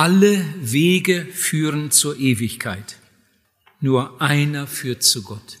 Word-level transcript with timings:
Alle 0.00 0.44
Wege 0.60 1.26
führen 1.26 1.90
zur 1.90 2.16
Ewigkeit. 2.20 3.00
Nur 3.80 4.22
einer 4.22 4.68
führt 4.68 5.02
zu 5.02 5.24
Gott. 5.24 5.58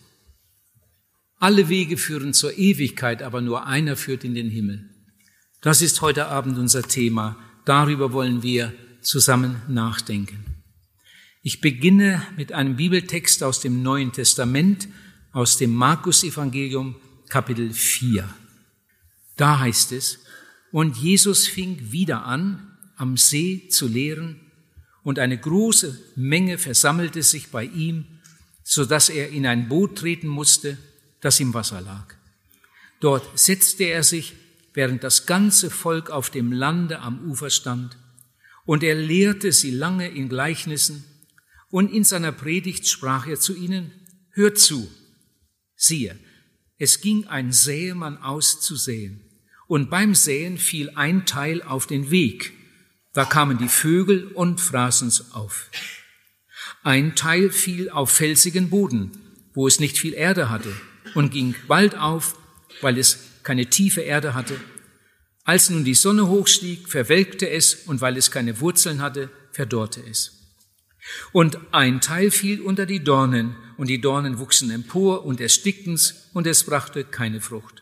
Alle 1.40 1.68
Wege 1.68 1.96
führen 1.96 2.32
zur 2.32 2.56
Ewigkeit, 2.56 3.24
aber 3.24 3.40
nur 3.40 3.66
einer 3.66 3.96
führt 3.96 4.22
in 4.22 4.36
den 4.36 4.48
Himmel. 4.48 4.90
Das 5.60 5.82
ist 5.82 6.02
heute 6.02 6.26
Abend 6.26 6.56
unser 6.56 6.84
Thema. 6.84 7.36
Darüber 7.64 8.12
wollen 8.12 8.44
wir 8.44 8.72
zusammen 9.00 9.60
nachdenken. 9.66 10.62
Ich 11.42 11.60
beginne 11.60 12.22
mit 12.36 12.52
einem 12.52 12.76
Bibeltext 12.76 13.42
aus 13.42 13.58
dem 13.58 13.82
Neuen 13.82 14.12
Testament, 14.12 14.86
aus 15.32 15.58
dem 15.58 15.74
Markus-Evangelium, 15.74 16.94
Kapitel 17.28 17.72
4. 17.72 18.32
Da 19.36 19.58
heißt 19.58 19.90
es, 19.90 20.20
und 20.70 20.96
Jesus 20.96 21.48
fing 21.48 21.90
wieder 21.90 22.24
an, 22.24 22.67
am 22.98 23.16
See 23.16 23.68
zu 23.68 23.86
lehren, 23.86 24.40
und 25.02 25.18
eine 25.18 25.38
große 25.38 25.98
Menge 26.16 26.58
versammelte 26.58 27.22
sich 27.22 27.50
bei 27.50 27.64
ihm, 27.64 28.04
so 28.62 28.84
dass 28.84 29.08
er 29.08 29.30
in 29.30 29.46
ein 29.46 29.68
Boot 29.68 29.96
treten 29.96 30.28
musste, 30.28 30.76
das 31.20 31.40
im 31.40 31.54
Wasser 31.54 31.80
lag. 31.80 32.14
Dort 33.00 33.38
setzte 33.38 33.84
er 33.84 34.02
sich, 34.02 34.34
während 34.74 35.02
das 35.02 35.24
ganze 35.24 35.70
Volk 35.70 36.10
auf 36.10 36.28
dem 36.28 36.52
Lande 36.52 36.98
am 36.98 37.30
Ufer 37.30 37.48
stand, 37.48 37.96
und 38.66 38.82
er 38.82 38.94
lehrte 38.94 39.50
sie 39.52 39.70
lange 39.70 40.08
in 40.08 40.28
Gleichnissen, 40.28 41.04
und 41.70 41.90
in 41.90 42.04
seiner 42.04 42.32
Predigt 42.32 42.86
sprach 42.86 43.26
er 43.26 43.40
zu 43.40 43.54
ihnen, 43.56 43.92
hört 44.32 44.58
zu, 44.58 44.90
siehe, 45.74 46.18
es 46.76 47.00
ging 47.00 47.26
ein 47.28 47.50
Säemann 47.50 48.18
aus 48.18 48.60
zu 48.60 48.76
säen, 48.76 49.22
und 49.68 49.90
beim 49.90 50.14
Säen 50.14 50.58
fiel 50.58 50.90
ein 50.90 51.24
Teil 51.24 51.62
auf 51.62 51.86
den 51.86 52.10
Weg, 52.10 52.57
da 53.18 53.24
kamen 53.24 53.58
die 53.58 53.66
Vögel 53.66 54.28
und 54.28 54.60
fraßen's 54.60 55.32
auf. 55.32 55.70
Ein 56.84 57.16
Teil 57.16 57.50
fiel 57.50 57.90
auf 57.90 58.12
felsigen 58.12 58.70
Boden, 58.70 59.10
wo 59.54 59.66
es 59.66 59.80
nicht 59.80 59.98
viel 59.98 60.14
Erde 60.14 60.50
hatte, 60.50 60.72
und 61.16 61.32
ging 61.32 61.56
bald 61.66 61.98
auf, 61.98 62.36
weil 62.80 62.96
es 62.96 63.18
keine 63.42 63.66
tiefe 63.66 64.02
Erde 64.02 64.34
hatte. 64.34 64.60
Als 65.42 65.68
nun 65.68 65.82
die 65.82 65.94
Sonne 65.94 66.28
hochstieg, 66.28 66.88
verwelkte 66.88 67.50
es, 67.50 67.74
und 67.86 68.00
weil 68.00 68.16
es 68.16 68.30
keine 68.30 68.60
Wurzeln 68.60 69.02
hatte, 69.02 69.30
verdorrte 69.50 70.00
es. 70.08 70.54
Und 71.32 71.58
ein 71.72 72.00
Teil 72.00 72.30
fiel 72.30 72.60
unter 72.60 72.86
die 72.86 73.02
Dornen, 73.02 73.56
und 73.78 73.88
die 73.88 74.00
Dornen 74.00 74.38
wuchsen 74.38 74.70
empor 74.70 75.24
und 75.24 75.40
erstickten's, 75.40 76.30
und 76.34 76.46
es 76.46 76.62
brachte 76.62 77.02
keine 77.02 77.40
Frucht. 77.40 77.77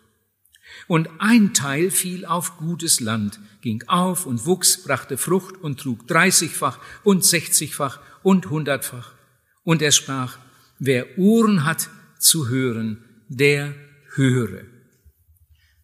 Und 0.88 1.08
ein 1.18 1.52
Teil 1.52 1.90
fiel 1.90 2.24
auf 2.24 2.58
gutes 2.58 3.00
Land, 3.00 3.40
ging 3.60 3.82
auf 3.88 4.24
und 4.26 4.46
wuchs, 4.46 4.84
brachte 4.84 5.18
Frucht 5.18 5.56
und 5.56 5.80
trug 5.80 6.06
dreißigfach 6.06 6.78
und 7.02 7.24
sechzigfach 7.24 8.00
und 8.22 8.50
hundertfach. 8.50 9.12
Und 9.64 9.82
er 9.82 9.90
sprach, 9.90 10.38
wer 10.78 11.18
Ohren 11.18 11.64
hat 11.64 11.88
zu 12.20 12.48
hören, 12.48 13.04
der 13.28 13.74
höre. 14.14 14.64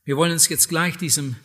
Wir 0.05 0.17
wollen 0.17 0.33
uns 0.33 0.48
jetzt 0.48 0.69
gleich 0.69 0.97
diesem 0.97 1.36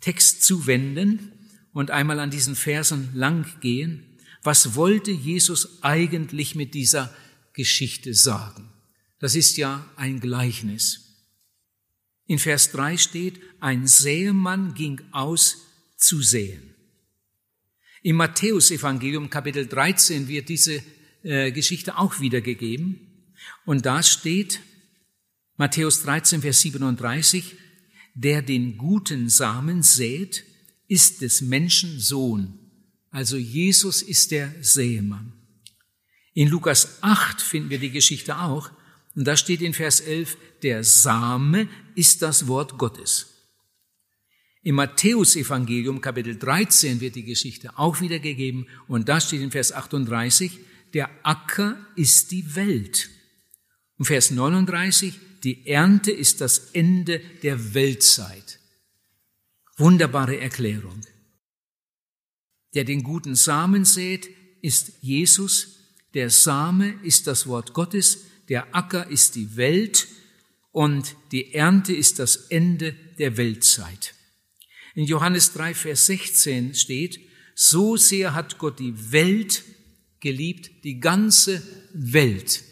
Text 0.00 0.42
zuwenden 0.42 1.32
und 1.72 1.90
einmal 1.90 2.20
an 2.20 2.30
diesen 2.30 2.56
Versen 2.56 3.10
lang 3.14 3.46
gehen. 3.60 4.18
Was 4.42 4.74
wollte 4.74 5.10
Jesus 5.10 5.82
eigentlich 5.82 6.54
mit 6.54 6.74
dieser 6.74 7.14
Geschichte 7.54 8.14
sagen? 8.14 8.70
Das 9.18 9.34
ist 9.34 9.56
ja 9.56 9.84
ein 9.96 10.20
Gleichnis. 10.20 11.07
In 12.28 12.38
Vers 12.38 12.70
3 12.72 12.96
steht, 12.98 13.40
ein 13.58 13.86
Säemann 13.86 14.74
ging 14.74 15.00
aus 15.12 15.66
zu 15.96 16.22
säen. 16.22 16.74
Im 18.02 18.16
Matthäusevangelium 18.16 19.30
Kapitel 19.30 19.66
13 19.66 20.28
wird 20.28 20.48
diese 20.48 20.82
äh, 21.22 21.50
Geschichte 21.50 21.98
auch 21.98 22.20
wiedergegeben. 22.20 23.34
Und 23.64 23.86
da 23.86 24.02
steht 24.02 24.60
Matthäus 25.56 26.02
13, 26.02 26.42
Vers 26.42 26.60
37, 26.60 27.56
der 28.14 28.42
den 28.42 28.76
guten 28.76 29.28
Samen 29.30 29.82
sät, 29.82 30.44
ist 30.86 31.22
des 31.22 31.40
Menschen 31.40 31.98
Sohn. 31.98 32.58
Also 33.10 33.38
Jesus 33.38 34.02
ist 34.02 34.30
der 34.32 34.54
Säemann. 34.60 35.32
In 36.34 36.48
Lukas 36.48 37.02
8 37.02 37.40
finden 37.40 37.70
wir 37.70 37.78
die 37.78 37.90
Geschichte 37.90 38.38
auch. 38.38 38.70
Und 39.18 39.24
da 39.24 39.36
steht 39.36 39.62
in 39.62 39.74
Vers 39.74 39.98
11, 39.98 40.36
der 40.62 40.84
Same 40.84 41.68
ist 41.96 42.22
das 42.22 42.46
Wort 42.46 42.78
Gottes. 42.78 43.26
Im 44.62 44.76
Matthäusevangelium 44.76 46.00
Kapitel 46.00 46.38
13 46.38 47.00
wird 47.00 47.16
die 47.16 47.24
Geschichte 47.24 47.76
auch 47.76 48.00
wiedergegeben 48.00 48.68
und 48.86 49.08
da 49.08 49.20
steht 49.20 49.40
in 49.40 49.50
Vers 49.50 49.72
38, 49.72 50.60
der 50.94 51.10
Acker 51.24 51.84
ist 51.96 52.30
die 52.30 52.54
Welt. 52.54 53.10
Und 53.96 54.04
Vers 54.04 54.30
39, 54.30 55.18
die 55.42 55.66
Ernte 55.66 56.12
ist 56.12 56.40
das 56.40 56.70
Ende 56.72 57.20
der 57.42 57.74
Weltzeit. 57.74 58.60
Wunderbare 59.78 60.38
Erklärung. 60.38 61.00
Der 62.72 62.84
den 62.84 63.02
guten 63.02 63.34
Samen 63.34 63.84
sät, 63.84 64.30
ist 64.62 64.92
Jesus, 65.00 65.74
der 66.14 66.30
Same 66.30 67.00
ist 67.02 67.26
das 67.26 67.48
Wort 67.48 67.74
Gottes, 67.74 68.27
der 68.48 68.74
Acker 68.74 69.08
ist 69.10 69.34
die 69.34 69.56
Welt 69.56 70.08
und 70.72 71.16
die 71.32 71.54
Ernte 71.54 71.94
ist 71.94 72.18
das 72.18 72.36
Ende 72.36 72.94
der 73.18 73.36
Weltzeit. 73.36 74.14
In 74.94 75.04
Johannes 75.04 75.52
3, 75.52 75.74
Vers 75.74 76.06
16 76.06 76.74
steht, 76.74 77.20
so 77.54 77.96
sehr 77.96 78.34
hat 78.34 78.58
Gott 78.58 78.78
die 78.78 79.12
Welt 79.12 79.64
geliebt, 80.20 80.84
die 80.84 81.00
ganze 81.00 81.62
Welt, 81.92 82.62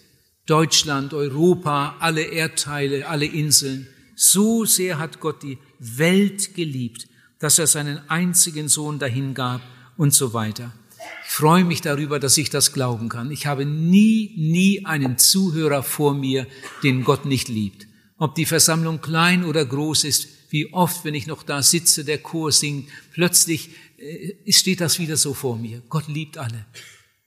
Deutschland, 0.46 1.12
Europa, 1.12 1.96
alle 1.98 2.22
Erdteile, 2.22 3.08
alle 3.08 3.26
Inseln, 3.26 3.88
so 4.14 4.64
sehr 4.64 4.98
hat 4.98 5.20
Gott 5.20 5.42
die 5.42 5.58
Welt 5.78 6.54
geliebt, 6.54 7.08
dass 7.38 7.58
er 7.58 7.66
seinen 7.66 7.98
einzigen 8.08 8.68
Sohn 8.68 8.98
dahin 8.98 9.34
gab 9.34 9.60
und 9.96 10.14
so 10.14 10.32
weiter. 10.32 10.72
Ich 11.26 11.32
freue 11.32 11.64
mich 11.64 11.80
darüber, 11.80 12.18
dass 12.18 12.38
ich 12.38 12.50
das 12.50 12.72
glauben 12.72 13.08
kann. 13.08 13.30
Ich 13.30 13.46
habe 13.46 13.64
nie, 13.64 14.32
nie 14.36 14.84
einen 14.86 15.18
Zuhörer 15.18 15.82
vor 15.82 16.14
mir, 16.14 16.46
den 16.82 17.04
Gott 17.04 17.26
nicht 17.26 17.48
liebt. 17.48 17.86
Ob 18.16 18.34
die 18.34 18.46
Versammlung 18.46 19.00
klein 19.00 19.44
oder 19.44 19.64
groß 19.64 20.04
ist, 20.04 20.28
wie 20.50 20.72
oft, 20.72 21.04
wenn 21.04 21.14
ich 21.14 21.26
noch 21.26 21.42
da 21.42 21.62
sitze, 21.62 22.04
der 22.04 22.18
Chor 22.18 22.52
singt, 22.52 22.88
plötzlich 23.12 23.70
äh, 23.98 24.52
steht 24.52 24.80
das 24.80 24.98
wieder 24.98 25.16
so 25.16 25.34
vor 25.34 25.58
mir. 25.58 25.82
Gott 25.88 26.08
liebt 26.08 26.38
alle. 26.38 26.64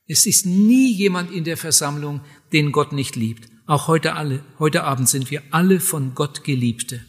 Es 0.07 0.25
ist 0.25 0.45
nie 0.45 0.91
jemand 0.91 1.31
in 1.31 1.43
der 1.43 1.57
Versammlung, 1.57 2.21
den 2.51 2.71
Gott 2.71 2.93
nicht 2.93 3.15
liebt. 3.15 3.47
Auch 3.67 3.87
heute 3.87 4.15
alle, 4.15 4.43
heute 4.57 4.83
Abend 4.83 5.07
sind 5.07 5.29
wir 5.29 5.43
alle 5.51 5.79
von 5.79 6.15
Gott 6.15 6.43
Geliebte. 6.43 7.05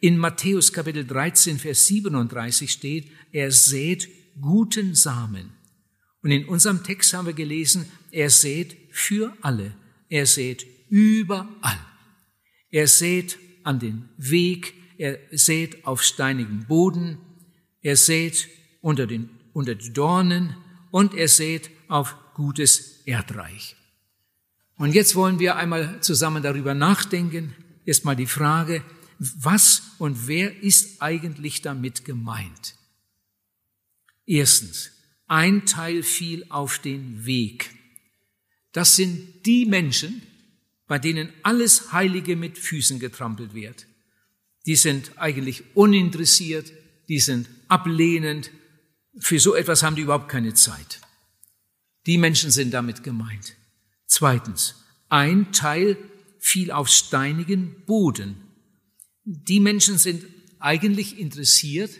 In 0.00 0.16
Matthäus 0.16 0.72
Kapitel 0.72 1.04
13, 1.04 1.58
Vers 1.58 1.86
37 1.88 2.70
steht, 2.70 3.10
er 3.32 3.50
sät 3.50 4.08
guten 4.40 4.94
Samen. 4.94 5.57
Und 6.28 6.32
in 6.32 6.44
unserem 6.44 6.84
Text 6.84 7.14
haben 7.14 7.24
wir 7.24 7.32
gelesen, 7.32 7.90
er 8.10 8.28
sät 8.28 8.76
für 8.92 9.34
alle. 9.40 9.72
Er 10.10 10.26
sät 10.26 10.66
überall. 10.90 11.78
Er 12.70 12.86
sät 12.86 13.38
an 13.64 13.78
den 13.78 14.10
Weg, 14.18 14.74
er 14.98 15.18
sät 15.32 15.86
auf 15.86 16.02
steinigem 16.02 16.66
Boden, 16.66 17.16
er 17.80 17.96
sät 17.96 18.46
unter 18.82 19.06
den, 19.06 19.30
unter 19.54 19.74
die 19.74 19.90
Dornen 19.90 20.54
und 20.90 21.14
er 21.14 21.28
sät 21.28 21.70
auf 21.88 22.14
gutes 22.34 23.06
Erdreich. 23.06 23.74
Und 24.76 24.94
jetzt 24.94 25.14
wollen 25.14 25.38
wir 25.38 25.56
einmal 25.56 26.02
zusammen 26.02 26.42
darüber 26.42 26.74
nachdenken. 26.74 27.54
Erstmal 27.86 28.16
die 28.16 28.26
Frage, 28.26 28.84
was 29.18 29.92
und 29.96 30.28
wer 30.28 30.62
ist 30.62 31.00
eigentlich 31.00 31.62
damit 31.62 32.04
gemeint? 32.04 32.74
Erstens, 34.26 34.90
ein 35.28 35.66
Teil 35.66 36.02
fiel 36.02 36.46
auf 36.48 36.78
den 36.78 37.24
Weg. 37.24 37.70
Das 38.72 38.96
sind 38.96 39.46
die 39.46 39.66
Menschen, 39.66 40.22
bei 40.86 40.98
denen 40.98 41.30
alles 41.42 41.92
Heilige 41.92 42.34
mit 42.34 42.58
Füßen 42.58 42.98
getrampelt 42.98 43.54
wird. 43.54 43.86
Die 44.66 44.76
sind 44.76 45.18
eigentlich 45.18 45.62
uninteressiert, 45.74 46.72
die 47.08 47.20
sind 47.20 47.48
ablehnend, 47.68 48.50
für 49.18 49.38
so 49.38 49.54
etwas 49.54 49.82
haben 49.82 49.96
die 49.96 50.02
überhaupt 50.02 50.28
keine 50.28 50.54
Zeit. 50.54 51.00
Die 52.06 52.18
Menschen 52.18 52.50
sind 52.50 52.72
damit 52.72 53.02
gemeint. 53.02 53.54
Zweitens, 54.06 54.76
ein 55.08 55.52
Teil 55.52 55.96
fiel 56.38 56.70
auf 56.70 56.88
steinigen 56.88 57.84
Boden. 57.84 58.36
Die 59.24 59.60
Menschen 59.60 59.98
sind 59.98 60.24
eigentlich 60.58 61.18
interessiert, 61.18 61.90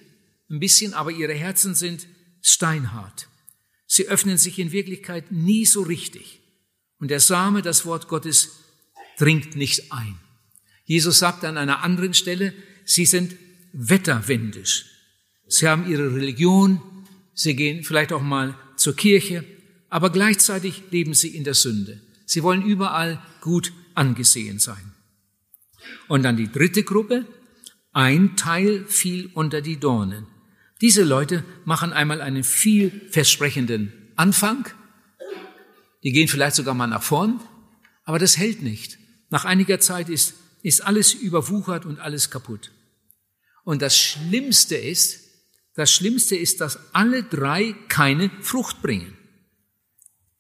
ein 0.48 0.60
bisschen, 0.60 0.94
aber 0.94 1.10
ihre 1.10 1.34
Herzen 1.34 1.74
sind 1.74 2.06
steinhart. 2.43 3.29
Sie 3.87 4.06
öffnen 4.06 4.38
sich 4.38 4.58
in 4.58 4.73
Wirklichkeit 4.73 5.32
nie 5.32 5.64
so 5.64 5.82
richtig. 5.82 6.40
Und 6.99 7.11
der 7.11 7.20
Same, 7.20 7.62
das 7.62 7.87
Wort 7.87 8.08
Gottes, 8.08 8.64
dringt 9.19 9.56
nicht 9.56 9.93
ein. 9.93 10.19
Jesus 10.85 11.19
sagt 11.19 11.44
an 11.44 11.56
einer 11.56 11.82
anderen 11.82 12.14
Stelle, 12.14 12.55
sie 12.85 13.06
sind 13.06 13.37
wetterwendisch. 13.73 14.87
Sie 15.46 15.69
haben 15.69 15.90
ihre 15.90 16.14
Religion, 16.14 16.81
sie 17.35 17.56
gehen 17.56 17.85
vielleicht 17.85 18.12
auch 18.12 18.23
mal 18.23 18.55
zur 18.76 18.94
Kirche, 18.96 19.44
aber 19.88 20.11
gleichzeitig 20.11 20.82
leben 20.91 21.14
sie 21.14 21.29
in 21.29 21.44
der 21.44 21.55
Sünde. 21.55 22.00
Sie 22.26 22.43
wollen 22.43 22.62
überall 22.62 23.23
gut 23.41 23.73
angesehen 23.94 24.58
sein. 24.58 24.93
Und 26.08 26.23
dann 26.23 26.37
die 26.37 26.50
dritte 26.50 26.82
Gruppe, 26.82 27.26
ein 27.93 28.37
Teil 28.37 28.84
fiel 28.87 29.31
unter 29.34 29.61
die 29.62 29.79
Dornen. 29.79 30.26
Diese 30.80 31.02
Leute 31.02 31.44
machen 31.64 31.92
einmal 31.92 32.20
einen 32.20 32.44
vielversprechenden 32.44 33.92
Anfang, 34.16 34.69
die 36.04 36.12
gehen 36.12 36.28
vielleicht 36.28 36.56
sogar 36.56 36.75
mal 36.75 36.86
nach 36.86 37.02
vorn, 37.02 37.40
aber 38.04 38.19
das 38.19 38.38
hält 38.38 38.62
nicht. 38.62 38.98
Nach 39.30 39.44
einiger 39.44 39.80
Zeit 39.80 40.08
ist, 40.08 40.34
ist 40.62 40.80
alles 40.80 41.14
überwuchert 41.14 41.84
und 41.84 41.98
alles 41.98 42.30
kaputt. 42.30 42.70
Und 43.64 43.82
das 43.82 43.98
Schlimmste 43.98 44.76
ist, 44.76 45.20
das 45.75 45.92
Schlimmste 45.92 46.36
ist, 46.36 46.60
dass 46.60 46.94
alle 46.94 47.22
drei 47.22 47.74
keine 47.88 48.31
Frucht 48.40 48.81
bringen. 48.81 49.16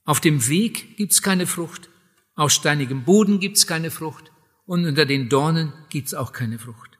Auf 0.04 0.20
dem 0.20 0.48
Weg 0.48 0.96
gibt's 0.96 1.20
keine 1.20 1.46
Frucht, 1.46 1.90
auf 2.34 2.50
steinigem 2.50 3.04
Boden 3.04 3.40
gibt's 3.40 3.66
keine 3.66 3.90
Frucht 3.90 4.32
und 4.64 4.86
unter 4.86 5.04
den 5.04 5.28
Dornen 5.28 5.72
gibt's 5.90 6.14
auch 6.14 6.32
keine 6.32 6.58
Frucht. 6.58 6.98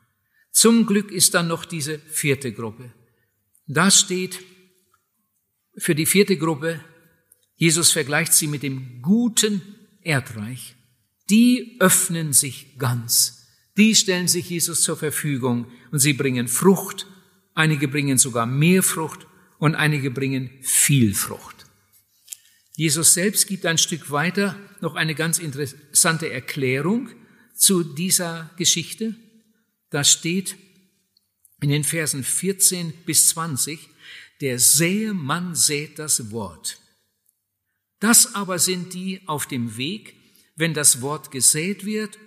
Zum 0.50 0.86
Glück 0.86 1.10
ist 1.10 1.34
dann 1.34 1.48
noch 1.48 1.64
diese 1.64 1.98
vierte 1.98 2.52
Gruppe. 2.52 2.92
Da 3.68 3.90
steht 3.90 4.40
für 5.76 5.94
die 5.94 6.06
vierte 6.06 6.36
Gruppe, 6.36 6.82
Jesus 7.54 7.92
vergleicht 7.92 8.32
sie 8.32 8.46
mit 8.46 8.62
dem 8.62 9.02
guten 9.02 9.62
Erdreich. 10.00 10.74
Die 11.28 11.76
öffnen 11.80 12.32
sich 12.32 12.78
ganz. 12.78 13.46
Die 13.76 13.94
stellen 13.94 14.26
sich 14.26 14.48
Jesus 14.48 14.82
zur 14.82 14.96
Verfügung 14.96 15.70
und 15.92 15.98
sie 15.98 16.14
bringen 16.14 16.48
Frucht. 16.48 17.06
Einige 17.54 17.88
bringen 17.88 18.16
sogar 18.16 18.46
mehr 18.46 18.82
Frucht 18.82 19.26
und 19.58 19.74
einige 19.74 20.10
bringen 20.10 20.50
viel 20.62 21.14
Frucht. 21.14 21.66
Jesus 22.74 23.12
selbst 23.12 23.48
gibt 23.48 23.66
ein 23.66 23.76
Stück 23.76 24.10
weiter 24.10 24.56
noch 24.80 24.94
eine 24.94 25.14
ganz 25.14 25.38
interessante 25.38 26.30
Erklärung 26.30 27.10
zu 27.54 27.82
dieser 27.82 28.50
Geschichte. 28.56 29.16
Da 29.90 30.04
steht 30.04 30.56
in 31.60 31.70
den 31.70 31.84
Versen 31.84 32.24
14 32.24 32.92
bis 33.04 33.28
20, 33.30 33.78
der 34.40 34.58
Säemann 34.58 35.54
sät 35.54 35.98
das 35.98 36.30
Wort. 36.30 36.78
Das 38.00 38.34
aber 38.34 38.58
sind 38.58 38.94
die 38.94 39.20
auf 39.26 39.46
dem 39.46 39.76
Weg, 39.76 40.14
wenn 40.54 40.74
das 40.74 41.00
Wort 41.00 41.30
gesät 41.30 41.84
wird 41.84 42.18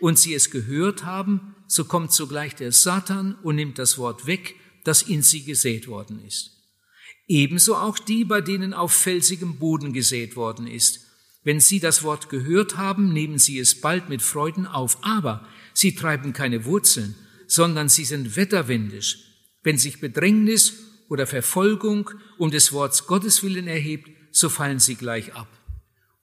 und 0.00 0.18
sie 0.18 0.34
es 0.34 0.50
gehört 0.50 1.04
haben, 1.04 1.54
so 1.66 1.84
kommt 1.84 2.12
sogleich 2.12 2.54
der 2.54 2.72
Satan 2.72 3.36
und 3.42 3.56
nimmt 3.56 3.78
das 3.78 3.96
Wort 3.96 4.26
weg, 4.26 4.54
das 4.84 5.02
in 5.02 5.22
sie 5.22 5.44
gesät 5.44 5.86
worden 5.88 6.22
ist. 6.22 6.50
Ebenso 7.26 7.76
auch 7.76 7.98
die, 7.98 8.24
bei 8.24 8.42
denen 8.42 8.74
auf 8.74 8.92
felsigem 8.92 9.58
Boden 9.58 9.94
gesät 9.94 10.36
worden 10.36 10.66
ist. 10.66 11.00
Wenn 11.42 11.58
sie 11.58 11.80
das 11.80 12.02
Wort 12.02 12.28
gehört 12.28 12.76
haben, 12.76 13.12
nehmen 13.12 13.38
sie 13.38 13.58
es 13.58 13.80
bald 13.80 14.10
mit 14.10 14.20
Freuden 14.20 14.66
auf, 14.66 14.98
aber 15.02 15.46
sie 15.72 15.94
treiben 15.94 16.34
keine 16.34 16.66
Wurzeln, 16.66 17.14
sondern 17.46 17.88
sie 17.88 18.04
sind 18.04 18.36
wetterwendisch. 18.36 19.18
Wenn 19.62 19.78
sich 19.78 20.00
Bedrängnis 20.00 20.74
oder 21.08 21.26
Verfolgung 21.26 22.10
um 22.38 22.50
des 22.50 22.72
Worts 22.72 23.06
Gottes 23.06 23.42
willen 23.42 23.66
erhebt, 23.66 24.10
so 24.30 24.48
fallen 24.48 24.78
sie 24.78 24.94
gleich 24.94 25.34
ab. 25.34 25.48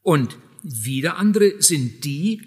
Und 0.02 0.38
wieder 0.64 1.18
andere 1.18 1.62
sind 1.62 2.04
die, 2.04 2.42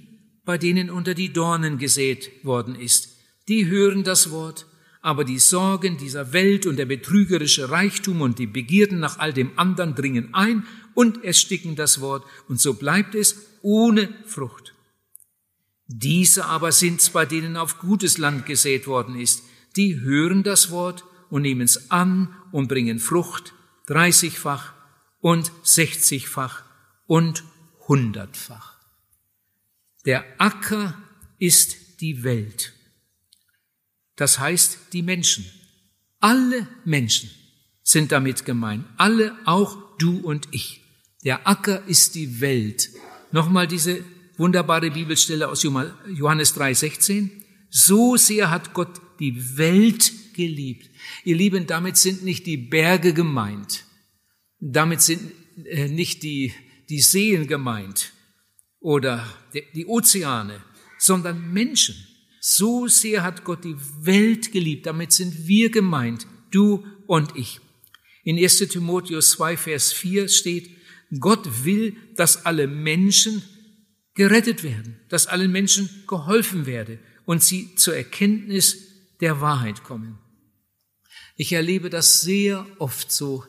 bei 0.45 0.59
denen 0.59 0.91
unter 0.91 1.15
die 1.15 1.33
Dornen 1.33 1.79
gesät 1.79 2.31
worden 2.45 2.75
ist. 2.75 3.09
Die 3.49 3.67
hören 3.67 4.05
das 4.05 4.31
Wort, 4.31 4.67
aber 5.01 5.25
die 5.25 5.39
Sorgen 5.39 5.97
dieser 5.99 6.33
Welt 6.33 6.67
und 6.67 6.77
der 6.77 6.87
betrügerische 6.87 7.71
Reichtum 7.71 8.21
und 8.21 8.39
die 8.39 8.47
Begierden 8.47 9.01
nach 9.01 9.19
all 9.19 9.33
dem 9.33 9.59
anderen 9.59 9.95
dringen 9.95 10.33
ein 10.33 10.67
und 10.95 11.25
ersticken 11.25 11.77
das 11.77 12.01
Wort, 12.01 12.25
und 12.49 12.61
so 12.61 12.75
bleibt 12.75 13.15
es 13.15 13.37
ohne 13.63 14.09
Frucht. 14.25 14.74
Diese 15.87 16.47
aber 16.47 16.73
sind's, 16.73 17.11
bei 17.11 17.27
denen 17.27 17.57
auf 17.57 17.79
gutes 17.79 18.19
Land 18.19 18.47
gesät 18.47 18.87
worden 18.87 19.19
ist. 19.19 19.43
Die 19.77 20.01
hören 20.01 20.43
das 20.43 20.71
Wort 20.71 21.05
und 21.31 21.43
nehmen 21.43 21.63
es 21.63 21.91
an 21.91 22.35
und 22.53 22.69
bringen 22.69 22.99
Frucht, 22.99 23.55
dreißigfach 23.87 24.73
und 25.21 25.51
sechzigfach 25.63 26.63
und 27.07 27.45
hundertfach. 27.89 28.79
Der 30.07 30.25
Acker 30.39 30.97
ist 31.39 32.01
die 32.01 32.25
Welt. 32.25 32.73
Das 34.17 34.39
heißt 34.39 34.93
die 34.93 35.03
Menschen. 35.03 35.45
Alle 36.21 36.69
Menschen 36.85 37.31
sind 37.83 38.13
damit 38.13 38.45
gemeint. 38.45 38.87
Alle, 38.97 39.37
auch 39.45 39.97
du 39.99 40.19
und 40.21 40.49
ich. 40.53 40.83
Der 41.25 41.47
Acker 41.47 41.87
ist 41.87 42.15
die 42.15 42.41
Welt. 42.41 42.91
Nochmal 43.33 43.67
diese 43.67 44.05
wunderbare 44.37 44.91
Bibelstelle 44.91 45.49
aus 45.49 45.63
Johannes 45.63 46.57
3,16. 46.57 47.31
So 47.71 48.17
sehr 48.17 48.51
hat 48.51 48.75
Gott 48.75 49.01
die 49.21 49.57
Welt 49.57 50.13
geliebt. 50.35 50.91
Ihr 51.25 51.37
Lieben, 51.37 51.67
damit 51.67 51.97
sind 51.97 52.25
nicht 52.25 52.47
die 52.47 52.57
Berge 52.57 53.13
gemeint. 53.13 53.85
Damit 54.61 55.03
sind 55.03 55.33
äh, 55.65 55.89
nicht 55.89 56.23
die, 56.23 56.53
die 56.89 57.01
Seen 57.01 57.47
gemeint 57.47 58.13
oder 58.81 59.25
die 59.75 59.87
Ozeane, 59.87 60.63
sondern 60.99 61.53
Menschen. 61.53 61.95
So 62.41 62.87
sehr 62.89 63.23
hat 63.23 63.45
Gott 63.45 63.65
die 63.65 63.77
Welt 64.01 64.53
geliebt. 64.53 64.87
Damit 64.87 65.13
sind 65.13 65.47
wir 65.47 65.71
gemeint, 65.71 66.27
du 66.51 66.85
und 67.07 67.37
ich. 67.37 67.61
In 68.25 68.39
1 68.39 68.59
Timotheus 68.59 69.31
2, 69.31 69.57
Vers 69.57 69.93
4 69.93 70.29
steht, 70.29 70.71
Gott 71.21 71.65
will, 71.65 71.97
dass 72.17 72.45
alle 72.45 72.67
Menschen 72.67 73.43
gerettet 74.15 74.63
werden, 74.63 74.99
dass 75.09 75.27
allen 75.27 75.51
Menschen 75.51 75.89
geholfen 76.07 76.67
werde 76.67 76.99
und 77.25 77.43
sie 77.43 77.75
zur 77.77 77.97
Erkenntnis 77.97 78.79
der 79.21 79.41
Wahrheit 79.41 79.83
kommen. 79.85 80.19
Ich 81.37 81.53
erlebe 81.53 81.91
das 81.91 82.21
sehr 82.21 82.67
oft 82.79 83.11
so 83.11 83.45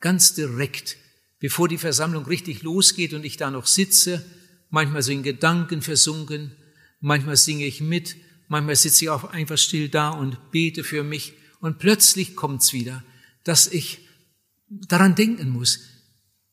ganz 0.00 0.34
direkt, 0.34 0.96
bevor 1.38 1.68
die 1.68 1.78
Versammlung 1.78 2.24
richtig 2.26 2.62
losgeht 2.62 3.14
und 3.14 3.24
ich 3.24 3.36
da 3.36 3.50
noch 3.50 3.66
sitze, 3.66 4.24
manchmal 4.70 5.02
so 5.02 5.12
in 5.12 5.22
Gedanken 5.22 5.82
versunken, 5.82 6.56
manchmal 7.00 7.36
singe 7.36 7.64
ich 7.64 7.80
mit, 7.80 8.16
Manchmal 8.48 8.76
sitze 8.76 9.04
ich 9.04 9.10
auch 9.10 9.24
einfach 9.24 9.58
still 9.58 9.90
da 9.90 10.08
und 10.08 10.50
bete 10.50 10.82
für 10.82 11.04
mich 11.04 11.34
und 11.60 11.78
plötzlich 11.78 12.34
kommt's 12.34 12.72
wieder, 12.72 13.04
dass 13.44 13.66
ich 13.68 14.08
daran 14.68 15.14
denken 15.14 15.50
muss. 15.50 15.80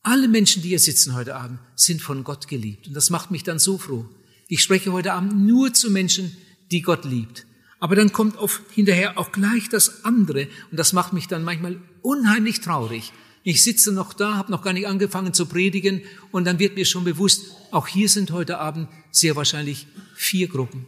Alle 0.06 0.28
Menschen, 0.28 0.62
die 0.62 0.68
hier 0.68 0.78
sitzen 0.78 1.16
heute 1.16 1.34
Abend, 1.34 1.58
sind 1.74 2.00
von 2.00 2.22
Gott 2.22 2.46
geliebt. 2.46 2.86
Und 2.86 2.94
das 2.94 3.10
macht 3.10 3.32
mich 3.32 3.42
dann 3.42 3.58
so 3.58 3.76
froh. 3.76 4.08
Ich 4.46 4.62
spreche 4.62 4.92
heute 4.92 5.12
Abend 5.12 5.36
nur 5.36 5.74
zu 5.74 5.90
Menschen, 5.90 6.36
die 6.70 6.80
Gott 6.80 7.04
liebt. 7.04 7.44
Aber 7.80 7.96
dann 7.96 8.12
kommt 8.12 8.36
oft 8.36 8.62
hinterher 8.70 9.18
auch 9.18 9.32
gleich 9.32 9.68
das 9.68 10.04
andere 10.04 10.46
und 10.70 10.78
das 10.78 10.92
macht 10.92 11.12
mich 11.12 11.26
dann 11.26 11.42
manchmal 11.42 11.80
unheimlich 12.02 12.60
traurig. 12.60 13.12
Ich 13.42 13.64
sitze 13.64 13.92
noch 13.92 14.12
da, 14.12 14.36
habe 14.36 14.52
noch 14.52 14.62
gar 14.62 14.72
nicht 14.74 14.86
angefangen 14.86 15.34
zu 15.34 15.46
predigen 15.46 16.02
und 16.30 16.44
dann 16.44 16.60
wird 16.60 16.76
mir 16.76 16.84
schon 16.84 17.02
bewusst, 17.02 17.42
auch 17.72 17.88
hier 17.88 18.08
sind 18.08 18.30
heute 18.30 18.58
Abend 18.58 18.88
sehr 19.10 19.34
wahrscheinlich 19.34 19.88
vier 20.14 20.46
Gruppen. 20.46 20.86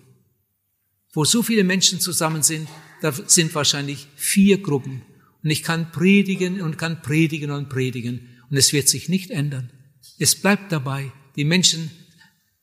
Wo 1.12 1.24
so 1.24 1.42
viele 1.42 1.64
Menschen 1.64 1.98
zusammen 1.98 2.44
sind, 2.44 2.68
da 3.02 3.10
sind 3.10 3.52
wahrscheinlich 3.56 4.06
vier 4.14 4.62
Gruppen. 4.62 5.02
Und 5.42 5.50
ich 5.50 5.64
kann 5.64 5.90
predigen 5.90 6.60
und 6.60 6.78
kann 6.78 7.02
predigen 7.02 7.50
und 7.50 7.68
predigen. 7.68 8.37
Und 8.50 8.56
es 8.56 8.72
wird 8.72 8.88
sich 8.88 9.08
nicht 9.08 9.30
ändern. 9.30 9.70
Es 10.18 10.34
bleibt 10.34 10.72
dabei. 10.72 11.12
Die 11.36 11.44
Menschen 11.44 11.90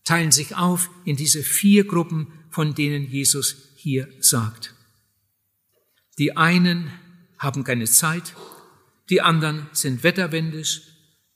teilen 0.04 0.32
sich 0.32 0.56
auf 0.56 0.90
in 1.04 1.16
diese 1.16 1.44
vier 1.44 1.86
Gruppen, 1.86 2.28
von 2.50 2.76
denen 2.76 3.10
Jesus 3.10 3.56
hier 3.76 4.08
sagt. 4.20 4.74
Die 6.18 6.38
einen 6.38 6.92
haben 7.38 7.64
keine 7.64 7.86
Zeit, 7.86 8.34
die 9.10 9.22
anderen 9.22 9.68
sind 9.74 10.04
wetterwendisch, 10.04 10.84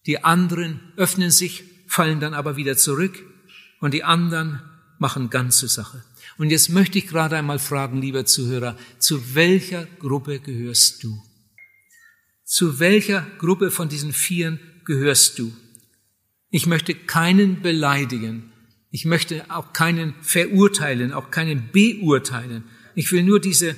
die 0.05 0.23
anderen 0.23 0.93
öffnen 0.95 1.31
sich, 1.31 1.63
fallen 1.87 2.19
dann 2.19 2.33
aber 2.33 2.55
wieder 2.55 2.77
zurück 2.77 3.23
und 3.81 3.93
die 3.93 4.03
anderen 4.03 4.61
machen 4.97 5.29
ganze 5.29 5.67
Sache. 5.67 6.03
Und 6.37 6.49
jetzt 6.49 6.69
möchte 6.69 6.97
ich 6.97 7.07
gerade 7.07 7.37
einmal 7.37 7.59
fragen, 7.59 8.01
lieber 8.01 8.25
Zuhörer, 8.25 8.77
zu 8.97 9.35
welcher 9.35 9.85
Gruppe 9.85 10.39
gehörst 10.39 11.03
du? 11.03 11.21
Zu 12.49 12.79
welcher 12.79 13.27
Gruppe 13.37 13.69
von 13.69 13.89
diesen 13.89 14.11
Vieren 14.11 14.59
gehörst 14.83 15.37
du? 15.37 15.53
Ich 16.49 16.65
möchte 16.65 16.95
keinen 16.95 17.61
beleidigen. 17.61 18.51
Ich 18.89 19.05
möchte 19.05 19.45
auch 19.49 19.71
keinen 19.71 20.15
verurteilen, 20.23 21.13
auch 21.13 21.29
keinen 21.29 21.69
beurteilen. 21.71 22.63
Ich 22.95 23.11
will 23.11 23.21
nur 23.21 23.39
diese 23.39 23.75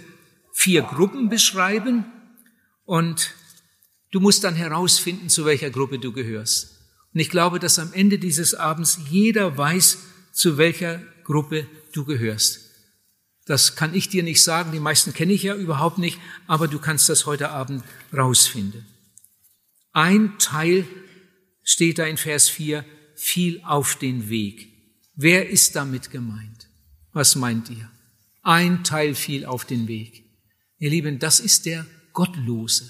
vier 0.53 0.83
Gruppen 0.83 1.27
beschreiben 1.27 2.05
und 2.85 3.33
du 4.11 4.21
musst 4.21 4.45
dann 4.45 4.55
herausfinden, 4.55 5.27
zu 5.27 5.43
welcher 5.43 5.69
Gruppe 5.69 5.99
du 5.99 6.13
gehörst. 6.13 6.79
Und 7.13 7.19
ich 7.19 7.29
glaube, 7.29 7.59
dass 7.59 7.77
am 7.77 7.91
Ende 7.91 8.19
dieses 8.19 8.53
Abends 8.53 8.99
jeder 9.09 9.57
weiß, 9.57 9.97
zu 10.31 10.57
welcher 10.57 11.01
Gruppe 11.25 11.67
du 11.91 12.05
gehörst. 12.05 12.70
Das 13.51 13.75
kann 13.75 13.93
ich 13.93 14.07
dir 14.07 14.23
nicht 14.23 14.41
sagen, 14.41 14.71
die 14.71 14.79
meisten 14.79 15.11
kenne 15.11 15.33
ich 15.33 15.43
ja 15.43 15.57
überhaupt 15.57 15.97
nicht, 15.97 16.17
aber 16.47 16.69
du 16.69 16.79
kannst 16.79 17.09
das 17.09 17.25
heute 17.25 17.49
Abend 17.49 17.83
rausfinden. 18.15 18.85
Ein 19.91 20.39
Teil 20.39 20.87
steht 21.61 21.99
da 21.99 22.05
in 22.05 22.15
Vers 22.15 22.47
4, 22.47 22.85
fiel 23.13 23.61
auf 23.65 23.97
den 23.97 24.29
Weg. 24.29 24.69
Wer 25.15 25.49
ist 25.49 25.75
damit 25.75 26.11
gemeint? 26.11 26.69
Was 27.11 27.35
meint 27.35 27.69
ihr? 27.69 27.91
Ein 28.41 28.85
Teil 28.85 29.15
fiel 29.15 29.43
auf 29.43 29.65
den 29.65 29.89
Weg. 29.89 30.23
Ihr 30.77 30.91
Lieben, 30.91 31.19
das 31.19 31.41
ist 31.41 31.65
der 31.65 31.85
Gottlose. 32.13 32.89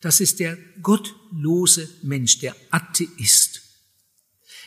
Das 0.00 0.20
ist 0.20 0.40
der 0.40 0.58
gottlose 0.82 1.88
Mensch, 2.02 2.40
der 2.40 2.56
Atheist. 2.72 3.61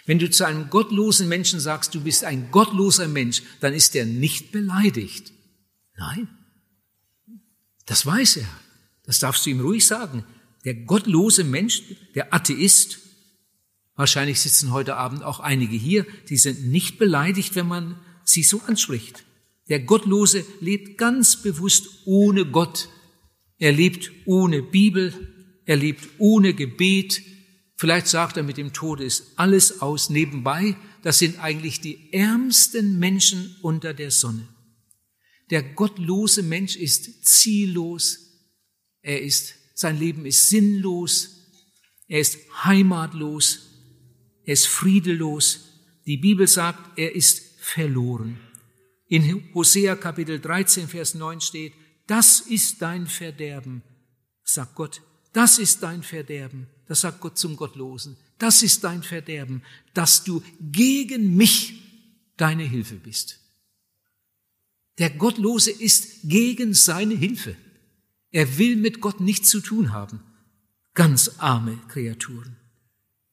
Wenn 0.05 0.19
du 0.19 0.29
zu 0.29 0.45
einem 0.45 0.69
gottlosen 0.69 1.27
Menschen 1.27 1.59
sagst, 1.59 1.95
du 1.95 2.01
bist 2.01 2.23
ein 2.23 2.51
gottloser 2.51 3.07
Mensch, 3.07 3.41
dann 3.59 3.73
ist 3.73 3.95
er 3.95 4.05
nicht 4.05 4.51
beleidigt. 4.51 5.31
Nein, 5.97 6.27
das 7.85 8.05
weiß 8.05 8.37
er. 8.37 8.49
Das 9.03 9.19
darfst 9.19 9.45
du 9.45 9.51
ihm 9.51 9.61
ruhig 9.61 9.85
sagen. 9.85 10.25
Der 10.63 10.73
gottlose 10.73 11.43
Mensch, 11.43 11.83
der 12.15 12.33
Atheist, 12.33 12.99
wahrscheinlich 13.95 14.39
sitzen 14.39 14.71
heute 14.71 14.95
Abend 14.95 15.23
auch 15.23 15.39
einige 15.39 15.75
hier, 15.75 16.05
die 16.29 16.37
sind 16.37 16.67
nicht 16.67 16.97
beleidigt, 16.97 17.55
wenn 17.55 17.67
man 17.67 17.99
sie 18.23 18.43
so 18.43 18.61
anspricht. 18.65 19.23
Der 19.69 19.79
Gottlose 19.79 20.45
lebt 20.59 20.97
ganz 20.97 21.41
bewusst 21.41 21.87
ohne 22.05 22.45
Gott. 22.45 22.89
Er 23.57 23.71
lebt 23.71 24.11
ohne 24.25 24.61
Bibel. 24.61 25.13
Er 25.65 25.75
lebt 25.75 26.07
ohne 26.19 26.53
Gebet. 26.53 27.21
Vielleicht 27.77 28.07
sagt 28.07 28.37
er 28.37 28.43
mit 28.43 28.57
dem 28.57 28.71
Tode 28.71 29.03
ist 29.03 29.33
alles 29.35 29.81
aus 29.81 30.09
nebenbei. 30.09 30.77
Das 31.03 31.19
sind 31.19 31.39
eigentlich 31.39 31.81
die 31.81 32.13
ärmsten 32.13 32.99
Menschen 32.99 33.55
unter 33.61 33.93
der 33.93 34.11
Sonne. 34.11 34.47
Der 35.49 35.61
gottlose 35.61 36.41
Mensch 36.41 36.75
ist 36.77 37.25
ziellos. 37.25 38.19
Er 39.01 39.21
ist, 39.21 39.55
sein 39.75 39.99
Leben 39.99 40.25
ist 40.25 40.49
sinnlos. 40.49 41.35
Er 42.07 42.21
ist 42.21 42.37
heimatlos. 42.63 43.69
Er 44.45 44.53
ist 44.53 44.67
friedelos. 44.67 45.65
Die 46.05 46.17
Bibel 46.17 46.47
sagt, 46.47 46.97
er 46.97 47.13
ist 47.13 47.59
verloren. 47.59 48.39
In 49.07 49.53
Hosea 49.53 49.95
Kapitel 49.95 50.39
13, 50.39 50.87
Vers 50.87 51.13
9 51.13 51.41
steht, 51.41 51.73
das 52.07 52.39
ist 52.39 52.81
dein 52.81 53.07
Verderben, 53.07 53.83
sagt 54.43 54.75
Gott. 54.75 55.01
Das 55.33 55.59
ist 55.59 55.83
dein 55.83 56.03
Verderben. 56.03 56.67
Das 56.87 57.01
sagt 57.01 57.21
Gott 57.21 57.37
zum 57.37 57.55
Gottlosen. 57.55 58.17
Das 58.37 58.63
ist 58.63 58.83
dein 58.83 59.03
Verderben, 59.03 59.63
dass 59.93 60.23
du 60.23 60.43
gegen 60.59 61.35
mich 61.35 61.81
deine 62.37 62.63
Hilfe 62.63 62.95
bist. 62.95 63.39
Der 64.97 65.09
Gottlose 65.09 65.71
ist 65.71 66.21
gegen 66.23 66.73
seine 66.73 67.15
Hilfe. 67.15 67.55
Er 68.31 68.57
will 68.57 68.75
mit 68.75 69.01
Gott 69.01 69.19
nichts 69.19 69.49
zu 69.49 69.61
tun 69.61 69.93
haben. 69.93 70.21
Ganz 70.93 71.35
arme 71.39 71.77
Kreaturen. 71.89 72.55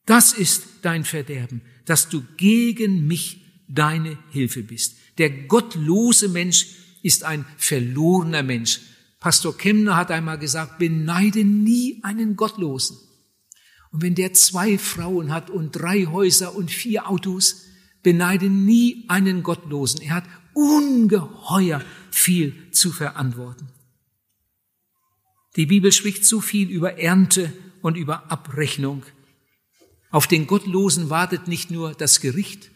Das 0.05 0.33
ist 0.33 0.63
dein 0.81 1.05
Verderben, 1.05 1.61
dass 1.85 2.09
du 2.09 2.25
gegen 2.37 3.07
mich 3.07 3.41
deine 3.69 4.17
Hilfe 4.31 4.63
bist. 4.63 4.97
Der 5.17 5.29
gottlose 5.29 6.27
Mensch 6.27 6.67
ist 7.01 7.23
ein 7.23 7.45
verlorener 7.57 8.43
Mensch. 8.43 8.81
Pastor 9.19 9.57
Kemner 9.57 9.95
hat 9.95 10.11
einmal 10.11 10.37
gesagt, 10.37 10.79
beneide 10.79 11.45
nie 11.45 11.99
einen 12.03 12.35
Gottlosen. 12.35 12.97
Und 13.93 14.01
wenn 14.01 14.15
der 14.15 14.33
zwei 14.33 14.79
Frauen 14.79 15.31
hat 15.31 15.51
und 15.51 15.71
drei 15.71 16.07
Häuser 16.07 16.55
und 16.55 16.71
vier 16.71 17.07
Autos, 17.07 17.67
beneide 18.01 18.49
nie 18.49 19.05
einen 19.07 19.43
Gottlosen. 19.43 20.01
Er 20.01 20.15
hat 20.15 20.25
ungeheuer 20.53 21.81
viel 22.11 22.71
zu 22.71 22.91
verantworten. 22.91 23.69
Die 25.55 25.67
Bibel 25.67 25.91
spricht 25.91 26.25
so 26.25 26.41
viel 26.41 26.69
über 26.69 26.97
Ernte 26.97 27.53
und 27.83 27.95
über 27.95 28.31
Abrechnung. 28.31 29.03
Auf 30.09 30.25
den 30.25 30.47
Gottlosen 30.47 31.11
wartet 31.11 31.47
nicht 31.47 31.69
nur 31.69 31.93
das 31.93 32.19
Gericht. 32.19 32.71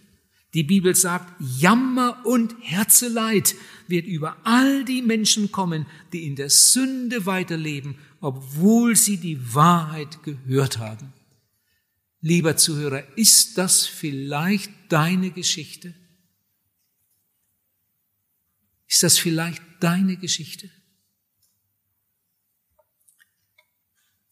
Die 0.53 0.63
Bibel 0.63 0.95
sagt, 0.95 1.33
Jammer 1.39 2.25
und 2.25 2.55
Herzeleid 2.61 3.55
wird 3.87 4.05
über 4.05 4.37
all 4.43 4.85
die 4.85 5.01
Menschen 5.01 5.51
kommen, 5.51 5.87
die 6.13 6.27
in 6.27 6.35
der 6.35 6.51
Sünde 6.51 7.25
weiterleben 7.25 7.97
obwohl 8.21 8.95
sie 8.95 9.17
die 9.17 9.53
Wahrheit 9.53 10.23
gehört 10.23 10.77
haben. 10.79 11.13
Lieber 12.21 12.57
Zuhörer, 12.57 13.17
ist 13.17 13.57
das 13.57 13.85
vielleicht 13.85 14.71
deine 14.89 15.31
Geschichte? 15.31 15.93
Ist 18.87 19.03
das 19.03 19.19
vielleicht 19.19 19.61
deine 19.79 20.17
Geschichte? 20.17 20.71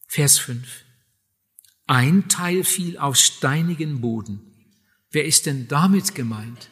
Vers 0.06 0.38
5. 0.38 0.84
Ein 1.86 2.28
Teil 2.28 2.64
fiel 2.64 2.98
auf 2.98 3.16
steinigen 3.16 4.00
Boden. 4.00 4.40
Wer 5.10 5.24
ist 5.24 5.46
denn 5.46 5.68
damit 5.68 6.14
gemeint? 6.14 6.70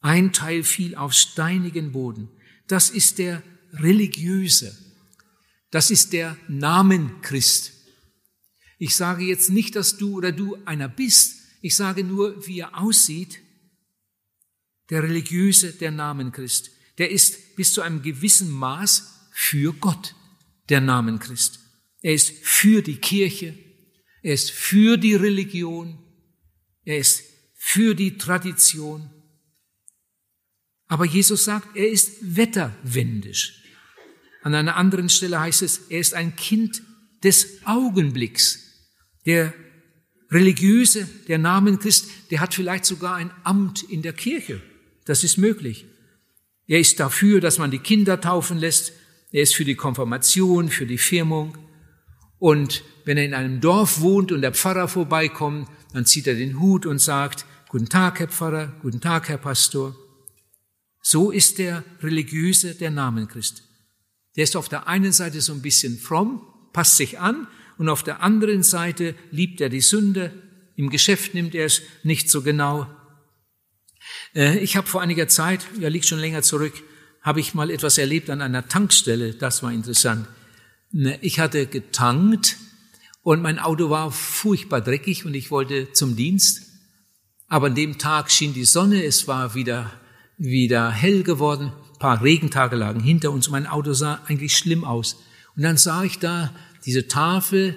Ein 0.00 0.32
Teil 0.32 0.62
fiel 0.62 0.94
auf 0.94 1.14
steinigen 1.14 1.92
Boden. 1.92 2.28
Das 2.66 2.90
ist 2.90 3.18
der 3.18 3.42
religiöse, 3.72 4.76
das 5.74 5.90
ist 5.90 6.12
der 6.12 6.38
Namen 6.46 7.20
Christ. 7.20 7.72
Ich 8.78 8.94
sage 8.94 9.24
jetzt 9.24 9.50
nicht, 9.50 9.74
dass 9.74 9.96
du 9.96 10.18
oder 10.18 10.30
du 10.30 10.56
einer 10.66 10.88
bist. 10.88 11.34
Ich 11.62 11.74
sage 11.74 12.04
nur, 12.04 12.46
wie 12.46 12.60
er 12.60 12.78
aussieht. 12.80 13.40
Der 14.88 15.02
religiöse, 15.02 15.72
der 15.72 15.90
Namen 15.90 16.30
Christ. 16.30 16.70
Der 16.98 17.10
ist 17.10 17.56
bis 17.56 17.72
zu 17.72 17.82
einem 17.82 18.02
gewissen 18.02 18.52
Maß 18.52 19.30
für 19.32 19.72
Gott, 19.72 20.14
der 20.68 20.80
Namen 20.80 21.18
Christ. 21.18 21.58
Er 22.02 22.14
ist 22.14 22.30
für 22.44 22.80
die 22.80 22.98
Kirche. 22.98 23.58
Er 24.22 24.34
ist 24.34 24.52
für 24.52 24.96
die 24.96 25.16
Religion. 25.16 25.98
Er 26.84 26.98
ist 26.98 27.24
für 27.56 27.96
die 27.96 28.16
Tradition. 28.16 29.10
Aber 30.86 31.04
Jesus 31.04 31.42
sagt, 31.42 31.76
er 31.76 31.90
ist 31.90 32.12
wetterwendisch. 32.20 33.63
An 34.44 34.54
einer 34.54 34.76
anderen 34.76 35.08
Stelle 35.08 35.40
heißt 35.40 35.62
es, 35.62 35.78
er 35.88 36.00
ist 36.00 36.12
ein 36.12 36.36
Kind 36.36 36.82
des 37.22 37.64
Augenblicks. 37.64 38.58
Der 39.24 39.54
Religiöse, 40.30 41.08
der 41.28 41.38
Namen 41.38 41.78
Christ, 41.78 42.10
der 42.30 42.40
hat 42.40 42.52
vielleicht 42.52 42.84
sogar 42.84 43.14
ein 43.14 43.30
Amt 43.42 43.82
in 43.82 44.02
der 44.02 44.12
Kirche. 44.12 44.60
Das 45.06 45.24
ist 45.24 45.38
möglich. 45.38 45.86
Er 46.66 46.78
ist 46.78 47.00
dafür, 47.00 47.40
dass 47.40 47.56
man 47.56 47.70
die 47.70 47.78
Kinder 47.78 48.20
taufen 48.20 48.58
lässt. 48.58 48.92
Er 49.32 49.42
ist 49.42 49.54
für 49.54 49.64
die 49.64 49.76
Konfirmation, 49.76 50.68
für 50.68 50.86
die 50.86 50.98
Firmung. 50.98 51.56
Und 52.38 52.84
wenn 53.06 53.16
er 53.16 53.24
in 53.24 53.32
einem 53.32 53.62
Dorf 53.62 54.02
wohnt 54.02 54.30
und 54.30 54.42
der 54.42 54.52
Pfarrer 54.52 54.88
vorbeikommt, 54.88 55.68
dann 55.94 56.04
zieht 56.04 56.26
er 56.26 56.34
den 56.34 56.60
Hut 56.60 56.84
und 56.84 56.98
sagt, 56.98 57.46
Guten 57.70 57.88
Tag, 57.88 58.20
Herr 58.20 58.28
Pfarrer, 58.28 58.74
guten 58.82 59.00
Tag, 59.00 59.30
Herr 59.30 59.38
Pastor. 59.38 59.96
So 61.00 61.30
ist 61.30 61.58
der 61.58 61.82
Religiöse 62.02 62.74
der 62.74 62.90
Namen 62.90 63.26
Christ. 63.26 63.62
Der 64.36 64.44
ist 64.44 64.56
auf 64.56 64.68
der 64.68 64.88
einen 64.88 65.12
Seite 65.12 65.40
so 65.40 65.52
ein 65.52 65.62
bisschen 65.62 65.98
fromm, 65.98 66.42
passt 66.72 66.96
sich 66.96 67.18
an, 67.18 67.46
und 67.76 67.88
auf 67.88 68.02
der 68.02 68.22
anderen 68.22 68.62
Seite 68.62 69.14
liebt 69.30 69.60
er 69.60 69.68
die 69.68 69.80
Sünde. 69.80 70.32
Im 70.76 70.90
Geschäft 70.90 71.34
nimmt 71.34 71.54
er 71.54 71.66
es 71.66 71.82
nicht 72.02 72.30
so 72.30 72.42
genau. 72.42 72.88
Äh, 74.34 74.58
ich 74.58 74.76
habe 74.76 74.86
vor 74.86 75.02
einiger 75.02 75.28
Zeit, 75.28 75.66
ja 75.80 75.88
liegt 75.88 76.06
schon 76.06 76.20
länger 76.20 76.42
zurück, 76.42 76.72
habe 77.20 77.40
ich 77.40 77.54
mal 77.54 77.70
etwas 77.70 77.98
erlebt 77.98 78.30
an 78.30 78.42
einer 78.42 78.68
Tankstelle. 78.68 79.34
Das 79.34 79.62
war 79.62 79.72
interessant. 79.72 80.28
Ne, 80.92 81.18
ich 81.22 81.40
hatte 81.40 81.66
getankt 81.66 82.56
und 83.22 83.42
mein 83.42 83.58
Auto 83.58 83.90
war 83.90 84.12
furchtbar 84.12 84.80
dreckig 84.80 85.24
und 85.24 85.34
ich 85.34 85.50
wollte 85.50 85.92
zum 85.92 86.14
Dienst. 86.14 86.62
Aber 87.48 87.66
an 87.66 87.74
dem 87.74 87.98
Tag 87.98 88.30
schien 88.30 88.54
die 88.54 88.64
Sonne, 88.64 89.04
es 89.04 89.26
war 89.26 89.54
wieder, 89.54 89.90
wieder 90.38 90.90
hell 90.90 91.22
geworden 91.22 91.72
paar 92.04 92.22
Regentage 92.22 92.76
lagen 92.76 93.00
hinter 93.00 93.30
uns. 93.30 93.48
Mein 93.48 93.66
Auto 93.66 93.94
sah 93.94 94.20
eigentlich 94.26 94.58
schlimm 94.58 94.84
aus. 94.84 95.16
Und 95.56 95.62
dann 95.62 95.78
sah 95.78 96.04
ich 96.04 96.18
da 96.18 96.52
diese 96.84 97.08
Tafel, 97.08 97.76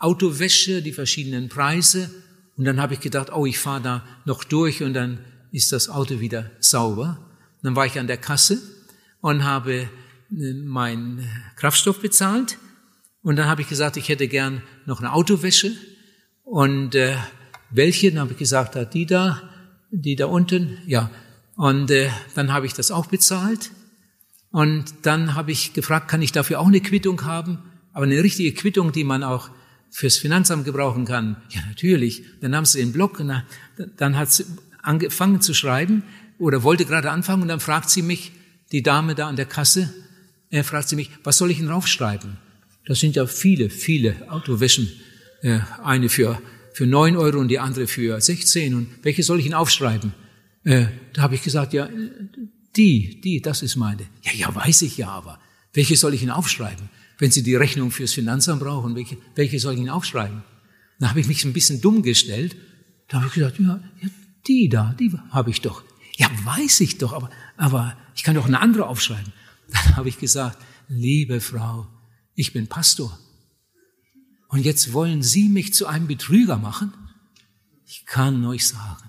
Autowäsche, 0.00 0.82
die 0.82 0.92
verschiedenen 0.92 1.48
Preise. 1.48 2.10
Und 2.56 2.64
dann 2.64 2.80
habe 2.80 2.94
ich 2.94 3.00
gedacht, 3.00 3.32
oh, 3.32 3.46
ich 3.46 3.60
fahre 3.60 3.80
da 3.80 4.04
noch 4.24 4.42
durch 4.42 4.82
und 4.82 4.94
dann 4.94 5.20
ist 5.52 5.70
das 5.70 5.88
Auto 5.88 6.18
wieder 6.18 6.50
sauber. 6.58 7.20
Und 7.58 7.66
dann 7.66 7.76
war 7.76 7.86
ich 7.86 8.00
an 8.00 8.08
der 8.08 8.16
Kasse 8.16 8.60
und 9.20 9.44
habe 9.44 9.88
äh, 10.36 10.54
meinen 10.54 11.24
Kraftstoff 11.54 12.00
bezahlt. 12.00 12.58
Und 13.22 13.36
dann 13.36 13.46
habe 13.46 13.62
ich 13.62 13.68
gesagt, 13.68 13.96
ich 13.96 14.08
hätte 14.08 14.26
gern 14.26 14.60
noch 14.86 14.98
eine 14.98 15.12
Autowäsche. 15.12 15.70
Und 16.42 16.96
äh, 16.96 17.14
welche? 17.70 18.10
Dann 18.10 18.22
habe 18.22 18.32
ich 18.32 18.38
gesagt, 18.38 18.92
die 18.92 19.06
da, 19.06 19.40
die 19.92 20.16
da 20.16 20.26
unten. 20.26 20.78
Ja, 20.84 21.12
und 21.58 21.90
äh, 21.90 22.08
dann 22.36 22.52
habe 22.52 22.66
ich 22.66 22.72
das 22.72 22.92
auch 22.92 23.06
bezahlt. 23.06 23.72
Und 24.52 24.84
dann 25.02 25.34
habe 25.34 25.50
ich 25.50 25.72
gefragt, 25.72 26.06
kann 26.06 26.22
ich 26.22 26.30
dafür 26.30 26.60
auch 26.60 26.68
eine 26.68 26.80
Quittung 26.80 27.24
haben? 27.24 27.58
Aber 27.92 28.06
eine 28.06 28.22
richtige 28.22 28.52
Quittung, 28.52 28.92
die 28.92 29.02
man 29.02 29.24
auch 29.24 29.50
fürs 29.90 30.18
Finanzamt 30.18 30.64
gebrauchen 30.64 31.04
kann. 31.04 31.36
Ja, 31.50 31.60
natürlich. 31.66 32.22
Dann 32.40 32.52
nahm 32.52 32.64
sie 32.64 32.78
den 32.78 32.92
Block 32.92 33.18
und 33.18 33.42
dann 33.96 34.16
hat 34.16 34.30
sie 34.30 34.44
angefangen 34.82 35.40
zu 35.40 35.52
schreiben 35.52 36.04
oder 36.38 36.62
wollte 36.62 36.84
gerade 36.84 37.10
anfangen 37.10 37.42
und 37.42 37.48
dann 37.48 37.58
fragt 37.58 37.90
sie 37.90 38.02
mich, 38.02 38.30
die 38.70 38.84
Dame 38.84 39.16
da 39.16 39.26
an 39.26 39.34
der 39.34 39.46
Kasse, 39.46 39.92
er 40.50 40.62
fragt 40.62 40.88
sie 40.88 40.94
mich, 40.94 41.10
was 41.24 41.38
soll 41.38 41.50
ich 41.50 41.58
denn 41.58 41.66
draufschreiben? 41.66 42.36
Das 42.86 43.00
sind 43.00 43.16
ja 43.16 43.26
viele, 43.26 43.68
viele 43.68 44.30
Autowäschen. 44.30 44.88
Äh, 45.42 45.58
eine 45.82 46.08
für, 46.08 46.40
für 46.72 46.86
neun 46.86 47.16
Euro 47.16 47.40
und 47.40 47.48
die 47.48 47.58
andere 47.58 47.88
für 47.88 48.20
16. 48.20 48.74
Und 48.76 48.88
welche 49.02 49.24
soll 49.24 49.40
ich 49.40 49.46
Ihnen 49.46 49.54
aufschreiben? 49.54 50.14
Äh, 50.68 50.88
da 51.14 51.22
habe 51.22 51.34
ich 51.34 51.42
gesagt, 51.42 51.72
ja, 51.72 51.88
die, 52.76 53.22
die, 53.22 53.40
das 53.40 53.62
ist 53.62 53.76
meine. 53.76 54.02
Ja, 54.22 54.32
ja, 54.34 54.54
weiß 54.54 54.82
ich 54.82 54.98
ja, 54.98 55.08
aber 55.08 55.40
welche 55.72 55.96
soll 55.96 56.12
ich 56.12 56.22
Ihnen 56.22 56.30
aufschreiben? 56.30 56.90
Wenn 57.16 57.30
Sie 57.30 57.42
die 57.42 57.54
Rechnung 57.54 57.90
fürs 57.90 58.12
Finanzamt 58.12 58.60
brauchen, 58.60 58.94
welche, 58.94 59.16
welche 59.34 59.58
soll 59.60 59.74
ich 59.74 59.80
Ihnen 59.80 59.88
aufschreiben? 59.88 60.42
Da 61.00 61.08
habe 61.08 61.20
ich 61.20 61.26
mich 61.26 61.42
ein 61.46 61.54
bisschen 61.54 61.80
dumm 61.80 62.02
gestellt. 62.02 62.54
Da 63.08 63.16
habe 63.16 63.28
ich 63.28 63.32
gesagt, 63.32 63.58
ja, 63.58 63.80
ja 64.02 64.08
die 64.46 64.68
da, 64.68 64.94
die 65.00 65.10
habe 65.30 65.48
ich 65.48 65.62
doch. 65.62 65.84
Ja, 66.18 66.28
weiß 66.44 66.80
ich 66.80 66.98
doch, 66.98 67.14
aber, 67.14 67.30
aber 67.56 67.96
ich 68.14 68.22
kann 68.22 68.34
doch 68.34 68.44
eine 68.44 68.60
andere 68.60 68.88
aufschreiben. 68.88 69.32
Dann 69.72 69.96
habe 69.96 70.10
ich 70.10 70.18
gesagt, 70.18 70.58
liebe 70.88 71.40
Frau, 71.40 71.86
ich 72.34 72.52
bin 72.52 72.66
Pastor. 72.66 73.18
Und 74.48 74.66
jetzt 74.66 74.92
wollen 74.92 75.22
Sie 75.22 75.48
mich 75.48 75.72
zu 75.72 75.86
einem 75.86 76.08
Betrüger 76.08 76.58
machen? 76.58 76.92
Ich 77.86 78.04
kann 78.04 78.44
euch 78.44 78.68
sagen. 78.68 79.07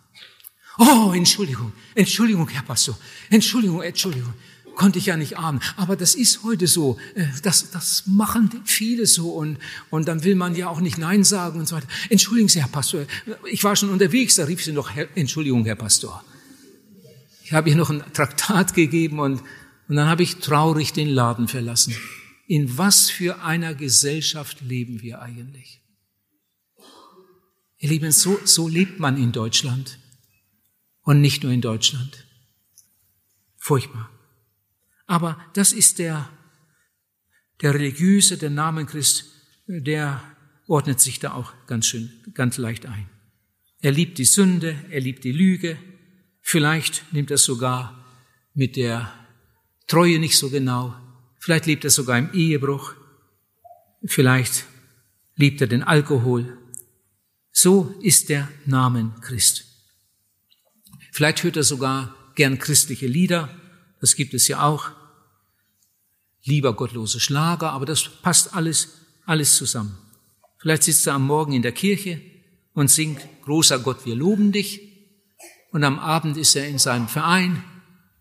Oh, 0.81 1.11
Entschuldigung, 1.13 1.73
Entschuldigung, 1.93 2.47
Herr 2.47 2.63
Pastor, 2.63 2.97
Entschuldigung, 3.29 3.81
Entschuldigung 3.81 4.33
konnte 4.75 4.97
ich 4.97 5.07
ja 5.07 5.17
nicht 5.17 5.37
ahnen. 5.37 5.59
Aber 5.75 5.97
das 5.97 6.15
ist 6.15 6.43
heute 6.43 6.65
so. 6.65 6.97
Äh, 7.13 7.25
das, 7.43 7.69
das 7.71 8.03
machen 8.07 8.61
viele 8.63 9.05
so 9.05 9.31
und, 9.31 9.57
und 9.89 10.07
dann 10.07 10.23
will 10.23 10.35
man 10.35 10.55
ja 10.55 10.69
auch 10.69 10.79
nicht 10.79 10.97
Nein 10.97 11.25
sagen 11.25 11.59
und 11.59 11.67
so 11.67 11.75
weiter. 11.75 11.87
Entschuldigen 12.09 12.47
Sie, 12.47 12.61
Herr 12.61 12.69
Pastor, 12.69 13.05
ich 13.51 13.61
war 13.65 13.75
schon 13.75 13.89
unterwegs, 13.89 14.35
da 14.35 14.45
rief 14.45 14.63
sie 14.63 14.71
noch, 14.71 14.89
Entschuldigung, 15.15 15.65
Herr 15.65 15.75
Pastor. 15.75 16.23
Ich 17.43 17.51
habe 17.51 17.69
ihr 17.69 17.75
noch 17.75 17.89
ein 17.89 18.01
Traktat 18.13 18.73
gegeben 18.73 19.19
und, 19.19 19.41
und 19.89 19.95
dann 19.97 20.07
habe 20.07 20.23
ich 20.23 20.37
traurig 20.37 20.93
den 20.93 21.09
Laden 21.09 21.49
verlassen. 21.49 21.93
In 22.47 22.77
was 22.77 23.09
für 23.09 23.43
einer 23.43 23.75
Gesellschaft 23.75 24.61
leben 24.61 25.01
wir 25.01 25.21
eigentlich? 25.21 25.81
Ihr 27.79 27.89
Lieben, 27.89 28.11
so, 28.13 28.39
so 28.45 28.69
lebt 28.69 28.99
man 28.99 29.17
in 29.17 29.33
Deutschland 29.33 29.98
und 31.09 31.21
nicht 31.21 31.41
nur 31.41 31.51
in 31.51 31.61
Deutschland. 31.61 32.23
Furchtbar. 33.57 34.11
Aber 35.07 35.43
das 35.55 35.73
ist 35.73 35.97
der, 35.97 36.29
der 37.63 37.73
religiöse, 37.73 38.37
der 38.37 38.51
Namen 38.51 38.85
Christ, 38.85 39.25
der 39.65 40.21
ordnet 40.67 40.99
sich 40.99 41.17
da 41.17 41.33
auch 41.33 41.51
ganz 41.65 41.87
schön, 41.87 42.11
ganz 42.35 42.59
leicht 42.59 42.85
ein. 42.85 43.09
Er 43.81 43.91
liebt 43.91 44.19
die 44.19 44.25
Sünde, 44.25 44.75
er 44.91 44.99
liebt 44.99 45.23
die 45.23 45.31
Lüge. 45.31 45.79
Vielleicht 46.43 47.11
nimmt 47.11 47.31
er 47.31 47.39
sogar 47.39 48.05
mit 48.53 48.75
der 48.75 49.11
Treue 49.87 50.19
nicht 50.19 50.37
so 50.37 50.51
genau. 50.51 50.95
Vielleicht 51.39 51.65
lebt 51.65 51.85
er 51.85 51.89
sogar 51.89 52.19
im 52.19 52.31
Ehebruch. 52.33 52.93
Vielleicht 54.05 54.65
liebt 55.33 55.59
er 55.59 55.65
den 55.65 55.81
Alkohol. 55.81 56.55
So 57.51 57.95
ist 57.99 58.29
der 58.29 58.47
Namen 58.67 59.19
Christ. 59.21 59.68
Vielleicht 61.19 61.43
hört 61.43 61.57
er 61.57 61.63
sogar 61.63 62.15
gern 62.35 62.59
christliche 62.59 63.05
Lieder. 63.05 63.49
Das 63.99 64.15
gibt 64.15 64.33
es 64.33 64.47
ja 64.47 64.61
auch 64.61 64.91
lieber 66.45 66.71
gottlose 66.71 67.19
Schlager, 67.19 67.73
aber 67.73 67.85
das 67.85 68.07
passt 68.21 68.53
alles, 68.53 69.01
alles 69.25 69.57
zusammen. 69.57 69.97
Vielleicht 70.59 70.83
sitzt 70.83 71.05
er 71.07 71.15
am 71.15 71.27
Morgen 71.27 71.51
in 71.51 71.61
der 71.61 71.73
Kirche 71.73 72.21
und 72.73 72.89
singt, 72.89 73.19
großer 73.43 73.79
Gott, 73.79 74.05
wir 74.05 74.15
loben 74.15 74.53
dich. 74.53 74.79
Und 75.73 75.83
am 75.83 75.99
Abend 75.99 76.37
ist 76.37 76.55
er 76.55 76.69
in 76.69 76.77
seinem 76.77 77.09
Verein 77.09 77.65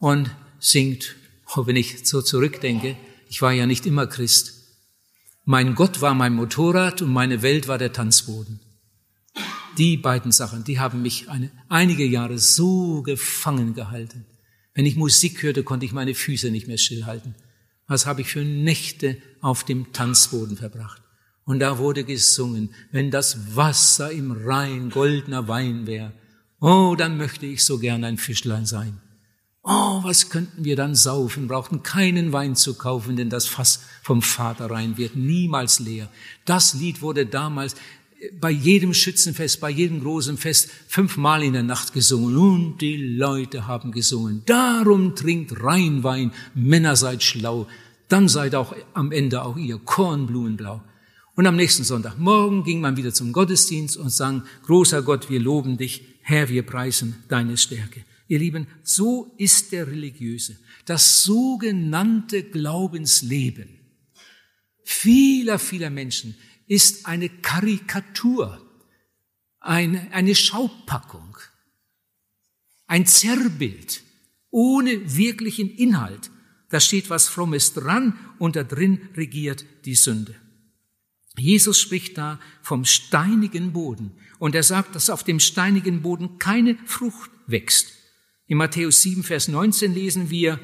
und 0.00 0.34
singt, 0.58 1.14
oh, 1.54 1.68
wenn 1.68 1.76
ich 1.76 2.04
so 2.04 2.20
zurückdenke, 2.20 2.96
ich 3.28 3.40
war 3.42 3.52
ja 3.52 3.66
nicht 3.66 3.86
immer 3.86 4.08
Christ. 4.08 4.54
Mein 5.44 5.76
Gott 5.76 6.00
war 6.00 6.14
mein 6.14 6.34
Motorrad 6.34 7.00
und 7.00 7.12
meine 7.12 7.42
Welt 7.42 7.68
war 7.68 7.78
der 7.78 7.92
Tanzboden. 7.92 8.58
Die 9.78 9.96
beiden 9.96 10.32
Sachen, 10.32 10.64
die 10.64 10.80
haben 10.80 11.02
mich 11.02 11.30
eine, 11.30 11.50
einige 11.68 12.04
Jahre 12.04 12.38
so 12.38 13.02
gefangen 13.02 13.74
gehalten. 13.74 14.26
Wenn 14.74 14.86
ich 14.86 14.96
Musik 14.96 15.42
hörte, 15.42 15.62
konnte 15.62 15.86
ich 15.86 15.92
meine 15.92 16.14
Füße 16.14 16.50
nicht 16.50 16.66
mehr 16.66 16.78
stillhalten. 16.78 17.36
Was 17.86 18.04
habe 18.04 18.20
ich 18.20 18.28
für 18.28 18.44
Nächte 18.44 19.16
auf 19.40 19.62
dem 19.64 19.92
Tanzboden 19.92 20.56
verbracht? 20.56 21.02
Und 21.44 21.60
da 21.60 21.78
wurde 21.78 22.04
gesungen, 22.04 22.74
wenn 22.90 23.10
das 23.10 23.56
Wasser 23.56 24.10
im 24.10 24.32
Rhein 24.32 24.90
goldener 24.90 25.48
Wein 25.48 25.86
wäre, 25.86 26.12
oh, 26.60 26.94
dann 26.98 27.16
möchte 27.16 27.46
ich 27.46 27.64
so 27.64 27.78
gern 27.78 28.04
ein 28.04 28.18
Fischlein 28.18 28.66
sein. 28.66 29.00
Oh, 29.62 30.02
was 30.02 30.30
könnten 30.30 30.64
wir 30.64 30.76
dann 30.76 30.94
saufen, 30.94 31.48
brauchten 31.48 31.82
keinen 31.82 32.32
Wein 32.32 32.56
zu 32.56 32.74
kaufen, 32.74 33.16
denn 33.16 33.30
das 33.30 33.46
Fass 33.46 33.80
vom 34.02 34.22
Vater 34.22 34.70
rein 34.70 34.96
wird 34.96 35.16
niemals 35.16 35.78
leer. 35.78 36.08
Das 36.44 36.74
Lied 36.74 37.02
wurde 37.02 37.26
damals 37.26 37.74
bei 38.40 38.50
jedem 38.50 38.94
Schützenfest, 38.94 39.60
bei 39.60 39.70
jedem 39.70 40.00
großen 40.00 40.36
Fest 40.36 40.70
fünfmal 40.88 41.42
in 41.42 41.52
der 41.52 41.62
Nacht 41.62 41.92
gesungen 41.92 42.36
und 42.36 42.78
die 42.80 42.96
Leute 42.96 43.66
haben 43.66 43.92
gesungen. 43.92 44.42
Darum 44.46 45.14
trinkt 45.14 45.62
Rheinwein, 45.62 46.32
Männer 46.54 46.96
seid 46.96 47.22
schlau, 47.22 47.68
dann 48.08 48.28
seid 48.28 48.54
auch 48.54 48.74
am 48.94 49.12
Ende 49.12 49.42
auch 49.42 49.56
ihr 49.56 49.78
Kornblumenblau. 49.78 50.82
Und 51.36 51.46
am 51.46 51.54
nächsten 51.54 51.84
Sonntagmorgen 51.84 52.64
ging 52.64 52.80
man 52.80 52.96
wieder 52.96 53.12
zum 53.12 53.32
Gottesdienst 53.32 53.96
und 53.96 54.10
sang, 54.10 54.42
großer 54.66 55.02
Gott, 55.02 55.30
wir 55.30 55.38
loben 55.38 55.76
dich, 55.76 56.02
Herr, 56.22 56.48
wir 56.48 56.64
preisen 56.64 57.16
deine 57.28 57.56
Stärke. 57.56 58.04
Ihr 58.26 58.40
Lieben, 58.40 58.66
so 58.82 59.32
ist 59.38 59.70
der 59.72 59.86
Religiöse, 59.86 60.58
das 60.84 61.22
sogenannte 61.22 62.42
Glaubensleben 62.42 63.78
vieler, 64.88 65.58
vieler 65.58 65.90
Menschen 65.90 66.34
ist 66.68 67.06
eine 67.06 67.28
Karikatur, 67.28 68.64
eine, 69.60 70.12
eine 70.12 70.34
Schaupackung, 70.34 71.36
ein 72.86 73.06
Zerrbild 73.06 74.02
ohne 74.50 75.16
wirklichen 75.16 75.70
Inhalt. 75.70 76.30
Da 76.70 76.80
steht 76.80 77.10
was 77.10 77.28
Frommes 77.28 77.74
dran 77.74 78.18
und 78.38 78.56
da 78.56 78.62
drin 78.62 79.08
regiert 79.16 79.64
die 79.84 79.94
Sünde. 79.94 80.34
Jesus 81.36 81.80
spricht 81.80 82.18
da 82.18 82.40
vom 82.62 82.84
steinigen 82.84 83.72
Boden 83.72 84.12
und 84.38 84.54
er 84.54 84.62
sagt, 84.62 84.94
dass 84.94 85.10
auf 85.10 85.24
dem 85.24 85.40
steinigen 85.40 86.02
Boden 86.02 86.38
keine 86.38 86.76
Frucht 86.84 87.30
wächst. 87.46 87.92
In 88.46 88.58
Matthäus 88.58 89.02
7, 89.02 89.22
Vers 89.22 89.48
19 89.48 89.94
lesen 89.94 90.30
wir, 90.30 90.58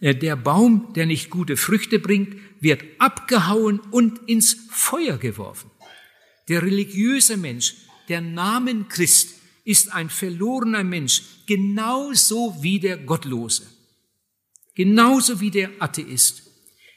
der 0.00 0.36
Baum, 0.36 0.92
der 0.94 1.06
nicht 1.06 1.30
gute 1.30 1.56
Früchte 1.56 1.98
bringt, 1.98 2.36
wird 2.60 2.82
abgehauen 2.98 3.80
und 3.80 4.28
ins 4.28 4.56
Feuer 4.70 5.18
geworfen. 5.18 5.70
Der 6.48 6.62
religiöse 6.62 7.36
Mensch, 7.36 7.74
der 8.08 8.20
Namen 8.20 8.88
Christ, 8.88 9.34
ist 9.64 9.92
ein 9.94 10.10
verlorener 10.10 10.84
Mensch, 10.84 11.22
genauso 11.46 12.54
wie 12.60 12.78
der 12.78 12.98
Gottlose, 12.98 13.66
genauso 14.74 15.40
wie 15.40 15.50
der 15.50 15.70
Atheist. 15.78 16.42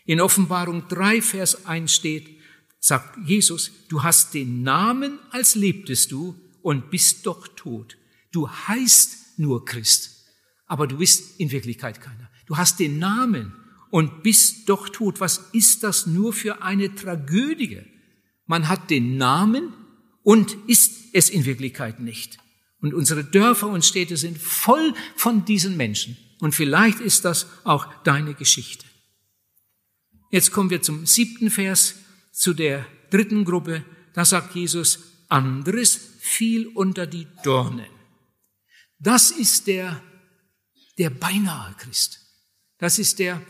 In 0.06 0.20
Offenbarung 0.20 0.88
3, 0.88 1.22
Vers 1.22 1.66
1 1.66 1.94
steht, 1.94 2.38
sagt 2.80 3.18
Jesus, 3.26 3.72
du 3.90 4.04
hast 4.04 4.34
den 4.34 4.64
Namen, 4.64 5.20
als 5.32 5.56
lebtest 5.56 6.12
du 6.12 6.36
und 6.62 6.90
bist 6.90 7.26
doch 7.26 7.48
tot. 7.50 7.98
Du 8.32 8.50
heißt 8.50 9.40
nur 9.40 9.66
Christ, 9.66 10.26
aber 10.66 10.88
du 10.88 10.98
bist 10.98 11.40
in 11.40 11.52
Wirklichkeit 11.52 12.02
keiner. 12.02 12.27
Du 12.48 12.58
hast 12.58 12.80
den 12.80 12.98
Namen 12.98 13.54
und 13.90 14.24
bist 14.24 14.70
doch 14.70 14.90
tot. 14.90 15.20
Was 15.20 15.50
ist 15.54 15.84
das 15.84 16.08
nur 16.08 16.34
für 16.34 16.62
eine 16.62 16.96
Tragödie? 16.96 17.82
Man 18.46 18.70
hat 18.70 18.90
den 18.90 19.18
Namen 19.18 19.74
und 20.24 20.58
ist 20.68 21.14
es 21.14 21.30
in 21.30 21.46
Wirklichkeit 21.46 22.00
nicht. 22.00 22.38
Und 22.80 22.94
unsere 22.94 23.24
Dörfer 23.24 23.68
und 23.68 23.86
Städte 23.86 24.18
sind 24.18 24.38
voll 24.38 24.94
von 25.16 25.46
diesen 25.46 25.78
Menschen. 25.78 26.18
Und 26.40 26.54
vielleicht 26.54 27.00
ist 27.00 27.26
das 27.26 27.48
auch 27.64 27.88
deine 28.04 28.34
Geschichte. 28.34 28.86
Jetzt 30.32 30.52
kommen 30.52 30.70
wir 30.70 30.82
zum 30.82 31.06
siebten 31.06 31.50
Vers, 31.50 31.96
zu 32.32 32.54
der 32.54 32.86
dritten 33.10 33.46
Gruppe. 33.46 33.84
Da 34.14 34.26
sagt 34.26 34.56
Jesus, 34.56 35.00
anderes 35.28 36.00
fiel 36.20 36.68
unter 36.68 37.08
die 37.08 37.28
Dornen. 37.44 37.88
Das 39.00 39.32
ist 39.32 39.68
der, 39.68 40.02
der 40.98 41.10
beinahe 41.10 41.74
Christ. 41.78 42.27
Das 42.78 43.00
ist 43.00 43.20
der 43.20 43.42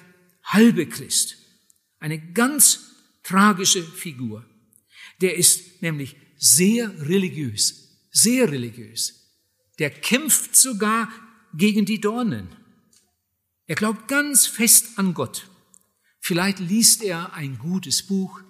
halbe 0.43 0.87
Christ. 0.87 1.37
Eine 1.99 2.19
ganz 2.33 2.95
tragische 3.23 3.83
Figur. 3.83 4.45
Der 5.21 5.35
ist 5.35 5.81
nämlich 5.81 6.15
sehr 6.37 6.89
religiös, 7.07 8.07
sehr 8.11 8.51
religiös. 8.51 9.13
Der 9.79 9.89
kämpft 9.89 10.55
sogar 10.55 11.09
gegen 11.53 11.85
die 11.85 11.99
Dornen. 11.99 12.49
Er 13.65 13.75
glaubt 13.75 14.07
ganz 14.07 14.47
fest 14.47 14.97
an 14.97 15.13
Gott. 15.13 15.49
Vielleicht 16.19 16.59
liest 16.59 17.03
er 17.03 17.33
ein 17.33 17.57
gutes 17.57 18.05
Buch. 18.05 18.41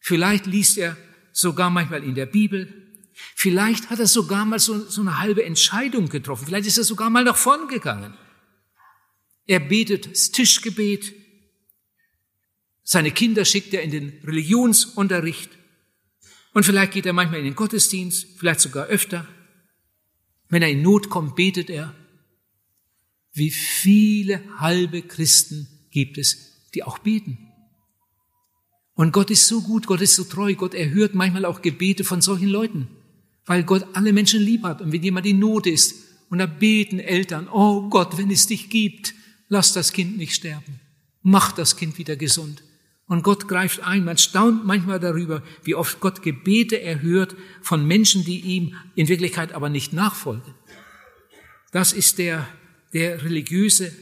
Vielleicht 0.00 0.46
liest 0.46 0.78
er 0.78 0.96
sogar 1.32 1.70
manchmal 1.70 2.04
in 2.04 2.14
der 2.14 2.26
Bibel. 2.26 2.82
Vielleicht 3.34 3.90
hat 3.90 3.98
er 3.98 4.06
sogar 4.06 4.44
mal 4.44 4.58
so, 4.58 4.88
so 4.88 5.00
eine 5.00 5.18
halbe 5.18 5.44
Entscheidung 5.44 6.08
getroffen. 6.08 6.46
Vielleicht 6.46 6.66
ist 6.66 6.78
er 6.78 6.84
sogar 6.84 7.10
mal 7.10 7.24
nach 7.24 7.36
vorn 7.36 7.68
gegangen. 7.68 8.16
Er 9.46 9.60
betet 9.60 10.10
das 10.10 10.30
Tischgebet. 10.30 11.12
Seine 12.82 13.10
Kinder 13.10 13.44
schickt 13.44 13.74
er 13.74 13.82
in 13.82 13.90
den 13.90 14.20
Religionsunterricht. 14.24 15.50
Und 16.52 16.64
vielleicht 16.64 16.92
geht 16.92 17.06
er 17.06 17.12
manchmal 17.12 17.40
in 17.40 17.46
den 17.46 17.54
Gottesdienst, 17.54 18.26
vielleicht 18.38 18.60
sogar 18.60 18.86
öfter. 18.86 19.26
Wenn 20.48 20.62
er 20.62 20.70
in 20.70 20.82
Not 20.82 21.10
kommt, 21.10 21.34
betet 21.34 21.68
er. 21.68 21.94
Wie 23.32 23.50
viele 23.50 24.42
halbe 24.58 25.02
Christen 25.02 25.68
gibt 25.90 26.18
es, 26.18 26.70
die 26.74 26.84
auch 26.84 26.98
beten? 26.98 27.38
Und 28.94 29.12
Gott 29.12 29.30
ist 29.30 29.48
so 29.48 29.60
gut, 29.60 29.86
Gott 29.86 30.00
ist 30.00 30.14
so 30.14 30.22
treu, 30.22 30.54
Gott 30.54 30.74
erhört 30.74 31.14
manchmal 31.14 31.44
auch 31.44 31.62
Gebete 31.62 32.04
von 32.04 32.20
solchen 32.20 32.48
Leuten, 32.48 32.88
weil 33.44 33.64
Gott 33.64 33.84
alle 33.94 34.12
Menschen 34.12 34.40
lieb 34.40 34.62
hat. 34.62 34.80
Und 34.80 34.92
wenn 34.92 35.02
jemand 35.02 35.26
in 35.26 35.40
Not 35.40 35.66
ist, 35.66 36.04
und 36.30 36.38
da 36.38 36.46
beten 36.46 36.98
Eltern, 36.98 37.48
oh 37.48 37.88
Gott, 37.88 38.16
wenn 38.16 38.30
es 38.30 38.46
dich 38.46 38.70
gibt, 38.70 39.14
lass 39.48 39.72
das 39.72 39.92
Kind 39.92 40.16
nicht 40.16 40.34
sterben. 40.34 40.80
Mach 41.22 41.52
das 41.52 41.76
Kind 41.76 41.98
wieder 41.98 42.16
gesund. 42.16 42.62
Und 43.06 43.22
Gott 43.22 43.48
greift 43.48 43.80
ein. 43.80 44.04
Man 44.04 44.18
staunt 44.18 44.64
manchmal 44.64 44.98
darüber, 44.98 45.42
wie 45.62 45.74
oft 45.74 46.00
Gott 46.00 46.22
Gebete 46.22 46.80
erhört 46.80 47.36
von 47.60 47.86
Menschen, 47.86 48.24
die 48.24 48.40
ihm 48.40 48.76
in 48.94 49.08
Wirklichkeit 49.08 49.52
aber 49.52 49.68
nicht 49.68 49.92
nachfolgen. 49.92 50.54
Das 51.72 51.92
ist 51.92 52.18
der, 52.18 52.48
der 52.92 53.22
religiöse, 53.24 53.92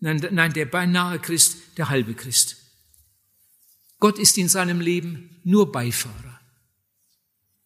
nein, 0.00 0.26
nein, 0.32 0.52
der 0.52 0.66
beinahe 0.66 1.18
Christ, 1.18 1.78
der 1.78 1.88
halbe 1.88 2.14
Christ. 2.14 2.56
Gott 4.00 4.18
ist 4.18 4.36
in 4.36 4.48
seinem 4.48 4.80
Leben 4.80 5.40
nur 5.44 5.70
Beifahrer, 5.70 6.40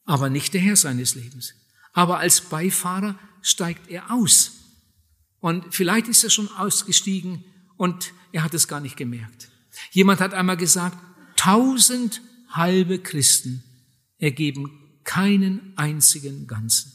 aber 0.04 0.28
nicht 0.28 0.52
der 0.52 0.60
Herr 0.60 0.76
seines 0.76 1.14
Lebens. 1.14 1.54
Aber 1.94 2.18
als 2.18 2.42
Beifahrer 2.42 3.18
steigt 3.40 3.88
er 3.90 4.10
aus. 4.12 4.55
Und 5.40 5.75
vielleicht 5.75 6.09
ist 6.09 6.25
er 6.25 6.31
schon 6.31 6.49
ausgestiegen 6.49 7.44
und 7.77 8.12
er 8.33 8.42
hat 8.42 8.55
es 8.55 8.68
gar 8.68 8.81
nicht 8.81 8.96
gemerkt. 8.96 9.51
Jemand 9.90 10.20
hat 10.20 10.35
einmal 10.35 10.57
gesagt, 10.57 10.96
tausend 11.37 12.22
halbe 12.49 12.99
Christen 12.99 13.62
ergeben 14.18 15.01
keinen 15.05 15.72
einzigen 15.77 16.46
Ganzen. 16.46 16.92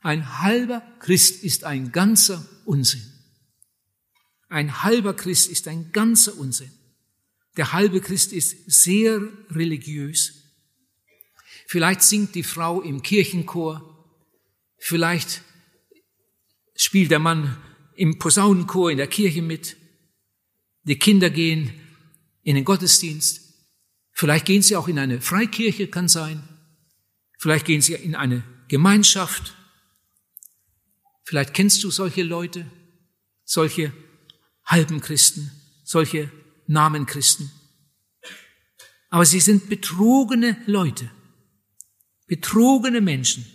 Ein 0.00 0.40
halber 0.40 0.82
Christ 1.00 1.42
ist 1.42 1.64
ein 1.64 1.92
ganzer 1.92 2.46
Unsinn. 2.64 3.02
Ein 4.48 4.82
halber 4.82 5.14
Christ 5.14 5.48
ist 5.50 5.68
ein 5.68 5.92
ganzer 5.92 6.38
Unsinn. 6.38 6.70
Der 7.56 7.72
halbe 7.72 8.00
Christ 8.00 8.32
ist 8.32 8.70
sehr 8.70 9.20
religiös. 9.50 10.44
Vielleicht 11.66 12.02
singt 12.02 12.34
die 12.34 12.44
Frau 12.44 12.80
im 12.80 13.02
Kirchenchor. 13.02 13.82
Vielleicht 14.78 15.42
spielt 16.76 17.10
der 17.10 17.18
Mann 17.18 17.56
im 17.94 18.18
Posaunenchor 18.18 18.90
in 18.90 18.98
der 18.98 19.06
Kirche 19.06 19.42
mit. 19.42 19.76
Die 20.84 20.98
Kinder 20.98 21.30
gehen 21.30 21.72
in 22.42 22.54
den 22.54 22.64
Gottesdienst. 22.64 23.40
Vielleicht 24.12 24.46
gehen 24.46 24.62
sie 24.62 24.76
auch 24.76 24.88
in 24.88 24.98
eine 24.98 25.20
Freikirche, 25.20 25.88
kann 25.88 26.08
sein. 26.08 26.42
Vielleicht 27.38 27.66
gehen 27.66 27.82
sie 27.82 27.94
in 27.94 28.14
eine 28.14 28.42
Gemeinschaft. 28.68 29.54
Vielleicht 31.24 31.54
kennst 31.54 31.82
du 31.84 31.90
solche 31.90 32.22
Leute, 32.22 32.70
solche 33.44 33.92
halben 34.64 35.00
Christen, 35.00 35.50
solche 35.84 36.30
Namenchristen. 36.66 37.50
Aber 39.10 39.24
sie 39.24 39.40
sind 39.40 39.68
betrogene 39.68 40.56
Leute, 40.66 41.10
betrogene 42.26 43.00
Menschen, 43.00 43.46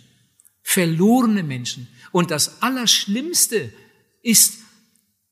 verlorene 0.62 1.42
Menschen. 1.42 1.88
Und 2.12 2.30
das 2.30 2.62
Allerschlimmste 2.62 3.72
ist, 4.22 4.58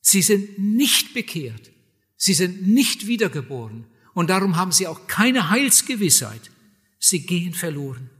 sie 0.01 0.23
sind 0.23 0.59
nicht 0.59 1.14
bekehrt, 1.14 1.71
sie 2.16 2.35
sind 2.35 2.66
nicht 2.66 3.07
wiedergeboren 3.07 3.87
und 4.14 4.31
darum 4.31 4.57
haben 4.57 4.73
sie 4.73 4.87
auch 4.87 5.07
keine 5.07 5.51
Heilsgewissheit. 5.51 6.51
Sie 6.99 7.25
gehen 7.25 7.55
verloren. 7.55 8.11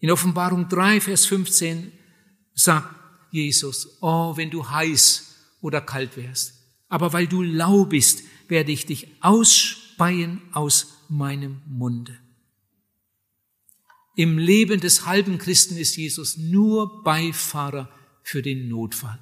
In 0.00 0.10
Offenbarung 0.10 0.68
3, 0.68 1.00
Vers 1.00 1.24
15 1.26 1.92
sagt 2.54 2.94
Jesus, 3.30 3.98
oh, 4.02 4.36
wenn 4.36 4.50
du 4.50 4.68
heiß 4.68 5.34
oder 5.62 5.80
kalt 5.80 6.16
wärst, 6.16 6.54
aber 6.88 7.12
weil 7.12 7.26
du 7.26 7.42
lau 7.42 7.86
bist, 7.86 8.22
werde 8.48 8.72
ich 8.72 8.86
dich 8.86 9.08
ausspeien 9.20 10.42
aus 10.52 10.98
meinem 11.08 11.62
Munde. 11.66 12.18
Im 14.16 14.38
Leben 14.38 14.80
des 14.80 15.06
halben 15.06 15.38
Christen 15.38 15.76
ist 15.76 15.96
Jesus 15.96 16.38
nur 16.38 17.04
Beifahrer 17.04 17.90
für 18.22 18.42
den 18.42 18.68
Notfall. 18.68 19.18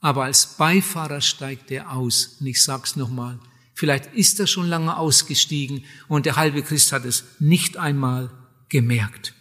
Aber 0.00 0.24
als 0.24 0.56
Beifahrer 0.58 1.22
steigt 1.22 1.70
er 1.70 1.92
aus. 1.92 2.36
Und 2.38 2.46
ich 2.46 2.62
sag's 2.62 2.96
nochmal. 2.96 3.40
Vielleicht 3.74 4.14
ist 4.14 4.38
er 4.38 4.46
schon 4.46 4.68
lange 4.68 4.96
ausgestiegen 4.96 5.84
und 6.08 6.26
der 6.26 6.36
halbe 6.36 6.62
Christ 6.62 6.92
hat 6.92 7.04
es 7.04 7.24
nicht 7.38 7.76
einmal 7.76 8.30
gemerkt. 8.68 9.34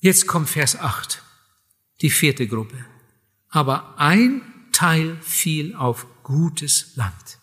Jetzt 0.00 0.26
kommt 0.26 0.48
Vers 0.48 0.76
8, 0.76 1.22
die 2.00 2.10
vierte 2.10 2.46
Gruppe. 2.48 2.84
Aber 3.48 3.98
ein 3.98 4.42
Teil 4.72 5.16
fiel 5.20 5.74
auf 5.74 6.06
gutes 6.24 6.96
Land. 6.96 7.38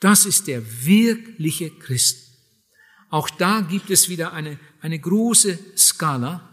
Das 0.00 0.26
ist 0.26 0.46
der 0.46 0.84
wirkliche 0.84 1.70
Christ. 1.70 2.28
Auch 3.10 3.30
da 3.30 3.60
gibt 3.60 3.90
es 3.90 4.08
wieder 4.08 4.32
eine, 4.32 4.58
eine 4.80 4.98
große 4.98 5.58
Skala. 5.76 6.48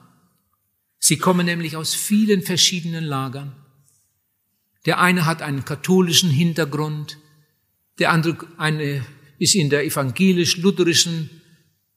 Sie 1.00 1.18
kommen 1.18 1.46
nämlich 1.46 1.76
aus 1.76 1.94
vielen 1.94 2.42
verschiedenen 2.42 3.04
Lagern. 3.04 3.54
Der 4.86 5.00
eine 5.00 5.26
hat 5.26 5.42
einen 5.42 5.66
katholischen 5.66 6.30
Hintergrund, 6.30 7.18
der 8.00 8.12
andere 8.12 8.48
eine, 8.58 9.06
ist 9.40 9.56
in 9.56 9.70
der 9.70 9.86
evangelisch-lutherischen 9.86 11.30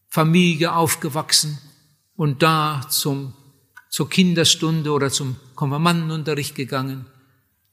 Familie 0.08 0.72
aufgewachsen 0.74 1.58
und 2.16 2.42
da 2.42 2.86
zum, 2.88 3.34
zur 3.90 4.08
Kinderstunde 4.08 4.90
oder 4.90 5.10
zum 5.10 5.36
Konfirmandenunterricht 5.54 6.54
gegangen. 6.54 7.06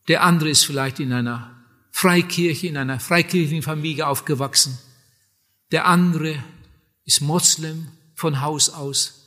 Der 0.07 0.23
andere 0.23 0.49
ist 0.49 0.65
vielleicht 0.65 0.99
in 0.99 1.13
einer 1.13 1.51
Freikirche, 1.91 2.67
in 2.67 2.77
einer 2.77 2.99
freikirchlichen 2.99 3.61
Familie 3.61 4.07
aufgewachsen. 4.07 4.77
Der 5.71 5.87
andere 5.87 6.43
ist 7.05 7.21
Moslem 7.21 7.87
von 8.15 8.41
Haus 8.41 8.69
aus 8.69 9.25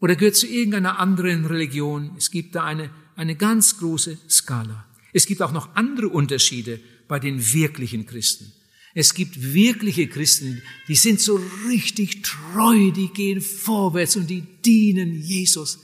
oder 0.00 0.16
gehört 0.16 0.36
zu 0.36 0.46
irgendeiner 0.46 0.98
anderen 0.98 1.44
Religion. 1.44 2.12
Es 2.16 2.30
gibt 2.30 2.54
da 2.54 2.64
eine, 2.64 2.90
eine 3.16 3.36
ganz 3.36 3.78
große 3.78 4.18
Skala. 4.28 4.86
Es 5.12 5.26
gibt 5.26 5.42
auch 5.42 5.52
noch 5.52 5.76
andere 5.76 6.08
Unterschiede 6.08 6.80
bei 7.06 7.18
den 7.18 7.52
wirklichen 7.52 8.06
Christen. 8.06 8.52
Es 8.94 9.14
gibt 9.14 9.54
wirkliche 9.54 10.08
Christen, 10.08 10.62
die 10.88 10.96
sind 10.96 11.20
so 11.20 11.40
richtig 11.68 12.22
treu, 12.22 12.90
die 12.90 13.08
gehen 13.08 13.40
vorwärts 13.40 14.16
und 14.16 14.28
die 14.28 14.42
dienen 14.64 15.14
Jesus. 15.14 15.78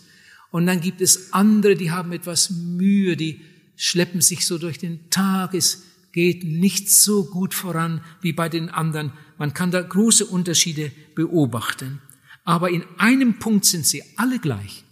Und 0.51 0.67
dann 0.67 0.81
gibt 0.81 1.01
es 1.01 1.33
andere, 1.33 1.77
die 1.77 1.93
haben 1.93 2.13
etwas 2.13 2.51
Mühe, 2.51 3.17
die 3.17 3.43
schleppen 3.77 4.21
sich 4.21 4.45
so 4.47 4.59
durch 4.59 4.79
den 4.79 5.09
Tag. 5.11 5.55
Es 5.55 5.85
geht 6.13 6.45
nicht 6.45 6.91
so 6.91 7.27
gut 7.27 7.55
voran 7.55 8.01
wie 8.23 8.33
bei 8.33 8.49
den 8.49 8.71
anderen. 8.71 9.13
Man 9.39 9.55
kann 9.55 9.71
da 9.71 9.83
große 9.83 10.27
Unterschiede 10.27 10.91
beobachten. 11.15 12.01
Aber 12.47 12.71
in 12.71 12.85
einem 12.97 13.41
Punkt 13.41 13.65
sind 13.67 13.85
sie 13.87 14.03
alle 14.17 14.39
gleich. 14.39 14.85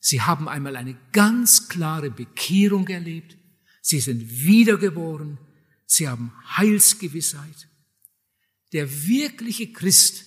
Sie 0.00 0.22
haben 0.22 0.48
einmal 0.48 0.76
eine 0.76 0.96
ganz 1.12 1.68
klare 1.68 2.10
Bekehrung 2.10 2.88
erlebt. 2.88 3.36
Sie 3.82 4.00
sind 4.00 4.44
wiedergeboren. 4.44 5.38
Sie 5.86 6.08
haben 6.08 6.32
Heilsgewissheit. 6.56 7.68
Der 8.72 9.06
wirkliche 9.06 9.72
Christ 9.72 10.24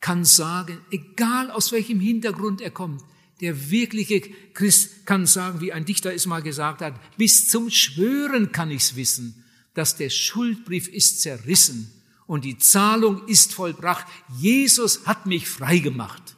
kann 0.00 0.24
sagen, 0.24 0.78
egal 0.92 1.50
aus 1.50 1.72
welchem 1.72 1.98
Hintergrund 1.98 2.60
er 2.60 2.70
kommt, 2.70 3.02
der 3.40 3.70
wirkliche 3.70 4.20
Christ 4.20 5.04
kann 5.04 5.26
sagen, 5.26 5.60
wie 5.60 5.72
ein 5.72 5.84
Dichter 5.84 6.14
es 6.14 6.26
mal 6.26 6.42
gesagt 6.42 6.80
hat, 6.80 6.94
bis 7.16 7.48
zum 7.48 7.70
Schwören 7.70 8.52
kann 8.52 8.70
ich's 8.70 8.94
wissen, 8.94 9.44
dass 9.74 9.96
der 9.96 10.10
Schuldbrief 10.10 10.86
ist 10.86 11.22
zerrissen 11.22 11.95
und 12.26 12.44
die 12.44 12.58
Zahlung 12.58 13.26
ist 13.26 13.54
vollbracht. 13.54 14.06
Jesus 14.38 15.06
hat 15.06 15.26
mich 15.26 15.48
frei 15.48 15.78
gemacht. 15.78 16.36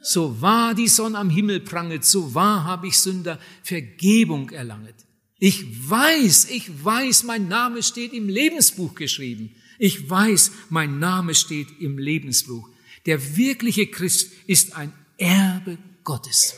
So 0.00 0.40
wahr 0.40 0.74
die 0.74 0.88
Sonne 0.88 1.18
am 1.18 1.30
Himmel 1.30 1.60
pranget, 1.60 2.04
so 2.04 2.34
wahr 2.34 2.64
habe 2.64 2.88
ich 2.88 2.98
Sünder 2.98 3.40
Vergebung 3.62 4.50
erlanget. 4.50 4.94
Ich 5.38 5.90
weiß, 5.90 6.50
ich 6.50 6.84
weiß, 6.84 7.24
mein 7.24 7.48
Name 7.48 7.82
steht 7.82 8.12
im 8.12 8.28
Lebensbuch 8.28 8.94
geschrieben. 8.94 9.54
Ich 9.78 10.08
weiß, 10.08 10.52
mein 10.70 10.98
Name 10.98 11.34
steht 11.34 11.68
im 11.80 11.98
Lebensbuch. 11.98 12.68
Der 13.04 13.36
wirkliche 13.36 13.86
Christ 13.88 14.32
ist 14.46 14.76
ein 14.76 14.92
Erbe 15.18 15.78
Gottes. 16.04 16.54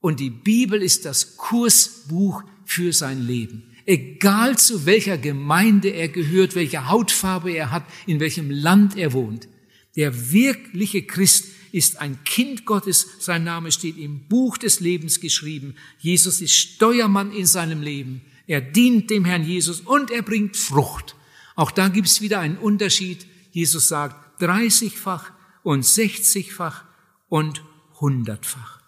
Und 0.00 0.20
die 0.20 0.30
Bibel 0.30 0.82
ist 0.82 1.04
das 1.04 1.36
Kursbuch 1.36 2.42
für 2.64 2.92
sein 2.92 3.26
Leben. 3.26 3.74
Egal 3.88 4.58
zu 4.58 4.84
welcher 4.84 5.16
Gemeinde 5.16 5.88
er 5.88 6.10
gehört, 6.10 6.54
welche 6.54 6.88
Hautfarbe 6.88 7.52
er 7.52 7.70
hat, 7.70 7.84
in 8.04 8.20
welchem 8.20 8.50
Land 8.50 8.98
er 8.98 9.14
wohnt. 9.14 9.48
Der 9.96 10.30
wirkliche 10.30 11.04
Christ 11.04 11.46
ist 11.72 11.98
ein 11.98 12.22
Kind 12.24 12.66
Gottes. 12.66 13.06
Sein 13.18 13.44
Name 13.44 13.72
steht 13.72 13.96
im 13.96 14.28
Buch 14.28 14.58
des 14.58 14.80
Lebens 14.80 15.20
geschrieben. 15.20 15.74
Jesus 16.00 16.42
ist 16.42 16.52
Steuermann 16.52 17.32
in 17.32 17.46
seinem 17.46 17.80
Leben. 17.80 18.20
Er 18.46 18.60
dient 18.60 19.08
dem 19.08 19.24
Herrn 19.24 19.42
Jesus 19.42 19.80
und 19.80 20.10
er 20.10 20.20
bringt 20.20 20.58
Frucht. 20.58 21.16
Auch 21.56 21.70
da 21.70 21.88
gibt 21.88 22.08
es 22.08 22.20
wieder 22.20 22.40
einen 22.40 22.58
Unterschied. 22.58 23.26
Jesus 23.52 23.88
sagt 23.88 24.42
30-fach 24.42 25.32
und 25.62 25.82
60-fach 25.82 26.84
und 27.30 27.62
100-fach. 28.00 28.82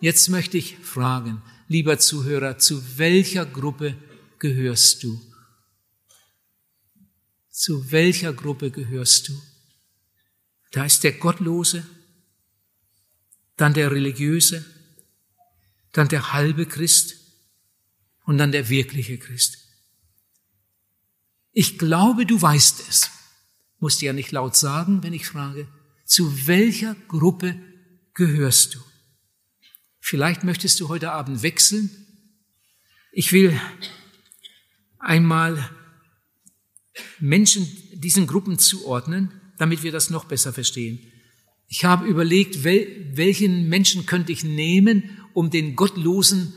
Jetzt 0.00 0.28
möchte 0.28 0.56
ich 0.56 0.76
fragen, 0.78 1.42
lieber 1.68 1.98
Zuhörer, 1.98 2.58
zu 2.58 2.98
welcher 2.98 3.46
Gruppe 3.46 3.96
gehörst 4.38 5.02
du? 5.02 5.20
Zu 7.50 7.90
welcher 7.90 8.32
Gruppe 8.32 8.70
gehörst 8.70 9.28
du? 9.28 9.42
Da 10.72 10.84
ist 10.84 11.04
der 11.04 11.12
Gottlose, 11.12 11.86
dann 13.56 13.72
der 13.72 13.90
Religiöse, 13.90 14.64
dann 15.92 16.08
der 16.08 16.32
halbe 16.32 16.66
Christ 16.66 17.16
und 18.24 18.38
dann 18.38 18.52
der 18.52 18.68
wirkliche 18.68 19.18
Christ. 19.18 19.58
Ich 21.52 21.78
glaube, 21.78 22.26
du 22.26 22.40
weißt 22.40 22.86
es. 22.88 23.10
Musst 23.78 24.02
ja 24.02 24.12
nicht 24.12 24.32
laut 24.32 24.56
sagen, 24.56 25.02
wenn 25.02 25.14
ich 25.14 25.26
frage, 25.26 25.68
zu 26.04 26.46
welcher 26.46 26.94
Gruppe 27.08 27.58
gehörst 28.12 28.74
du? 28.74 28.80
Vielleicht 30.08 30.44
möchtest 30.44 30.78
du 30.78 30.88
heute 30.88 31.10
Abend 31.10 31.42
wechseln. 31.42 31.90
Ich 33.10 33.32
will 33.32 33.60
einmal 35.00 35.68
Menschen 37.18 37.66
diesen 37.92 38.28
Gruppen 38.28 38.60
zuordnen, 38.60 39.32
damit 39.58 39.82
wir 39.82 39.90
das 39.90 40.08
noch 40.08 40.26
besser 40.26 40.52
verstehen. 40.52 41.00
Ich 41.66 41.84
habe 41.84 42.06
überlegt, 42.06 42.62
welchen 42.62 43.68
Menschen 43.68 44.06
könnte 44.06 44.30
ich 44.30 44.44
nehmen, 44.44 45.10
um 45.34 45.50
den 45.50 45.74
Gottlosen 45.74 46.54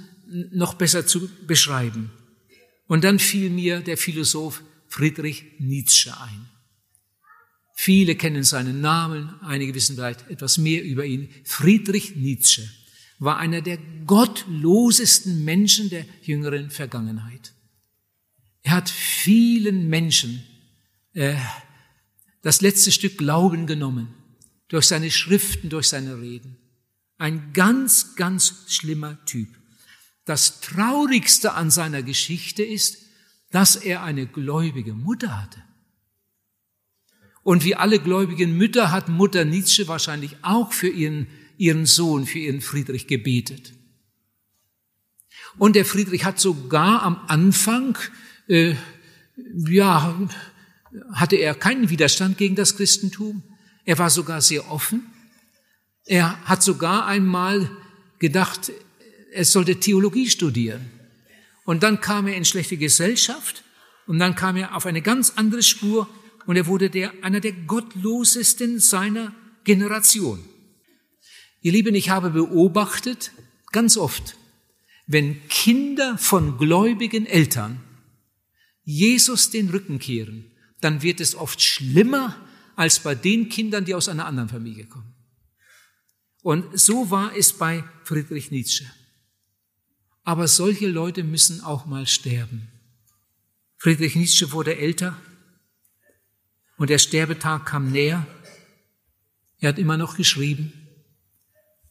noch 0.52 0.76
besser 0.76 1.08
zu 1.08 1.28
beschreiben. 1.48 2.12
Und 2.86 3.04
dann 3.04 3.18
fiel 3.18 3.50
mir 3.50 3.80
der 3.80 3.98
Philosoph 3.98 4.62
Friedrich 4.88 5.44
Nietzsche 5.58 6.16
ein. 6.22 6.52
Viele 7.74 8.14
kennen 8.14 8.44
seinen 8.44 8.80
Namen, 8.80 9.34
einige 9.42 9.74
wissen 9.74 9.96
vielleicht 9.96 10.30
etwas 10.30 10.60
mehr 10.60 10.84
über 10.84 11.04
ihn. 11.04 11.30
Friedrich 11.46 12.16
Nietzsche 12.16 12.70
war 13.20 13.38
einer 13.38 13.62
der 13.62 13.78
gottlosesten 14.06 15.44
Menschen 15.44 15.90
der 15.90 16.06
jüngeren 16.22 16.72
Vergangenheit. 16.72 17.54
Er 18.64 18.72
hat 18.72 18.90
vielen 18.90 19.90
Menschen 19.90 20.44
äh, 21.14 21.36
das 22.42 22.62
letzte 22.62 22.92
Stück 22.92 23.18
Glauben 23.18 23.68
genommen, 23.68 24.14
durch 24.70 24.86
seine 24.86 25.12
Schriften, 25.12 25.70
durch 25.70 25.90
seine 25.90 26.20
Reden. 26.20 26.58
Ein 27.18 27.52
ganz, 27.54 28.16
ganz 28.16 28.66
schlimmer 28.68 29.24
Typ. 29.26 29.50
Das 30.24 30.62
Traurigste 30.62 31.54
an 31.54 31.72
seiner 31.72 32.04
Geschichte 32.04 32.64
ist, 32.64 32.98
dass 33.52 33.76
er 33.76 34.04
eine 34.04 34.28
gläubige 34.28 34.94
Mutter 34.94 35.42
hatte. 35.42 35.62
Und 37.42 37.66
wie 37.66 37.76
alle 37.76 38.00
gläubigen 38.00 38.56
Mütter 38.56 38.92
hat 38.92 39.10
Mutter 39.10 39.44
Nietzsche 39.44 39.88
wahrscheinlich 39.88 40.38
auch 40.44 40.72
für 40.72 40.90
ihren 40.90 41.28
ihren 41.60 41.86
Sohn, 41.86 42.26
für 42.26 42.40
ihren 42.40 42.62
Friedrich 42.62 43.06
gebetet. 43.06 43.74
Und 45.58 45.76
der 45.76 45.86
Friedrich 45.86 46.24
hat 46.24 46.40
sogar 46.40 47.04
am 47.04 47.20
Anfang, 47.28 47.98
äh, 48.48 48.76
ja, 49.68 50.18
hatte 51.14 51.36
er 51.36 51.54
keinen 51.54 51.90
Widerstand 51.90 52.38
gegen 52.38 52.56
das 52.56 52.78
Christentum. 52.78 53.44
Er 53.84 53.98
war 53.98 54.10
sogar 54.10 54.42
sehr 54.42 54.72
offen. 54.72 55.04
Er 56.06 56.40
hat 56.46 56.64
sogar 56.64 57.06
einmal 57.06 57.70
gedacht, 58.20 58.72
er 59.32 59.46
sollte 59.46 59.80
Theologie 59.80 60.30
studieren. 60.30 60.90
Und 61.66 61.84
dann 61.84 62.00
kam 62.00 62.28
er 62.28 62.36
in 62.36 62.46
schlechte 62.46 62.78
Gesellschaft 62.78 63.64
und 64.08 64.18
dann 64.18 64.36
kam 64.36 64.56
er 64.56 64.76
auf 64.76 64.86
eine 64.86 65.02
ganz 65.02 65.34
andere 65.36 65.62
Spur 65.62 66.10
und 66.46 66.56
er 66.56 66.68
wurde 66.68 66.90
der, 66.90 67.12
einer 67.22 67.42
der 67.42 67.52
gottlosesten 67.52 68.80
seiner 68.80 69.34
Generation. 69.66 70.40
Ihr 71.62 71.72
Lieben, 71.74 71.96
ich 71.96 72.10
habe 72.10 72.30
beobachtet, 72.30 73.32
ganz 73.72 73.98
oft, 73.98 74.38
wenn 75.08 75.48
Kinder 75.50 76.18
von 76.18 76.58
gläubigen 76.58 77.26
Eltern 77.26 77.82
Jesus 78.84 79.50
den 79.50 79.70
Rücken 79.70 80.00
kehren, 80.00 80.52
dann 80.82 81.02
wird 81.02 81.20
es 81.20 81.36
oft 81.36 81.62
schlimmer 81.62 82.36
als 82.76 83.00
bei 83.00 83.14
den 83.14 83.50
Kindern, 83.50 83.86
die 83.86 83.94
aus 83.94 84.08
einer 84.08 84.26
anderen 84.26 84.50
Familie 84.50 84.86
kommen. 84.86 85.14
Und 86.42 86.80
so 86.80 87.12
war 87.12 87.36
es 87.36 87.54
bei 87.54 87.84
Friedrich 88.04 88.52
Nietzsche. 88.52 88.86
Aber 90.24 90.48
solche 90.48 90.88
Leute 90.88 91.24
müssen 91.24 91.62
auch 91.62 91.86
mal 91.86 92.08
sterben. 92.08 92.70
Friedrich 93.78 94.16
Nietzsche 94.16 94.52
wurde 94.52 94.78
älter 94.78 95.18
und 96.78 96.90
der 96.90 97.00
Sterbetag 97.00 97.66
kam 97.66 97.92
näher. 97.92 98.26
Er 99.60 99.70
hat 99.70 99.80
immer 99.80 99.98
noch 99.98 100.16
geschrieben, 100.16 100.72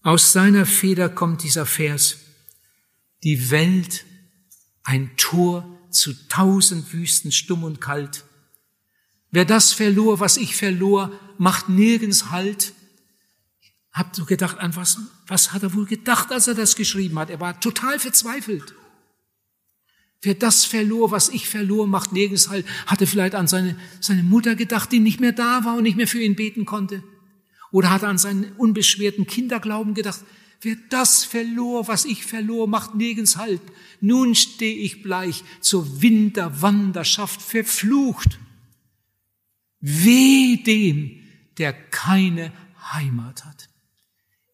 aus 0.08 0.32
seiner 0.32 0.64
Feder 0.64 1.10
kommt 1.10 1.42
dieser 1.42 1.66
Vers. 1.66 2.16
Die 3.24 3.50
Welt, 3.50 4.06
ein 4.82 5.10
Tor 5.18 5.68
zu 5.90 6.14
tausend 6.30 6.94
Wüsten, 6.94 7.30
stumm 7.30 7.62
und 7.62 7.82
kalt. 7.82 8.24
Wer 9.30 9.44
das 9.44 9.74
verlor, 9.74 10.18
was 10.18 10.38
ich 10.38 10.56
verlor, 10.56 11.12
macht 11.36 11.68
nirgends 11.68 12.30
Halt. 12.30 12.72
Hab 13.92 14.16
so 14.16 14.24
gedacht, 14.24 14.56
an 14.60 14.74
was, 14.76 14.98
was 15.26 15.52
hat 15.52 15.62
er 15.62 15.74
wohl 15.74 15.84
gedacht, 15.84 16.32
als 16.32 16.48
er 16.48 16.54
das 16.54 16.74
geschrieben 16.74 17.18
hat? 17.18 17.28
Er 17.28 17.40
war 17.40 17.60
total 17.60 17.98
verzweifelt. 17.98 18.74
Wer 20.22 20.36
das 20.36 20.64
verlor, 20.64 21.10
was 21.10 21.28
ich 21.28 21.50
verlor, 21.50 21.86
macht 21.86 22.14
nirgends 22.14 22.48
Halt. 22.48 22.64
Hatte 22.86 23.06
vielleicht 23.06 23.34
an 23.34 23.46
seine, 23.46 23.76
seine 24.00 24.22
Mutter 24.22 24.54
gedacht, 24.54 24.90
die 24.90 25.00
nicht 25.00 25.20
mehr 25.20 25.32
da 25.32 25.66
war 25.66 25.76
und 25.76 25.82
nicht 25.82 25.98
mehr 25.98 26.08
für 26.08 26.22
ihn 26.22 26.34
beten 26.34 26.64
konnte. 26.64 27.02
Oder 27.70 27.90
hat 27.90 28.02
er 28.02 28.08
an 28.08 28.18
seinen 28.18 28.52
unbeschwerten 28.52 29.26
Kinderglauben 29.26 29.94
gedacht, 29.94 30.24
wer 30.60 30.76
das 30.90 31.24
verlor, 31.24 31.88
was 31.88 32.04
ich 32.04 32.24
verlor, 32.24 32.66
macht 32.66 32.94
nirgends 32.94 33.36
Halt. 33.36 33.60
Nun 34.00 34.34
stehe 34.34 34.76
ich 34.76 35.02
bleich 35.02 35.44
zur 35.60 36.02
Winterwanderschaft 36.02 37.42
verflucht. 37.42 38.38
Weh 39.80 40.56
dem, 40.56 41.22
der 41.58 41.72
keine 41.72 42.52
Heimat 42.92 43.44
hat. 43.44 43.68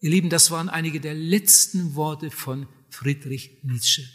Ihr 0.00 0.10
Lieben, 0.10 0.28
das 0.28 0.50
waren 0.50 0.68
einige 0.68 1.00
der 1.00 1.14
letzten 1.14 1.94
Worte 1.94 2.30
von 2.30 2.66
Friedrich 2.90 3.58
Nietzsche, 3.62 4.06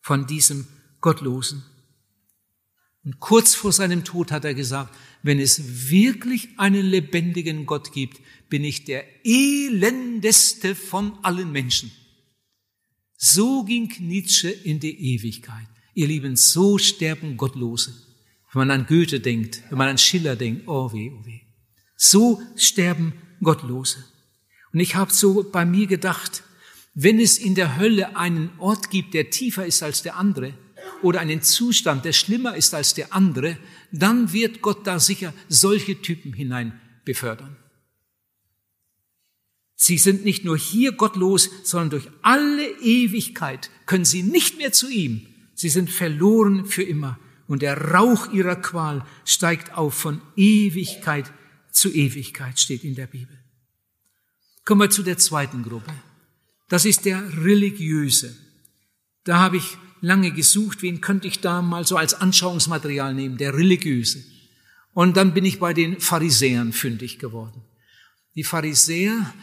von 0.00 0.26
diesem 0.26 0.66
Gottlosen. 1.00 1.64
Und 3.04 3.20
kurz 3.20 3.54
vor 3.54 3.72
seinem 3.72 4.04
Tod 4.04 4.32
hat 4.32 4.44
er 4.44 4.54
gesagt, 4.54 4.94
wenn 5.22 5.38
es 5.38 5.90
wirklich 5.90 6.48
einen 6.58 6.86
lebendigen 6.86 7.66
Gott 7.66 7.92
gibt, 7.92 8.20
bin 8.48 8.64
ich 8.64 8.84
der 8.84 9.04
elendeste 9.24 10.74
von 10.74 11.18
allen 11.22 11.52
Menschen. 11.52 11.90
So 13.16 13.64
ging 13.64 13.92
Nietzsche 14.00 14.50
in 14.50 14.80
die 14.80 15.14
Ewigkeit. 15.14 15.66
Ihr 15.94 16.08
Lieben, 16.08 16.36
so 16.36 16.78
sterben 16.78 17.36
Gottlose. 17.36 17.94
Wenn 18.52 18.68
man 18.68 18.70
an 18.70 18.86
Goethe 18.86 19.20
denkt, 19.20 19.62
wenn 19.68 19.78
man 19.78 19.88
an 19.88 19.98
Schiller 19.98 20.36
denkt, 20.36 20.66
oh 20.66 20.92
weh, 20.92 21.10
oh 21.10 21.26
weh. 21.26 21.40
So 21.96 22.40
sterben 22.56 23.12
Gottlose. 23.42 24.04
Und 24.72 24.80
ich 24.80 24.94
habe 24.94 25.12
so 25.12 25.48
bei 25.50 25.64
mir 25.64 25.86
gedacht, 25.86 26.42
wenn 26.94 27.18
es 27.18 27.38
in 27.38 27.54
der 27.54 27.76
Hölle 27.76 28.16
einen 28.16 28.50
Ort 28.58 28.90
gibt, 28.90 29.14
der 29.14 29.30
tiefer 29.30 29.66
ist 29.66 29.82
als 29.82 30.02
der 30.02 30.16
andere, 30.16 30.54
oder 31.04 31.20
einen 31.20 31.42
Zustand, 31.42 32.04
der 32.04 32.12
schlimmer 32.12 32.56
ist 32.56 32.74
als 32.74 32.94
der 32.94 33.12
andere, 33.12 33.58
dann 33.92 34.32
wird 34.32 34.62
Gott 34.62 34.86
da 34.86 34.98
sicher 34.98 35.32
solche 35.48 36.00
Typen 36.00 36.32
hinein 36.32 36.80
befördern. 37.04 37.56
Sie 39.76 39.98
sind 39.98 40.24
nicht 40.24 40.44
nur 40.44 40.56
hier 40.56 40.92
gottlos, 40.92 41.50
sondern 41.62 41.90
durch 41.90 42.08
alle 42.22 42.66
Ewigkeit 42.80 43.70
können 43.86 44.04
sie 44.04 44.22
nicht 44.22 44.56
mehr 44.56 44.72
zu 44.72 44.88
ihm. 44.88 45.26
Sie 45.54 45.68
sind 45.68 45.90
verloren 45.90 46.66
für 46.66 46.82
immer. 46.82 47.18
Und 47.46 47.60
der 47.60 47.92
Rauch 47.92 48.32
ihrer 48.32 48.56
Qual 48.56 49.04
steigt 49.26 49.74
auf 49.74 49.92
von 49.94 50.22
Ewigkeit 50.36 51.30
zu 51.70 51.92
Ewigkeit, 51.92 52.58
steht 52.58 52.82
in 52.82 52.94
der 52.94 53.06
Bibel. 53.06 53.38
Kommen 54.64 54.80
wir 54.80 54.90
zu 54.90 55.02
der 55.02 55.18
zweiten 55.18 55.62
Gruppe. 55.62 55.92
Das 56.70 56.86
ist 56.86 57.04
der 57.04 57.22
Religiöse. 57.44 58.34
Da 59.24 59.38
habe 59.38 59.58
ich 59.58 59.76
lange 60.04 60.32
gesucht, 60.32 60.82
wen 60.82 61.00
könnte 61.00 61.26
ich 61.26 61.40
da 61.40 61.62
mal 61.62 61.86
so 61.86 61.96
als 61.96 62.14
Anschauungsmaterial 62.14 63.14
nehmen, 63.14 63.38
der 63.38 63.54
Religiöse. 63.54 64.22
Und 64.92 65.16
dann 65.16 65.34
bin 65.34 65.44
ich 65.44 65.58
bei 65.58 65.72
den 65.72 66.00
Pharisäern 66.00 66.72
fündig 66.72 67.18
geworden. 67.18 67.62
Die 68.36 68.44
Pharisäer, 68.44 69.34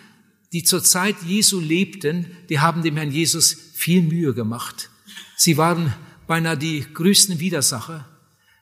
die 0.54 0.64
zur 0.64 0.84
Zeit 0.84 1.16
Jesu 1.26 1.60
lebten, 1.60 2.28
die 2.50 2.60
haben 2.60 2.84
dem 2.84 2.96
Herrn 2.96 3.12
Jesus 3.12 3.54
viel 3.74 4.02
Mühe 4.02 4.34
gemacht. 4.34 4.90
Sie 5.36 5.58
waren 5.58 5.94
beinahe 6.28 6.58
die 6.58 6.86
größten 6.94 7.40
Widersacher 7.40 8.08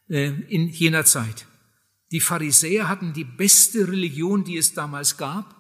äh, 0.08 0.30
in 0.48 0.70
jener 0.70 1.06
Zeit. 1.06 1.46
Die 2.12 2.22
Pharisäer 2.22 2.88
hatten 2.88 3.14
die 3.14 3.26
beste 3.26 3.88
Religion, 3.88 4.44
die 4.44 4.58
es 4.58 4.74
damals 4.74 5.18
gab. 5.18 5.56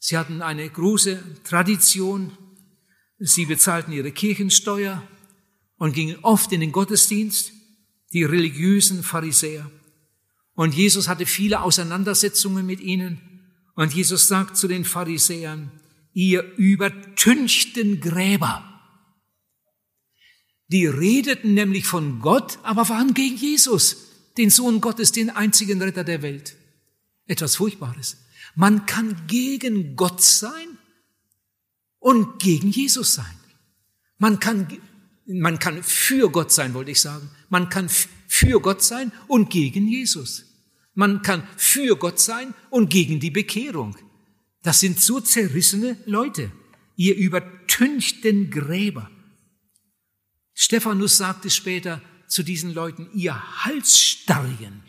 Sie 0.00 0.16
hatten 0.16 0.42
eine 0.42 0.68
große 0.68 1.22
Tradition. 1.44 2.32
Sie 3.18 3.46
bezahlten 3.46 3.92
ihre 3.92 4.12
Kirchensteuer 4.12 5.02
und 5.78 5.94
gingen 5.94 6.18
oft 6.22 6.52
in 6.52 6.60
den 6.60 6.72
Gottesdienst. 6.72 7.52
die 8.14 8.24
religiösen 8.24 9.02
Pharisäer. 9.02 9.70
Und 10.54 10.74
Jesus 10.74 11.08
hatte 11.08 11.26
viele 11.26 11.60
Auseinandersetzungen 11.60 12.64
mit 12.64 12.80
ihnen. 12.80 13.20
Und 13.74 13.94
Jesus 13.94 14.28
sagt 14.28 14.56
zu 14.56 14.66
den 14.66 14.86
Pharisäern, 14.86 15.70
ihr 16.14 16.42
übertünchten 16.56 18.00
Gräber. 18.00 18.64
Die 20.68 20.86
redeten 20.86 21.54
nämlich 21.54 21.86
von 21.86 22.20
Gott, 22.20 22.58
aber 22.62 22.88
waren 22.88 23.14
gegen 23.14 23.36
Jesus, 23.36 24.08
den 24.36 24.50
Sohn 24.50 24.80
Gottes, 24.80 25.12
den 25.12 25.30
einzigen 25.30 25.80
Retter 25.80 26.04
der 26.04 26.22
Welt. 26.22 26.56
Etwas 27.26 27.56
Furchtbares. 27.56 28.16
Man 28.54 28.86
kann 28.86 29.26
gegen 29.26 29.96
Gott 29.96 30.22
sein 30.22 30.78
und 31.98 32.38
gegen 32.38 32.70
Jesus 32.70 33.14
sein. 33.14 33.36
Man 34.18 34.40
kann, 34.40 34.66
man 35.28 35.58
kann 35.58 35.82
für 35.82 36.30
Gott 36.30 36.50
sein, 36.50 36.74
wollte 36.74 36.90
ich 36.90 37.00
sagen. 37.00 37.30
Man 37.50 37.68
kann 37.68 37.88
für 37.88 38.60
Gott 38.60 38.82
sein 38.82 39.12
und 39.26 39.50
gegen 39.50 39.86
Jesus. 39.86 40.44
Man 40.94 41.22
kann 41.22 41.46
für 41.56 41.96
Gott 41.96 42.18
sein 42.18 42.54
und 42.70 42.88
gegen 42.88 43.20
die 43.20 43.30
Bekehrung. 43.30 43.96
Das 44.62 44.80
sind 44.80 45.00
so 45.00 45.20
zerrissene 45.20 45.96
Leute. 46.06 46.50
Ihr 46.96 47.14
übertünchten 47.14 48.50
Gräber. 48.50 49.10
Stephanus 50.54 51.18
sagte 51.18 51.50
später 51.50 52.00
zu 52.26 52.42
diesen 52.42 52.74
Leuten, 52.74 53.08
ihr 53.14 53.64
Halsstarrigen, 53.64 54.82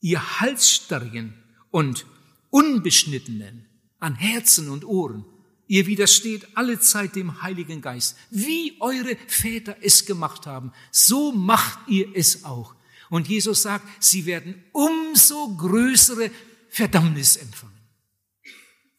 ihr 0.00 0.40
Halsstarrigen 0.40 1.34
und 1.70 2.06
Unbeschnittenen 2.50 3.66
an 3.98 4.14
Herzen 4.14 4.68
und 4.68 4.84
Ohren, 4.84 5.24
ihr 5.66 5.86
widersteht 5.86 6.46
alle 6.54 6.80
Zeit 6.80 7.16
dem 7.16 7.42
Heiligen 7.42 7.80
Geist. 7.80 8.16
Wie 8.30 8.76
eure 8.80 9.16
Väter 9.26 9.76
es 9.80 10.06
gemacht 10.06 10.46
haben, 10.46 10.72
so 10.90 11.32
macht 11.32 11.88
ihr 11.88 12.08
es 12.14 12.44
auch. 12.44 12.74
Und 13.10 13.28
Jesus 13.28 13.62
sagt, 13.62 13.86
sie 14.02 14.26
werden 14.26 14.62
umso 14.72 15.54
größere 15.56 16.30
Verdammnis 16.68 17.36
empfangen. 17.36 17.72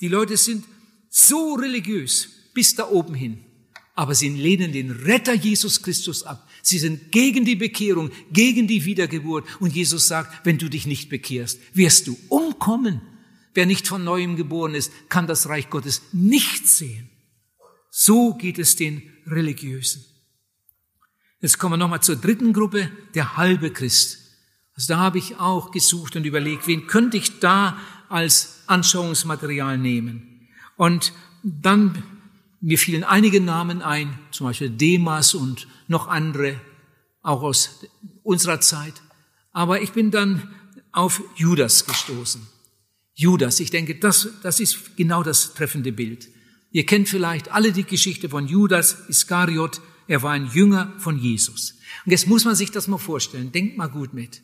Die 0.02 0.08
Leute 0.08 0.38
sind 0.38 0.66
so 1.10 1.56
religiös 1.56 2.30
bis 2.54 2.74
da 2.74 2.90
oben 2.90 3.14
hin, 3.14 3.44
aber 3.94 4.16
sie 4.16 4.30
lehnen 4.30 4.72
den 4.72 4.92
Retter 4.92 5.34
Jesus 5.34 5.84
Christus 5.84 6.24
ab. 6.24 6.50
Sie 6.62 6.80
sind 6.80 7.12
gegen 7.12 7.46
die 7.46 7.56
Bekehrung, 7.56 8.12
gegen 8.32 8.68
die 8.68 8.86
Wiedergeburt. 8.86 9.46
Und 9.60 9.76
Jesus 9.76 10.08
sagt, 10.08 10.46
wenn 10.46 10.58
du 10.58 10.70
dich 10.70 10.88
nicht 10.88 11.10
bekehrst, 11.10 11.60
wirst 11.74 12.08
du 12.08 12.18
umkommen. 12.30 13.02
Wer 13.56 13.66
nicht 13.66 13.88
von 13.88 14.04
neuem 14.04 14.36
geboren 14.36 14.76
ist, 14.76 14.92
kann 15.10 15.28
das 15.28 15.50
Reich 15.50 15.70
Gottes 15.70 16.02
nicht 16.12 16.68
sehen. 16.68 17.10
So 17.90 18.34
geht 18.34 18.60
es 18.60 18.76
den 18.76 19.02
Religiösen. 19.26 20.06
Jetzt 21.40 21.58
kommen 21.58 21.74
wir 21.74 21.78
nochmal 21.78 22.04
zur 22.04 22.18
dritten 22.18 22.52
Gruppe, 22.52 22.92
der 23.14 23.38
halbe 23.38 23.72
Christ. 23.72 24.20
Also 24.76 24.94
da 24.94 25.00
habe 25.00 25.18
ich 25.18 25.38
auch 25.38 25.72
gesucht 25.72 26.18
und 26.18 26.26
überlegt, 26.26 26.68
wen 26.68 26.88
könnte 26.88 27.16
ich 27.16 27.40
da 27.40 27.80
als 28.10 28.64
Anschauungsmaterial 28.68 29.78
nehmen. 29.78 30.50
Und 30.76 31.14
dann, 31.44 32.04
mir 32.60 32.78
fielen 32.78 33.06
einige 33.06 33.40
Namen 33.40 33.82
ein, 33.82 34.20
zum 34.32 34.48
Beispiel 34.48 34.70
Demas 34.70 35.34
und 35.34 35.68
noch 35.88 36.10
andere, 36.10 36.60
auch 37.22 37.42
aus 37.42 37.86
unserer 38.24 38.60
Zeit. 38.60 39.02
Aber 39.54 39.82
ich 39.82 39.94
bin 39.94 40.12
dann 40.12 40.54
auf 40.92 41.22
Judas 41.38 41.86
gestoßen. 41.86 42.55
Judas. 43.16 43.60
Ich 43.60 43.72
denke, 43.72 43.96
das, 43.96 44.28
das 44.44 44.60
ist 44.60 44.96
genau 44.98 45.24
das 45.24 45.54
treffende 45.54 45.92
Bild. 45.92 46.30
Ihr 46.72 46.86
kennt 46.86 47.08
vielleicht 47.08 47.52
alle 47.52 47.72
die 47.72 47.86
Geschichte 47.86 48.30
von 48.30 48.48
Judas 48.48 49.08
Iskariot. 49.08 49.82
Er 50.08 50.22
war 50.22 50.34
ein 50.34 50.52
Jünger 50.52 50.94
von 51.00 51.18
Jesus. 51.18 51.76
Und 52.06 52.12
jetzt 52.12 52.28
muss 52.28 52.44
man 52.44 52.56
sich 52.56 52.72
das 52.72 52.88
mal 52.88 52.98
vorstellen. 52.98 53.54
Denkt 53.54 53.78
mal 53.78 53.88
gut 53.88 54.14
mit. 54.14 54.42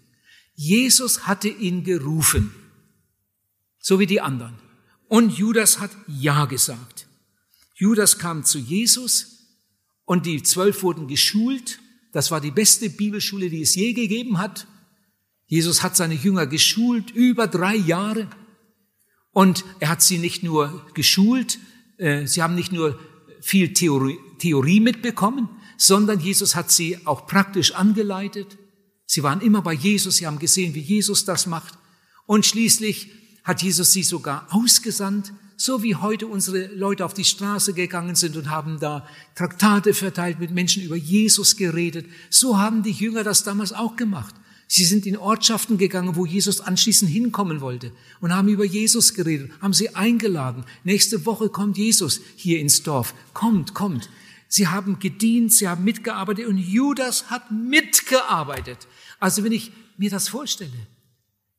Jesus 0.55 1.27
hatte 1.27 1.49
ihn 1.49 1.83
gerufen. 1.83 2.55
So 3.79 3.99
wie 3.99 4.05
die 4.05 4.21
anderen. 4.21 4.55
Und 5.09 5.37
Judas 5.37 5.79
hat 5.79 5.91
Ja 6.07 6.45
gesagt. 6.45 7.07
Judas 7.75 8.17
kam 8.17 8.45
zu 8.45 8.59
Jesus 8.59 9.47
und 10.05 10.25
die 10.25 10.43
zwölf 10.43 10.83
wurden 10.83 11.07
geschult. 11.07 11.79
Das 12.13 12.31
war 12.31 12.39
die 12.39 12.51
beste 12.51 12.89
Bibelschule, 12.89 13.49
die 13.49 13.61
es 13.61 13.75
je 13.75 13.91
gegeben 13.93 14.37
hat. 14.37 14.67
Jesus 15.47 15.83
hat 15.83 15.97
seine 15.97 16.13
Jünger 16.13 16.47
geschult 16.47 17.11
über 17.11 17.47
drei 17.47 17.75
Jahre. 17.75 18.29
Und 19.31 19.63
er 19.79 19.89
hat 19.89 20.01
sie 20.01 20.17
nicht 20.17 20.43
nur 20.43 20.85
geschult, 20.93 21.59
äh, 21.97 22.25
sie 22.27 22.41
haben 22.41 22.55
nicht 22.55 22.71
nur 22.71 22.99
viel 23.41 23.73
Theorie, 23.73 24.17
Theorie 24.39 24.79
mitbekommen, 24.79 25.49
sondern 25.77 26.19
Jesus 26.19 26.55
hat 26.55 26.71
sie 26.71 27.05
auch 27.05 27.27
praktisch 27.27 27.73
angeleitet. 27.73 28.57
Sie 29.05 29.23
waren 29.23 29.41
immer 29.41 29.61
bei 29.61 29.73
Jesus, 29.73 30.17
sie 30.17 30.27
haben 30.27 30.39
gesehen, 30.39 30.73
wie 30.75 30.79
Jesus 30.79 31.25
das 31.25 31.45
macht. 31.45 31.77
Und 32.25 32.45
schließlich 32.45 33.11
hat 33.43 33.61
Jesus 33.61 33.91
sie 33.91 34.03
sogar 34.03 34.47
ausgesandt, 34.51 35.33
so 35.57 35.83
wie 35.83 35.95
heute 35.95 36.27
unsere 36.27 36.67
Leute 36.67 37.05
auf 37.05 37.13
die 37.13 37.23
Straße 37.23 37.73
gegangen 37.73 38.15
sind 38.15 38.35
und 38.35 38.49
haben 38.49 38.79
da 38.79 39.07
Traktate 39.35 39.93
verteilt, 39.93 40.39
mit 40.39 40.51
Menschen 40.51 40.83
über 40.83 40.95
Jesus 40.95 41.55
geredet. 41.55 42.05
So 42.29 42.57
haben 42.57 42.83
die 42.83 42.91
Jünger 42.91 43.23
das 43.23 43.43
damals 43.43 43.73
auch 43.73 43.95
gemacht. 43.95 44.33
Sie 44.73 44.85
sind 44.85 45.05
in 45.05 45.17
Ortschaften 45.17 45.77
gegangen, 45.77 46.15
wo 46.15 46.25
Jesus 46.25 46.61
anschließend 46.61 47.11
hinkommen 47.11 47.59
wollte 47.59 47.91
und 48.21 48.33
haben 48.33 48.47
über 48.47 48.63
Jesus 48.63 49.13
geredet, 49.13 49.51
haben 49.61 49.73
sie 49.73 49.95
eingeladen. 49.95 50.63
Nächste 50.85 51.25
Woche 51.25 51.49
kommt 51.49 51.77
Jesus 51.77 52.21
hier 52.37 52.61
ins 52.61 52.81
Dorf. 52.81 53.13
Kommt, 53.33 53.73
kommt. 53.73 54.09
Sie 54.47 54.69
haben 54.69 54.97
gedient, 54.99 55.51
sie 55.51 55.67
haben 55.67 55.83
mitgearbeitet 55.83 56.45
und 56.45 56.57
Judas 56.57 57.29
hat 57.29 57.51
mitgearbeitet. 57.51 58.87
Also 59.19 59.43
wenn 59.43 59.51
ich 59.51 59.73
mir 59.97 60.09
das 60.09 60.29
vorstelle, 60.29 60.87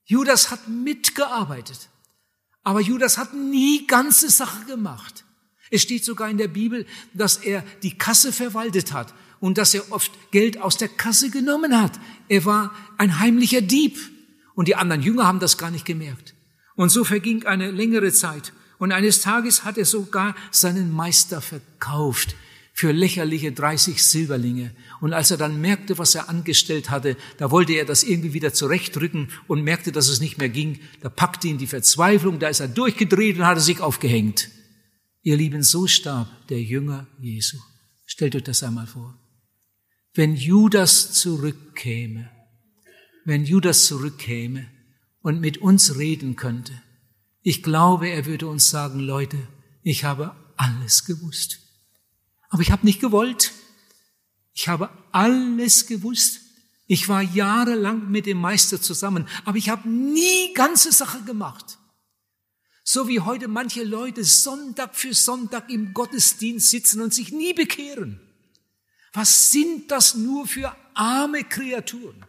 Judas 0.07 0.51
hat 0.51 0.69
mitgearbeitet, 0.69 1.91
aber 2.63 2.81
Judas 2.81 3.19
hat 3.19 3.35
nie 3.35 3.87
ganze 3.87 4.31
Sache 4.31 4.65
gemacht. 4.65 5.27
Es 5.71 5.83
steht 5.83 6.07
sogar 6.07 6.31
in 6.31 6.39
der 6.39 6.49
Bibel, 6.49 6.87
dass 7.13 7.37
er 7.37 7.63
die 7.83 7.99
Kasse 7.99 8.33
verwaltet 8.33 8.95
hat 8.95 9.13
und 9.43 9.59
dass 9.59 9.75
er 9.75 9.91
oft 9.91 10.13
Geld 10.31 10.63
aus 10.63 10.77
der 10.77 10.89
Kasse 10.89 11.29
genommen 11.29 11.77
hat. 11.79 11.99
Er 12.29 12.45
war 12.45 12.73
ein 12.97 13.19
heimlicher 13.19 13.61
Dieb 13.61 13.99
und 14.55 14.69
die 14.69 14.77
anderen 14.77 15.03
Jünger 15.03 15.27
haben 15.27 15.41
das 15.41 15.59
gar 15.59 15.73
nicht 15.73 15.85
gemerkt. 15.85 16.35
Und 16.77 16.91
so 16.91 17.03
verging 17.03 17.45
eine 17.45 17.73
längere 17.73 18.13
Zeit 18.13 18.53
und 18.79 18.93
eines 18.93 19.21
Tages 19.21 19.65
hat 19.65 19.79
er 19.79 19.85
sogar 19.85 20.37
seinen 20.53 20.93
Meister 20.93 21.41
verkauft 21.41 22.37
für 22.73 22.93
lächerliche 22.93 23.51
30 23.51 24.03
Silberlinge. 24.03 24.71
Und 25.01 25.13
als 25.13 25.33
er 25.33 25.39
dann 25.39 25.61
merkte, 25.61 25.99
was 25.99 26.15
er 26.15 26.29
angestellt 26.29 26.89
hatte, 26.91 27.17
da 27.39 27.51
wollte 27.51 27.73
er 27.73 27.85
das 27.85 28.05
irgendwie 28.05 28.35
wieder 28.35 28.55
zurechtrücken 28.55 29.29
und 29.49 29.65
merkte, 29.65 29.91
dass 29.91 30.09
es 30.09 30.21
nicht 30.21 30.39
mehr 30.39 30.51
ging. 30.51 30.79
Da 31.01 31.09
packte 31.09 31.49
ihn 31.49 31.59
die 31.59 31.67
Verzweiflung, 31.67 32.39
da 32.39 32.47
ist 32.49 32.61
er 32.61 32.69
durchgedreht 32.69 33.39
und 33.39 33.47
hatte 33.47 33.61
sich 33.61 33.81
aufgehängt. 33.81 34.51
Ihr 35.23 35.37
Lieben, 35.37 35.65
so 35.65 35.89
starb 35.89 36.29
der 36.47 36.63
Jünger 36.63 37.09
Jesu. 37.21 37.59
Stellt 38.07 38.37
euch 38.37 38.45
das 38.45 38.63
einmal 38.63 38.87
vor 38.87 39.22
wenn 40.15 40.37
Judas 40.37 41.13
zurückkäme, 41.13 42.31
wenn 43.25 43.45
Judas 43.45 43.87
zurückkäme 43.87 44.69
und 45.23 45.41
mit 45.41 45.59
uns 45.59 45.97
reden 45.97 46.37
könnte. 46.37 46.81
Ich 47.43 47.63
glaube, 47.63 48.09
er 48.09 48.27
würde 48.27 48.47
uns 48.47 48.69
sagen, 48.71 49.01
Leute, 49.01 49.39
ich 49.83 50.05
habe 50.05 50.35
alles 50.57 51.05
gewusst. 51.05 51.59
Aber 52.51 52.63
ich 52.63 52.71
habe 52.71 52.85
nicht 52.85 53.01
gewollt. 53.01 53.53
Ich 54.53 54.69
habe 54.69 54.91
alles 55.13 55.87
gewusst. 55.87 56.41
Ich 56.87 57.09
war 57.09 57.23
jahrelang 57.23 58.11
mit 58.11 58.27
dem 58.27 58.39
Meister 58.39 58.81
zusammen, 58.81 59.27
aber 59.45 59.57
ich 59.57 59.71
habe 59.71 59.89
nie 59.89 60.53
ganze 60.53 60.93
Sache 60.93 61.23
gemacht. 61.23 61.79
So 62.85 63.09
wie 63.09 63.21
heute 63.21 63.49
manche 63.49 63.85
Leute 63.85 64.25
Sonntag 64.25 64.95
für 64.95 65.15
Sonntag 65.15 65.71
im 65.71 65.95
Gottesdienst 65.95 66.69
sitzen 66.69 67.01
und 67.01 67.15
sich 67.15 67.33
nie 67.33 67.55
bekehren. 67.55 68.21
Was 69.13 69.53
sind 69.53 69.91
das 69.91 70.15
nur 70.15 70.47
für 70.47 70.75
arme 70.95 71.45
Kreaturen? 71.45 72.25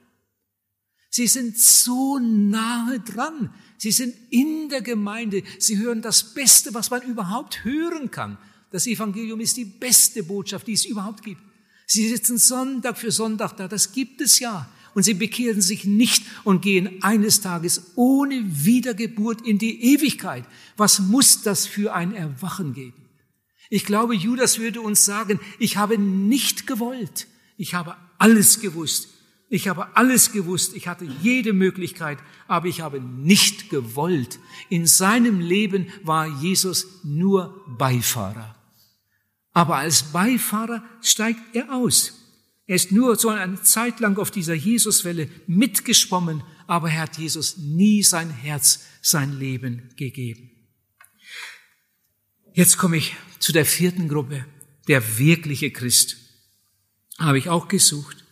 Sie 1.09 1.27
sind 1.27 1.57
so 1.57 2.17
nahe 2.19 2.99
dran. 2.99 3.53
Sie 3.77 3.91
sind 3.91 4.15
in 4.31 4.69
der 4.69 4.81
Gemeinde. 4.81 5.43
Sie 5.59 5.77
hören 5.77 6.01
das 6.01 6.33
Beste, 6.33 6.73
was 6.73 6.89
man 6.89 7.03
überhaupt 7.03 7.63
hören 7.63 8.09
kann. 8.09 8.37
Das 8.71 8.87
Evangelium 8.87 9.39
ist 9.39 9.55
die 9.57 9.65
beste 9.65 10.23
Botschaft, 10.23 10.65
die 10.65 10.73
es 10.73 10.85
überhaupt 10.85 11.23
gibt. 11.23 11.41
Sie 11.85 12.09
sitzen 12.09 12.39
Sonntag 12.39 12.97
für 12.97 13.11
Sonntag 13.11 13.55
da. 13.57 13.67
Das 13.67 13.91
gibt 13.91 14.21
es 14.21 14.39
ja. 14.39 14.67
Und 14.95 15.03
sie 15.03 15.13
bekehren 15.13 15.61
sich 15.61 15.85
nicht 15.85 16.25
und 16.43 16.61
gehen 16.61 17.03
eines 17.03 17.41
Tages 17.41 17.91
ohne 17.95 18.43
Wiedergeburt 18.65 19.41
in 19.45 19.59
die 19.59 19.93
Ewigkeit. 19.93 20.45
Was 20.77 20.99
muss 20.99 21.43
das 21.43 21.67
für 21.67 21.93
ein 21.93 22.13
Erwachen 22.13 22.73
geben? 22.73 23.02
Ich 23.73 23.85
glaube, 23.85 24.13
Judas 24.13 24.59
würde 24.59 24.81
uns 24.81 25.03
sagen, 25.03 25.39
ich 25.57 25.77
habe 25.77 25.97
nicht 25.97 26.67
gewollt. 26.67 27.25
Ich 27.57 27.73
habe 27.73 27.95
alles 28.19 28.59
gewusst. 28.59 29.07
Ich 29.49 29.67
habe 29.67 29.97
alles 29.97 30.31
gewusst. 30.31 30.75
Ich 30.75 30.87
hatte 30.87 31.05
jede 31.23 31.53
Möglichkeit, 31.53 32.19
aber 32.47 32.67
ich 32.67 32.81
habe 32.81 33.01
nicht 33.01 33.71
gewollt. 33.71 34.37
In 34.69 34.85
seinem 34.85 35.39
Leben 35.39 35.87
war 36.03 36.27
Jesus 36.27 36.85
nur 37.03 37.65
Beifahrer. 37.79 38.55
Aber 39.53 39.77
als 39.77 40.03
Beifahrer 40.03 40.83
steigt 41.01 41.55
er 41.55 41.73
aus. 41.73 42.13
Er 42.67 42.75
ist 42.75 42.91
nur 42.91 43.15
so 43.15 43.29
eine 43.29 43.59
Zeit 43.63 43.99
lang 43.99 44.19
auf 44.19 44.29
dieser 44.29 44.53
Jesuswelle 44.53 45.29
mitgeschwommen, 45.47 46.43
aber 46.67 46.91
er 46.91 47.01
hat 47.01 47.17
Jesus 47.17 47.57
nie 47.57 48.03
sein 48.03 48.29
Herz, 48.29 48.85
sein 49.01 49.39
Leben 49.39 49.89
gegeben. 49.95 50.51
Jetzt 52.53 52.77
komme 52.77 52.97
ich 52.97 53.15
zu 53.43 53.51
der 53.51 53.65
vierten 53.65 54.07
Gruppe, 54.07 54.45
der 54.87 55.17
wirkliche 55.17 55.69
Christ. 55.69 56.15
Habe 57.19 57.37
ich 57.37 57.49
auch 57.49 57.67
gesucht. 57.67 58.23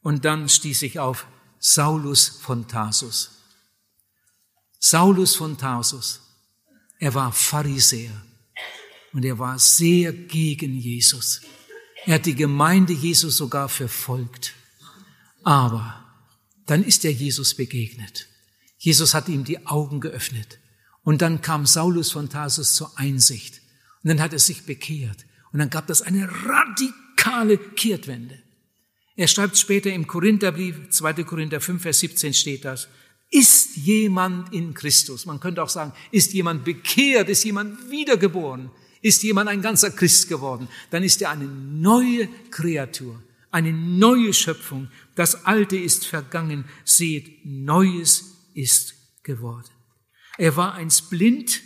Und 0.00 0.24
dann 0.24 0.48
stieß 0.48 0.82
ich 0.82 1.00
auf 1.00 1.26
Saulus 1.58 2.28
von 2.28 2.68
Tarsus. 2.68 3.32
Saulus 4.78 5.34
von 5.34 5.58
Tarsus. 5.58 6.20
Er 7.00 7.14
war 7.14 7.32
Pharisäer 7.32 8.12
und 9.12 9.24
er 9.24 9.40
war 9.40 9.58
sehr 9.58 10.12
gegen 10.12 10.76
Jesus. 10.76 11.40
Er 12.06 12.14
hat 12.14 12.26
die 12.26 12.36
Gemeinde 12.36 12.92
Jesus 12.92 13.36
sogar 13.36 13.68
verfolgt. 13.68 14.54
Aber 15.42 16.14
dann 16.66 16.84
ist 16.84 17.04
er 17.04 17.12
Jesus 17.12 17.56
begegnet. 17.56 18.28
Jesus 18.78 19.14
hat 19.14 19.28
ihm 19.28 19.42
die 19.42 19.66
Augen 19.66 20.00
geöffnet. 20.00 20.60
Und 21.02 21.22
dann 21.22 21.42
kam 21.42 21.66
Saulus 21.66 22.12
von 22.12 22.28
Tarsus 22.28 22.76
zur 22.76 22.96
Einsicht. 22.96 23.63
Und 24.04 24.10
dann 24.10 24.20
hat 24.20 24.34
er 24.34 24.38
sich 24.38 24.66
bekehrt. 24.66 25.24
Und 25.52 25.58
dann 25.58 25.70
gab 25.70 25.86
das 25.86 26.02
eine 26.02 26.28
radikale 26.44 27.56
Kehrtwende. 27.56 28.38
Er 29.16 29.28
schreibt 29.28 29.56
später 29.56 29.90
im 29.92 30.06
Korintherbrief, 30.06 30.90
2. 30.90 31.24
Korinther 31.24 31.60
5, 31.60 31.80
Vers 31.80 32.00
17 32.00 32.34
steht 32.34 32.64
das, 32.64 32.88
ist 33.30 33.76
jemand 33.76 34.52
in 34.52 34.74
Christus, 34.74 35.24
man 35.24 35.40
könnte 35.40 35.62
auch 35.62 35.68
sagen, 35.68 35.92
ist 36.10 36.34
jemand 36.34 36.64
bekehrt, 36.64 37.28
ist 37.28 37.44
jemand 37.44 37.90
wiedergeboren, 37.90 38.70
ist 39.00 39.22
jemand 39.22 39.48
ein 39.48 39.62
ganzer 39.62 39.90
Christ 39.90 40.28
geworden, 40.28 40.68
dann 40.90 41.02
ist 41.02 41.22
er 41.22 41.30
eine 41.30 41.46
neue 41.46 42.28
Kreatur, 42.50 43.22
eine 43.50 43.72
neue 43.72 44.32
Schöpfung. 44.34 44.88
Das 45.14 45.46
Alte 45.46 45.76
ist 45.76 46.06
vergangen, 46.06 46.64
seht, 46.84 47.44
Neues 47.44 48.36
ist 48.54 48.94
geworden. 49.22 49.70
Er 50.36 50.56
war 50.56 50.74
einst 50.74 51.10
blind 51.10 51.62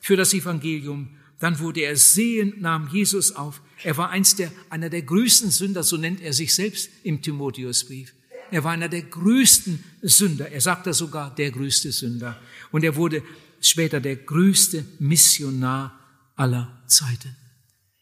für 0.00 0.16
das 0.16 0.34
Evangelium, 0.34 1.16
dann 1.38 1.58
wurde 1.58 1.80
er 1.80 1.96
sehend, 1.96 2.60
nahm 2.60 2.88
Jesus 2.88 3.32
auf. 3.32 3.60
Er 3.82 3.96
war 3.96 4.10
einst 4.10 4.38
der, 4.38 4.50
einer 4.70 4.88
der 4.88 5.02
größten 5.02 5.50
Sünder, 5.50 5.82
so 5.82 5.96
nennt 5.96 6.20
er 6.20 6.32
sich 6.32 6.54
selbst 6.54 6.88
im 7.02 7.20
Timotheusbrief. 7.20 8.14
Er 8.50 8.64
war 8.64 8.72
einer 8.72 8.88
der 8.88 9.02
größten 9.02 9.82
Sünder. 10.02 10.50
Er 10.50 10.60
sagte 10.60 10.94
sogar 10.94 11.34
der 11.34 11.50
größte 11.50 11.92
Sünder. 11.92 12.40
Und 12.70 12.84
er 12.84 12.96
wurde 12.96 13.22
später 13.60 14.00
der 14.00 14.16
größte 14.16 14.84
Missionar 14.98 15.98
aller 16.36 16.82
Zeiten. 16.86 17.36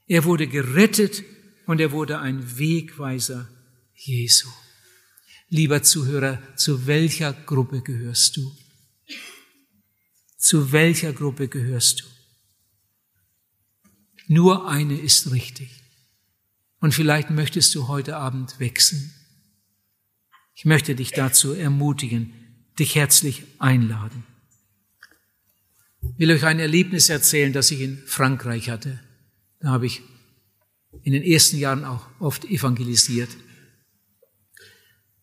Er 0.06 0.24
wurde 0.24 0.46
gerettet 0.46 1.24
und 1.66 1.80
er 1.80 1.92
wurde 1.92 2.18
ein 2.18 2.58
Wegweiser 2.58 3.48
Jesu. 3.94 4.48
Lieber 5.48 5.82
Zuhörer, 5.82 6.42
zu 6.56 6.86
welcher 6.86 7.32
Gruppe 7.32 7.80
gehörst 7.80 8.36
du? 8.36 8.52
Zu 10.36 10.72
welcher 10.72 11.12
Gruppe 11.12 11.48
gehörst 11.48 12.02
du? 12.02 12.13
Nur 14.26 14.68
eine 14.68 14.98
ist 14.98 15.30
richtig. 15.32 15.70
Und 16.80 16.92
vielleicht 16.92 17.30
möchtest 17.30 17.74
du 17.74 17.88
heute 17.88 18.16
Abend 18.16 18.60
wechseln. 18.60 19.12
Ich 20.54 20.64
möchte 20.64 20.94
dich 20.94 21.10
dazu 21.10 21.52
ermutigen, 21.52 22.32
dich 22.78 22.94
herzlich 22.94 23.42
einladen. 23.58 24.24
Ich 26.02 26.18
will 26.18 26.30
euch 26.30 26.44
ein 26.44 26.58
Erlebnis 26.58 27.08
erzählen, 27.08 27.52
das 27.52 27.70
ich 27.70 27.80
in 27.80 27.98
Frankreich 28.06 28.70
hatte. 28.70 29.00
Da 29.60 29.70
habe 29.70 29.86
ich 29.86 30.02
in 31.02 31.12
den 31.12 31.22
ersten 31.22 31.56
Jahren 31.56 31.84
auch 31.84 32.06
oft 32.20 32.44
evangelisiert. 32.44 33.30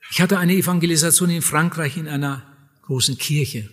Ich 0.10 0.20
hatte 0.20 0.38
eine 0.38 0.54
Evangelisation 0.54 1.30
in 1.30 1.42
Frankreich 1.42 1.96
in 1.96 2.08
einer 2.08 2.46
großen 2.82 3.18
Kirche. 3.18 3.70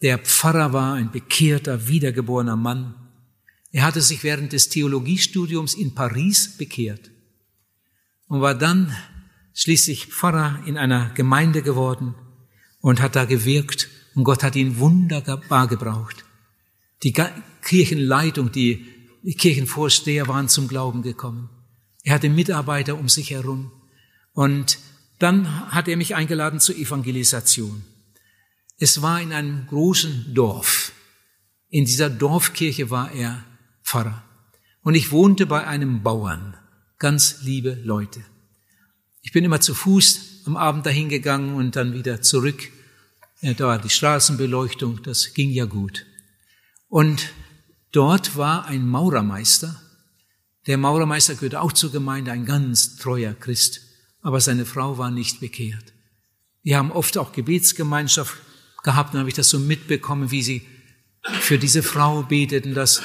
Der 0.00 0.18
Pfarrer 0.18 0.72
war 0.72 0.94
ein 0.94 1.10
bekehrter, 1.10 1.88
wiedergeborener 1.88 2.56
Mann. 2.56 2.94
Er 3.76 3.82
hatte 3.82 4.00
sich 4.00 4.22
während 4.22 4.54
des 4.54 4.70
Theologiestudiums 4.70 5.74
in 5.74 5.94
Paris 5.94 6.56
bekehrt 6.56 7.10
und 8.26 8.40
war 8.40 8.54
dann 8.54 8.96
schließlich 9.52 10.06
Pfarrer 10.06 10.62
in 10.64 10.78
einer 10.78 11.10
Gemeinde 11.10 11.60
geworden 11.60 12.14
und 12.80 13.02
hat 13.02 13.16
da 13.16 13.26
gewirkt 13.26 13.90
und 14.14 14.24
Gott 14.24 14.42
hat 14.42 14.56
ihn 14.56 14.78
wunderbar 14.78 15.68
gebraucht. 15.68 16.24
Die 17.02 17.12
Kirchenleitung, 17.60 18.50
die 18.50 18.86
Kirchenvorsteher 19.36 20.26
waren 20.26 20.48
zum 20.48 20.68
Glauben 20.68 21.02
gekommen. 21.02 21.50
Er 22.02 22.14
hatte 22.14 22.30
Mitarbeiter 22.30 22.98
um 22.98 23.10
sich 23.10 23.28
herum. 23.28 23.72
Und 24.32 24.78
dann 25.18 25.70
hat 25.70 25.86
er 25.86 25.98
mich 25.98 26.14
eingeladen 26.14 26.60
zur 26.60 26.76
Evangelisation. 26.76 27.84
Es 28.78 29.02
war 29.02 29.20
in 29.20 29.34
einem 29.34 29.66
großen 29.66 30.32
Dorf. 30.32 30.92
In 31.68 31.84
dieser 31.84 32.08
Dorfkirche 32.08 32.88
war 32.88 33.12
er 33.12 33.44
Pfarrer. 33.86 34.24
Und 34.82 34.96
ich 34.96 35.12
wohnte 35.12 35.46
bei 35.46 35.64
einem 35.64 36.02
Bauern. 36.02 36.56
Ganz 36.98 37.42
liebe 37.42 37.78
Leute. 37.84 38.20
Ich 39.22 39.30
bin 39.30 39.44
immer 39.44 39.60
zu 39.60 39.74
Fuß 39.74 40.42
am 40.46 40.56
Abend 40.56 40.86
dahin 40.86 41.08
gegangen 41.08 41.54
und 41.54 41.76
dann 41.76 41.94
wieder 41.94 42.20
zurück. 42.20 42.68
Da 43.42 43.66
war 43.66 43.78
die 43.78 43.90
Straßenbeleuchtung, 43.90 45.02
das 45.04 45.34
ging 45.34 45.50
ja 45.50 45.66
gut. 45.66 46.04
Und 46.88 47.32
dort 47.92 48.36
war 48.36 48.66
ein 48.66 48.88
Maurermeister. 48.88 49.80
Der 50.66 50.78
Maurermeister 50.78 51.34
gehörte 51.34 51.60
auch 51.60 51.72
zur 51.72 51.92
Gemeinde, 51.92 52.32
ein 52.32 52.44
ganz 52.44 52.96
treuer 52.96 53.34
Christ. 53.34 53.82
Aber 54.20 54.40
seine 54.40 54.66
Frau 54.66 54.98
war 54.98 55.12
nicht 55.12 55.38
bekehrt. 55.38 55.92
Wir 56.64 56.78
haben 56.78 56.90
oft 56.90 57.18
auch 57.18 57.32
Gebetsgemeinschaft 57.32 58.36
gehabt 58.82 59.14
und 59.14 59.20
habe 59.20 59.28
ich 59.28 59.36
das 59.36 59.48
so 59.48 59.60
mitbekommen, 59.60 60.32
wie 60.32 60.42
sie 60.42 60.66
für 61.40 61.58
diese 61.58 61.84
Frau 61.84 62.22
beteten, 62.22 62.74
dass 62.74 63.02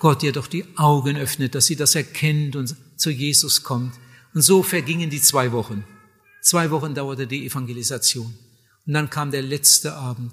Gott 0.00 0.22
ihr 0.22 0.32
doch 0.32 0.46
die 0.46 0.64
Augen 0.76 1.16
öffnet, 1.16 1.54
dass 1.54 1.66
sie 1.66 1.76
das 1.76 1.94
erkennt 1.94 2.56
und 2.56 2.74
zu 2.96 3.10
Jesus 3.10 3.62
kommt. 3.62 3.94
Und 4.34 4.40
so 4.40 4.62
vergingen 4.62 5.10
die 5.10 5.20
zwei 5.20 5.52
Wochen. 5.52 5.84
Zwei 6.42 6.70
Wochen 6.70 6.94
dauerte 6.94 7.26
die 7.26 7.46
Evangelisation. 7.46 8.34
Und 8.86 8.92
dann 8.94 9.10
kam 9.10 9.30
der 9.30 9.42
letzte 9.42 9.94
Abend. 9.94 10.32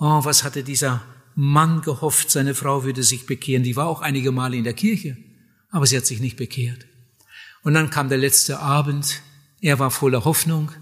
Oh, 0.00 0.24
was 0.24 0.42
hatte 0.42 0.64
dieser 0.64 1.02
Mann 1.36 1.82
gehofft, 1.82 2.30
seine 2.30 2.54
Frau 2.54 2.82
würde 2.82 3.04
sich 3.04 3.26
bekehren. 3.26 3.62
Die 3.62 3.76
war 3.76 3.86
auch 3.86 4.02
einige 4.02 4.32
Male 4.32 4.56
in 4.56 4.64
der 4.64 4.74
Kirche, 4.74 5.16
aber 5.70 5.86
sie 5.86 5.96
hat 5.96 6.06
sich 6.06 6.20
nicht 6.20 6.36
bekehrt. 6.36 6.84
Und 7.62 7.74
dann 7.74 7.90
kam 7.90 8.08
der 8.08 8.18
letzte 8.18 8.58
Abend. 8.58 9.22
Er 9.60 9.78
war 9.78 9.92
voller 9.92 10.24
Hoffnung, 10.24 10.72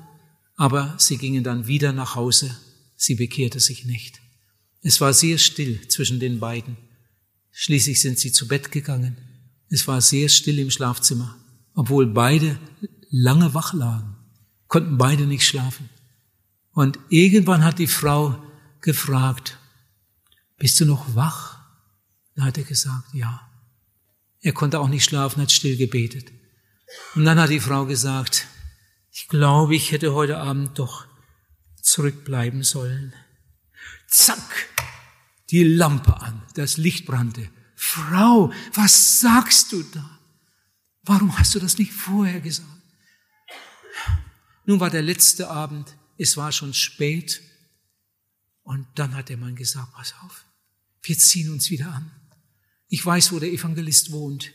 aber 0.57 0.95
sie 0.99 1.19
gingen 1.19 1.45
dann 1.45 1.67
wieder 1.67 1.93
nach 1.93 2.15
Hause. 2.15 2.57
Sie 2.97 3.17
bekehrte 3.17 3.61
sich 3.61 3.85
nicht. 3.85 4.21
Es 4.81 5.01
war 5.01 5.13
sehr 5.13 5.37
still 5.37 5.87
zwischen 5.89 6.21
den 6.21 6.41
beiden. 6.41 6.77
Schließlich 7.61 8.01
sind 8.01 8.19
sie 8.19 8.31
zu 8.31 8.47
Bett 8.47 8.71
gegangen. 8.71 9.17
Es 9.69 9.87
war 9.89 10.01
sehr 10.01 10.29
still 10.29 10.59
im 10.59 10.71
Schlafzimmer 10.71 11.39
obwohl 11.79 12.07
beide 12.09 12.59
lange 13.09 13.55
wach 13.55 13.73
lagen, 13.73 14.17
konnten 14.67 14.99
beide 14.99 15.29
nicht 15.29 15.47
schlafen. 15.47 15.89
Und 16.73 16.99
irgendwann 17.09 17.63
hat 17.63 17.79
die 17.79 17.87
Frau 17.87 18.37
gefragt, 18.81 19.59
bist 20.57 20.81
du 20.81 20.87
noch 20.87 21.15
wach? 21.15 21.61
Da 22.35 22.47
hat 22.47 22.59
er 22.59 22.65
gesagt, 22.65 23.15
ja. 23.15 23.49
Er 24.41 24.53
konnte 24.53 24.81
auch 24.81 24.89
nicht 24.89 25.05
schlafen, 25.05 25.41
hat 25.41 25.53
still 25.53 25.77
gebetet. 25.77 26.33
Und 27.15 27.25
dann 27.25 27.39
hat 27.39 27.51
die 27.51 27.61
Frau 27.61 27.87
gesagt, 27.87 28.49
ich 29.13 29.29
glaube, 29.29 29.77
ich 29.77 29.93
hätte 29.93 30.15
heute 30.15 30.39
Abend 30.39 30.81
doch 30.81 31.07
zurückbleiben 31.81 32.65
sollen. 32.65 33.13
Zack, 34.09 34.67
die 35.51 35.65
Lampe 35.65 36.21
an, 36.21 36.43
das 36.55 36.77
Licht 36.77 37.07
brannte. 37.07 37.49
Frau, 37.75 38.53
was 38.75 39.21
sagst 39.21 39.73
du 39.73 39.83
da? 39.83 40.19
Warum 41.03 41.39
hast 41.39 41.55
du 41.55 41.59
das 41.59 41.79
nicht 41.79 41.93
vorher 41.93 42.41
gesagt? 42.41 42.69
Nun 44.67 44.81
war 44.81 44.91
der 44.91 45.03
letzte 45.03 45.49
Abend, 45.49 45.97
es 46.19 46.37
war 46.37 46.53
schon 46.53 46.75
spät 46.75 47.41
und 48.63 48.87
dann 48.97 49.15
hat 49.15 49.31
der 49.31 49.39
Mann 49.39 49.57
gesagt, 49.57 49.93
pass 49.95 50.15
auf, 50.23 50.45
wir 51.03 51.17
ziehen 51.17 51.51
uns 51.51 51.71
wieder 51.71 51.91
an. 51.91 52.11
Ich 52.89 53.05
weiß, 53.05 53.33
wo 53.33 53.39
der 53.39 53.53
Evangelist 53.53 54.13
wohnt. 54.13 54.53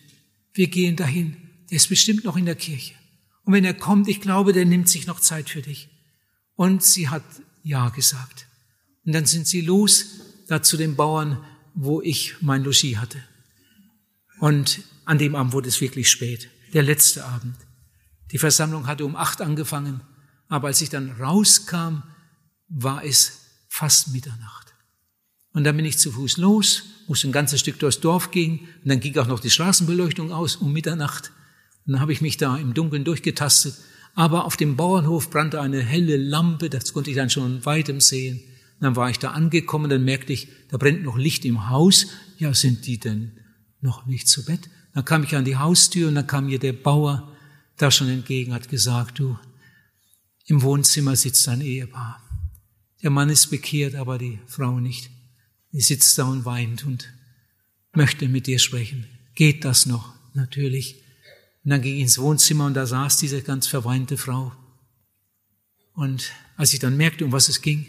Wir 0.54 0.68
gehen 0.68 0.96
dahin. 0.96 1.38
Der 1.70 1.78
ist 1.78 1.90
bestimmt 1.90 2.24
noch 2.24 2.36
in 2.36 2.46
der 2.46 2.56
Kirche. 2.56 2.94
Und 3.44 3.54
wenn 3.54 3.66
er 3.66 3.74
kommt, 3.74 4.08
ich 4.08 4.22
glaube, 4.22 4.54
der 4.54 4.66
nimmt 4.66 4.90
sich 4.90 5.08
noch 5.08 5.20
Zeit 5.20 5.50
für 5.50 5.62
dich. 5.62 5.90
Und 6.56 6.84
sie 6.84 7.10
hat 7.10 7.24
Ja 7.64 7.90
gesagt. 7.90 8.48
Und 9.06 9.14
dann 9.14 9.26
sind 9.26 9.48
sie 9.48 9.62
los, 9.62 10.20
da 10.48 10.62
zu 10.62 10.78
den 10.78 10.96
Bauern, 10.96 11.44
wo 11.74 12.02
ich 12.02 12.36
mein 12.42 12.64
Logis 12.64 12.98
hatte. 12.98 13.20
Und 14.40 14.82
an 15.06 15.18
dem 15.18 15.36
Abend 15.36 15.54
wurde 15.54 15.70
es 15.70 15.82
wirklich 15.82 16.10
spät, 16.10 16.50
der 16.74 16.84
letzte 16.84 17.26
Abend. 17.26 17.56
Die 18.32 18.38
Versammlung 18.38 18.88
hatte 18.88 19.06
um 19.06 19.16
acht 19.16 19.42
angefangen, 19.42 20.02
aber 20.48 20.68
als 20.68 20.82
ich 20.82 20.90
dann 20.90 21.12
rauskam, 21.12 22.04
war 22.68 23.04
es 23.04 23.42
fast 23.70 24.10
Mitternacht. 24.10 24.74
Und 25.54 25.64
dann 25.66 25.78
bin 25.78 25.86
ich 25.86 26.00
zu 26.00 26.12
Fuß 26.12 26.38
los, 26.38 26.84
musste 27.08 27.28
ein 27.28 27.32
ganzes 27.32 27.60
Stück 27.60 27.80
durchs 27.80 28.00
Dorf 28.00 28.32
gehen, 28.32 28.60
und 28.84 28.90
dann 28.90 29.00
ging 29.00 29.18
auch 29.18 29.28
noch 29.28 29.40
die 29.40 29.52
Straßenbeleuchtung 29.52 30.32
aus 30.32 30.56
um 30.56 30.74
Mitternacht. 30.74 31.32
Dann 31.86 32.00
habe 32.00 32.14
ich 32.14 32.22
mich 32.22 32.38
da 32.38 32.58
im 32.58 32.74
Dunkeln 32.74 33.04
durchgetastet, 33.04 33.76
aber 34.16 34.46
auf 34.46 34.58
dem 34.58 34.76
Bauernhof 34.76 35.30
brannte 35.30 35.62
eine 35.62 35.82
helle 35.82 36.18
Lampe, 36.18 36.70
das 36.70 36.94
konnte 36.94 37.10
ich 37.10 37.16
dann 37.16 37.30
schon 37.30 37.66
weitem 37.66 38.00
sehen. 38.00 38.42
Dann 38.84 38.96
war 38.96 39.10
ich 39.10 39.20
da 39.20 39.32
angekommen, 39.32 39.90
dann 39.90 40.04
merkte 40.04 40.34
ich, 40.34 40.48
da 40.70 40.78
brennt 40.78 41.04
noch 41.04 41.18
Licht 41.18 41.46
im 41.46 41.70
Haus. 41.70 42.08
Ja, 42.38 42.54
sind 42.54 42.86
die 42.86 43.00
denn 43.00 43.40
noch 43.82 44.06
nicht 44.06 44.28
zu 44.28 44.46
Bett? 44.46 44.70
Dann 44.94 45.06
kam 45.06 45.24
ich 45.24 45.36
an 45.36 45.46
die 45.46 45.58
Haustür 45.58 46.10
und 46.10 46.16
dann 46.16 46.28
kam 46.28 46.48
mir 46.48 46.60
der 46.60 46.74
Bauer 46.74 47.36
da 47.78 47.92
schon 47.92 48.10
entgegen, 48.10 48.54
hat 48.54 48.70
gesagt, 48.70 49.20
du, 49.20 49.38
im 50.46 50.62
Wohnzimmer 50.62 51.16
sitzt 51.16 51.48
ein 51.48 51.62
Ehepaar. 51.62 52.22
Der 53.02 53.10
Mann 53.10 53.30
ist 53.30 53.48
bekehrt, 53.48 53.96
aber 53.96 54.18
die 54.18 54.40
Frau 54.48 54.80
nicht. 54.80 55.10
Die 55.72 55.82
sitzt 55.82 56.18
da 56.18 56.26
und 56.26 56.46
weint 56.46 56.86
und 56.86 57.12
möchte 57.94 58.28
mit 58.28 58.48
dir 58.48 58.60
sprechen. 58.60 59.08
Geht 59.36 59.66
das 59.66 59.86
noch? 59.86 60.14
Natürlich. 60.34 61.02
Und 61.64 61.72
dann 61.72 61.82
ging 61.82 61.96
ich 61.96 62.02
ins 62.02 62.20
Wohnzimmer 62.20 62.66
und 62.66 62.74
da 62.74 62.86
saß 62.86 63.18
diese 63.18 63.42
ganz 63.42 63.68
verweinte 63.68 64.18
Frau. 64.18 64.52
Und 65.94 66.32
als 66.58 66.74
ich 66.74 66.80
dann 66.80 66.98
merkte, 66.98 67.26
um 67.26 67.32
was 67.32 67.50
es 67.50 67.62
ging, 67.62 67.86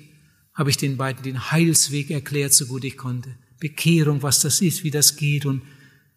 habe 0.54 0.70
ich 0.70 0.76
den 0.76 0.96
beiden 0.96 1.22
den 1.22 1.50
Heilsweg 1.50 2.10
erklärt, 2.10 2.54
so 2.54 2.66
gut 2.66 2.84
ich 2.84 2.96
konnte. 2.96 3.36
Bekehrung, 3.58 4.22
was 4.22 4.40
das 4.40 4.60
ist, 4.60 4.84
wie 4.84 4.90
das 4.90 5.16
geht 5.16 5.46
und 5.46 5.62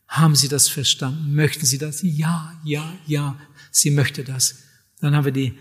haben 0.07 0.35
Sie 0.35 0.47
das 0.47 0.69
verstanden? 0.69 1.35
Möchten 1.35 1.65
Sie 1.65 1.77
das? 1.77 2.01
Ja, 2.01 2.59
ja, 2.63 2.97
ja, 3.05 3.39
sie 3.71 3.91
möchte 3.91 4.23
das. 4.23 4.63
Dann 4.99 5.15
haben 5.15 5.25
wir 5.25 5.31
die, 5.31 5.53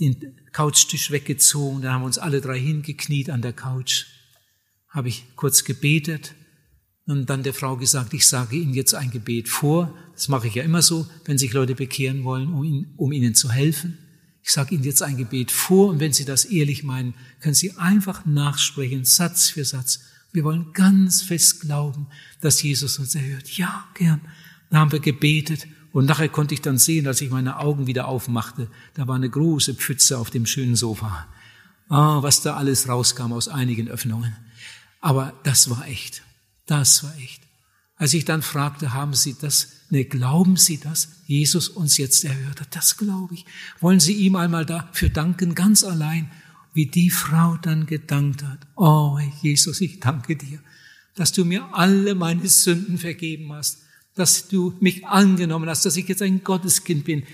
den 0.00 0.34
Couchtisch 0.52 1.10
weggezogen, 1.10 1.82
dann 1.82 1.92
haben 1.92 2.02
wir 2.02 2.06
uns 2.06 2.18
alle 2.18 2.40
drei 2.40 2.58
hingekniet 2.58 3.30
an 3.30 3.42
der 3.42 3.52
Couch. 3.52 4.06
Habe 4.88 5.08
ich 5.08 5.24
kurz 5.36 5.64
gebetet 5.64 6.34
und 7.06 7.30
dann 7.30 7.42
der 7.42 7.54
Frau 7.54 7.76
gesagt, 7.76 8.12
ich 8.12 8.26
sage 8.26 8.56
Ihnen 8.56 8.74
jetzt 8.74 8.94
ein 8.94 9.10
Gebet 9.10 9.48
vor. 9.48 9.96
Das 10.14 10.28
mache 10.28 10.48
ich 10.48 10.54
ja 10.54 10.62
immer 10.62 10.82
so, 10.82 11.06
wenn 11.24 11.38
sich 11.38 11.52
Leute 11.52 11.74
bekehren 11.74 12.24
wollen, 12.24 12.52
um 12.52 12.64
ihnen, 12.64 12.94
um 12.96 13.12
ihnen 13.12 13.34
zu 13.34 13.50
helfen. 13.50 13.98
Ich 14.42 14.52
sage 14.52 14.74
Ihnen 14.74 14.84
jetzt 14.84 15.02
ein 15.02 15.16
Gebet 15.16 15.50
vor 15.50 15.88
und 15.88 16.00
wenn 16.00 16.12
Sie 16.12 16.24
das 16.24 16.44
ehrlich 16.44 16.82
meinen, 16.82 17.14
können 17.40 17.54
Sie 17.54 17.76
einfach 17.76 18.24
nachsprechen, 18.26 19.04
Satz 19.04 19.50
für 19.50 19.64
Satz. 19.64 20.00
Wir 20.32 20.44
wollen 20.44 20.72
ganz 20.72 21.22
fest 21.22 21.60
glauben, 21.60 22.06
dass 22.40 22.62
Jesus 22.62 22.98
uns 22.98 23.14
erhört. 23.14 23.56
Ja, 23.56 23.86
gern. 23.94 24.20
Da 24.70 24.78
haben 24.78 24.92
wir 24.92 25.00
gebetet 25.00 25.66
und 25.92 26.06
nachher 26.06 26.28
konnte 26.28 26.54
ich 26.54 26.62
dann 26.62 26.78
sehen, 26.78 27.06
als 27.06 27.20
ich 27.20 27.30
meine 27.30 27.58
Augen 27.58 27.86
wieder 27.86 28.08
aufmachte, 28.08 28.68
da 28.94 29.06
war 29.06 29.16
eine 29.16 29.28
große 29.28 29.74
Pfütze 29.74 30.18
auf 30.18 30.30
dem 30.30 30.46
schönen 30.46 30.74
Sofa. 30.74 31.26
Ah, 31.88 32.22
was 32.22 32.40
da 32.40 32.56
alles 32.56 32.88
rauskam 32.88 33.32
aus 33.32 33.48
einigen 33.48 33.88
Öffnungen. 33.88 34.34
Aber 35.00 35.34
das 35.44 35.68
war 35.68 35.86
echt. 35.86 36.22
Das 36.64 37.04
war 37.04 37.14
echt. 37.18 37.42
Als 37.96 38.14
ich 38.14 38.24
dann 38.24 38.40
fragte, 38.40 38.94
haben 38.94 39.12
Sie 39.12 39.36
das, 39.38 39.68
ne, 39.92 40.04
glauben 40.04 40.56
Sie 40.56 40.78
das? 40.78 41.08
Jesus 41.26 41.68
uns 41.68 41.96
jetzt 41.98 42.24
erhört 42.24 42.60
hat. 42.60 42.74
Das 42.74 42.96
glaube 42.96 43.34
ich. 43.34 43.44
Wollen 43.80 44.00
Sie 44.00 44.14
ihm 44.14 44.36
einmal 44.36 44.66
dafür 44.66 45.10
danken, 45.10 45.54
ganz 45.54 45.84
allein? 45.84 46.30
wie 46.74 46.86
die 46.86 47.10
Frau 47.10 47.56
dann 47.60 47.86
gedankt 47.86 48.42
hat. 48.42 48.58
Oh, 48.76 49.18
Jesus, 49.42 49.80
ich 49.80 50.00
danke 50.00 50.36
dir, 50.36 50.58
dass 51.14 51.32
du 51.32 51.44
mir 51.44 51.68
alle 51.72 52.14
meine 52.14 52.48
Sünden 52.48 52.98
vergeben 52.98 53.52
hast, 53.52 53.82
dass 54.14 54.48
du 54.48 54.74
mich 54.80 55.06
angenommen 55.06 55.68
hast, 55.68 55.84
dass 55.84 55.96
ich 55.96 56.08
jetzt 56.08 56.22
ein 56.22 56.42
Gotteskind 56.44 57.04
bin. 57.04 57.24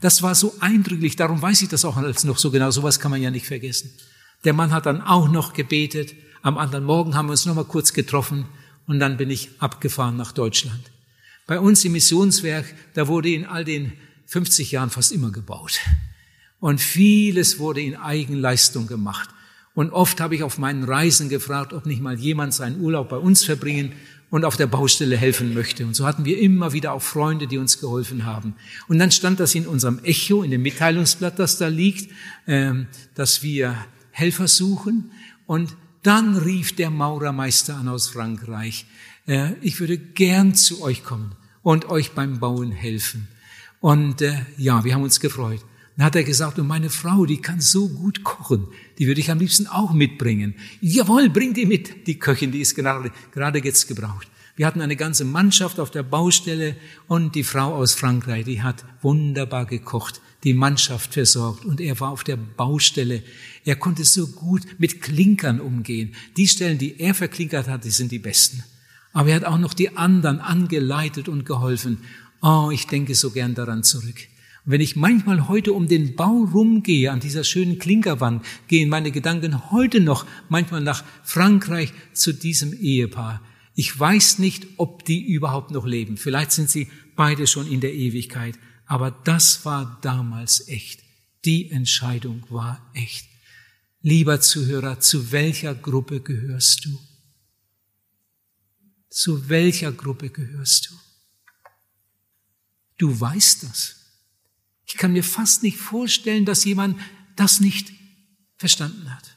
Das 0.00 0.22
war 0.22 0.34
so 0.34 0.54
eindrücklich, 0.60 1.16
darum 1.16 1.42
weiß 1.42 1.62
ich 1.62 1.68
das 1.68 1.84
auch 1.84 1.96
als 1.96 2.24
noch 2.24 2.38
so 2.38 2.50
genau, 2.50 2.70
sowas 2.70 3.00
kann 3.00 3.10
man 3.10 3.22
ja 3.22 3.30
nicht 3.30 3.46
vergessen. 3.46 3.90
Der 4.44 4.52
Mann 4.52 4.72
hat 4.72 4.86
dann 4.86 5.02
auch 5.02 5.28
noch 5.28 5.52
gebetet, 5.52 6.14
am 6.42 6.56
anderen 6.56 6.84
Morgen 6.84 7.14
haben 7.14 7.26
wir 7.26 7.32
uns 7.32 7.46
noch 7.46 7.54
mal 7.54 7.64
kurz 7.64 7.92
getroffen 7.92 8.46
und 8.86 9.00
dann 9.00 9.16
bin 9.16 9.28
ich 9.28 9.50
abgefahren 9.58 10.16
nach 10.16 10.32
Deutschland. 10.32 10.90
Bei 11.50 11.58
uns 11.58 11.84
im 11.84 11.90
Missionswerk, 11.90 12.64
da 12.94 13.08
wurde 13.08 13.30
in 13.30 13.44
all 13.44 13.64
den 13.64 13.94
50 14.26 14.70
Jahren 14.70 14.88
fast 14.88 15.10
immer 15.10 15.32
gebaut. 15.32 15.80
Und 16.60 16.80
vieles 16.80 17.58
wurde 17.58 17.80
in 17.80 17.96
Eigenleistung 17.96 18.86
gemacht. 18.86 19.28
Und 19.74 19.90
oft 19.90 20.20
habe 20.20 20.36
ich 20.36 20.44
auf 20.44 20.58
meinen 20.58 20.84
Reisen 20.84 21.28
gefragt, 21.28 21.72
ob 21.72 21.86
nicht 21.86 22.00
mal 22.00 22.16
jemand 22.16 22.54
seinen 22.54 22.80
Urlaub 22.80 23.08
bei 23.08 23.16
uns 23.16 23.42
verbringen 23.42 23.94
und 24.30 24.44
auf 24.44 24.56
der 24.56 24.68
Baustelle 24.68 25.16
helfen 25.16 25.52
möchte. 25.52 25.84
Und 25.84 25.96
so 25.96 26.06
hatten 26.06 26.24
wir 26.24 26.38
immer 26.38 26.72
wieder 26.72 26.92
auch 26.92 27.02
Freunde, 27.02 27.48
die 27.48 27.58
uns 27.58 27.80
geholfen 27.80 28.24
haben. 28.26 28.54
Und 28.86 29.00
dann 29.00 29.10
stand 29.10 29.40
das 29.40 29.52
in 29.56 29.66
unserem 29.66 29.98
Echo, 30.04 30.44
in 30.44 30.52
dem 30.52 30.62
Mitteilungsblatt, 30.62 31.36
das 31.40 31.58
da 31.58 31.66
liegt, 31.66 32.12
ähm, 32.46 32.86
dass 33.16 33.42
wir 33.42 33.74
Helfer 34.12 34.46
suchen. 34.46 35.10
Und 35.46 35.76
dann 36.04 36.36
rief 36.36 36.76
der 36.76 36.90
Maurermeister 36.90 37.74
an 37.74 37.88
aus 37.88 38.08
Frankreich, 38.08 38.86
äh, 39.26 39.54
ich 39.62 39.80
würde 39.80 39.98
gern 39.98 40.54
zu 40.54 40.80
euch 40.82 41.02
kommen 41.02 41.34
und 41.62 41.88
euch 41.88 42.12
beim 42.12 42.40
Bauen 42.40 42.72
helfen. 42.72 43.28
Und 43.80 44.22
äh, 44.22 44.44
ja, 44.56 44.84
wir 44.84 44.94
haben 44.94 45.02
uns 45.02 45.20
gefreut. 45.20 45.64
Dann 45.96 46.06
hat 46.06 46.16
er 46.16 46.24
gesagt, 46.24 46.58
und 46.58 46.66
meine 46.66 46.88
Frau, 46.88 47.26
die 47.26 47.42
kann 47.42 47.60
so 47.60 47.88
gut 47.88 48.24
kochen, 48.24 48.68
die 48.98 49.06
würde 49.06 49.20
ich 49.20 49.30
am 49.30 49.38
liebsten 49.38 49.66
auch 49.66 49.92
mitbringen. 49.92 50.54
Jawohl, 50.80 51.28
bring 51.28 51.52
die 51.52 51.66
mit. 51.66 52.06
Die 52.06 52.18
Köchin, 52.18 52.52
die 52.52 52.60
ist 52.60 52.74
gerade, 52.74 53.10
gerade 53.32 53.62
jetzt 53.62 53.86
gebraucht. 53.86 54.28
Wir 54.56 54.66
hatten 54.66 54.80
eine 54.80 54.96
ganze 54.96 55.24
Mannschaft 55.24 55.80
auf 55.80 55.90
der 55.90 56.02
Baustelle 56.02 56.76
und 57.06 57.34
die 57.34 57.44
Frau 57.44 57.74
aus 57.74 57.94
Frankreich, 57.94 58.44
die 58.44 58.62
hat 58.62 58.84
wunderbar 59.00 59.64
gekocht, 59.64 60.20
die 60.44 60.54
Mannschaft 60.54 61.14
versorgt 61.14 61.64
und 61.64 61.80
er 61.80 61.98
war 62.00 62.10
auf 62.10 62.24
der 62.24 62.36
Baustelle. 62.36 63.22
Er 63.64 63.76
konnte 63.76 64.04
so 64.04 64.26
gut 64.26 64.62
mit 64.78 65.00
Klinkern 65.00 65.60
umgehen. 65.60 66.14
Die 66.36 66.48
Stellen, 66.48 66.78
die 66.78 66.98
er 67.00 67.14
verklinkert 67.14 67.68
hat, 67.68 67.84
die 67.84 67.90
sind 67.90 68.12
die 68.12 68.18
besten. 68.18 68.62
Aber 69.12 69.30
er 69.30 69.36
hat 69.36 69.44
auch 69.44 69.58
noch 69.58 69.74
die 69.74 69.96
anderen 69.96 70.40
angeleitet 70.40 71.28
und 71.28 71.44
geholfen. 71.44 71.98
Oh, 72.42 72.70
ich 72.72 72.86
denke 72.86 73.14
so 73.14 73.30
gern 73.30 73.54
daran 73.54 73.82
zurück. 73.82 74.16
Und 74.64 74.72
wenn 74.72 74.80
ich 74.80 74.96
manchmal 74.96 75.48
heute 75.48 75.72
um 75.72 75.88
den 75.88 76.16
Bau 76.16 76.44
rumgehe, 76.52 77.10
an 77.10 77.20
dieser 77.20 77.44
schönen 77.44 77.78
Klinkerwand, 77.78 78.44
gehen 78.68 78.88
meine 78.88 79.10
Gedanken 79.10 79.70
heute 79.70 80.00
noch 80.00 80.26
manchmal 80.48 80.82
nach 80.82 81.04
Frankreich 81.22 81.92
zu 82.12 82.32
diesem 82.32 82.72
Ehepaar. 82.72 83.42
Ich 83.74 83.98
weiß 83.98 84.38
nicht, 84.38 84.66
ob 84.76 85.04
die 85.04 85.24
überhaupt 85.26 85.70
noch 85.70 85.86
leben. 85.86 86.16
Vielleicht 86.16 86.52
sind 86.52 86.68
sie 86.68 86.88
beide 87.16 87.46
schon 87.46 87.70
in 87.70 87.80
der 87.80 87.94
Ewigkeit. 87.94 88.58
Aber 88.86 89.10
das 89.10 89.64
war 89.64 89.98
damals 90.02 90.68
echt. 90.68 91.00
Die 91.44 91.70
Entscheidung 91.70 92.42
war 92.50 92.90
echt. 92.92 93.26
Lieber 94.02 94.40
Zuhörer, 94.40 95.00
zu 95.00 95.32
welcher 95.32 95.74
Gruppe 95.74 96.20
gehörst 96.20 96.84
du? 96.84 96.98
Zu 99.10 99.48
welcher 99.48 99.92
Gruppe 99.92 100.30
gehörst 100.30 100.90
du? 100.90 100.94
Du 102.96 103.20
weißt 103.20 103.64
das. 103.64 103.96
Ich 104.86 104.96
kann 104.96 105.12
mir 105.12 105.24
fast 105.24 105.62
nicht 105.62 105.78
vorstellen, 105.78 106.44
dass 106.44 106.64
jemand 106.64 106.98
das 107.36 107.60
nicht 107.60 107.92
verstanden 108.56 109.14
hat. 109.14 109.36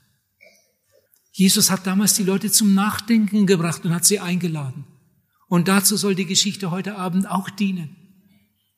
Jesus 1.31 1.71
hat 1.71 1.87
damals 1.87 2.13
die 2.13 2.23
Leute 2.23 2.51
zum 2.51 2.73
Nachdenken 2.75 3.47
gebracht 3.47 3.83
und 3.85 3.93
hat 3.93 4.05
sie 4.05 4.19
eingeladen. 4.19 4.85
Und 5.47 5.67
dazu 5.67 5.97
soll 5.97 6.13
die 6.13 6.25
Geschichte 6.25 6.71
heute 6.71 6.97
Abend 6.97 7.27
auch 7.29 7.49
dienen. 7.49 7.95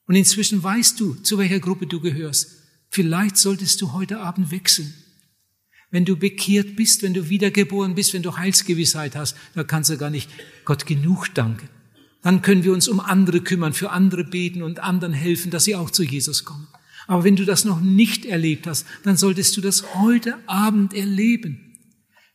Und 0.07 0.15
inzwischen 0.15 0.61
weißt 0.61 0.99
du, 0.99 1.15
zu 1.15 1.37
welcher 1.37 1.59
Gruppe 1.59 1.87
du 1.87 1.99
gehörst. 1.99 2.51
Vielleicht 2.89 3.37
solltest 3.37 3.81
du 3.81 3.91
heute 3.91 4.19
Abend 4.19 4.51
wechseln. 4.51 4.93
Wenn 5.95 6.03
du 6.03 6.17
bekehrt 6.17 6.75
bist, 6.75 7.03
wenn 7.03 7.13
du 7.13 7.29
wiedergeboren 7.29 7.95
bist, 7.95 8.13
wenn 8.13 8.21
du 8.21 8.35
Heilsgewissheit 8.35 9.15
hast, 9.15 9.37
da 9.53 9.63
kannst 9.63 9.89
du 9.89 9.97
gar 9.97 10.09
nicht 10.09 10.29
Gott 10.65 10.85
genug 10.85 11.33
danken. 11.33 11.69
Dann 12.21 12.41
können 12.41 12.65
wir 12.65 12.73
uns 12.73 12.89
um 12.89 12.99
andere 12.99 13.39
kümmern, 13.39 13.71
für 13.71 13.91
andere 13.91 14.25
beten 14.25 14.61
und 14.61 14.79
anderen 14.79 15.13
helfen, 15.13 15.51
dass 15.51 15.63
sie 15.63 15.77
auch 15.77 15.89
zu 15.89 16.03
Jesus 16.03 16.43
kommen. 16.43 16.67
Aber 17.07 17.23
wenn 17.23 17.37
du 17.37 17.45
das 17.45 17.63
noch 17.63 17.79
nicht 17.79 18.25
erlebt 18.25 18.67
hast, 18.67 18.85
dann 19.03 19.15
solltest 19.15 19.55
du 19.55 19.61
das 19.61 19.95
heute 19.95 20.35
Abend 20.47 20.93
erleben. 20.93 21.77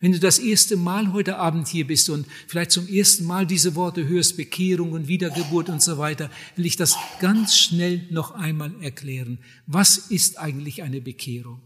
Wenn 0.00 0.12
du 0.12 0.20
das 0.20 0.38
erste 0.38 0.78
Mal 0.78 1.12
heute 1.12 1.36
Abend 1.36 1.68
hier 1.68 1.86
bist 1.86 2.08
und 2.08 2.24
vielleicht 2.46 2.70
zum 2.70 2.88
ersten 2.88 3.26
Mal 3.26 3.46
diese 3.46 3.74
Worte 3.74 4.08
hörst, 4.08 4.38
Bekehrung 4.38 4.92
und 4.92 5.06
Wiedergeburt 5.06 5.68
und 5.68 5.82
so 5.82 5.98
weiter, 5.98 6.30
will 6.56 6.64
ich 6.64 6.76
das 6.76 6.96
ganz 7.18 7.58
schnell 7.58 8.06
noch 8.08 8.30
einmal 8.30 8.72
erklären. 8.80 9.36
Was 9.66 9.98
ist 9.98 10.38
eigentlich 10.38 10.82
eine 10.82 11.02
Bekehrung? 11.02 11.60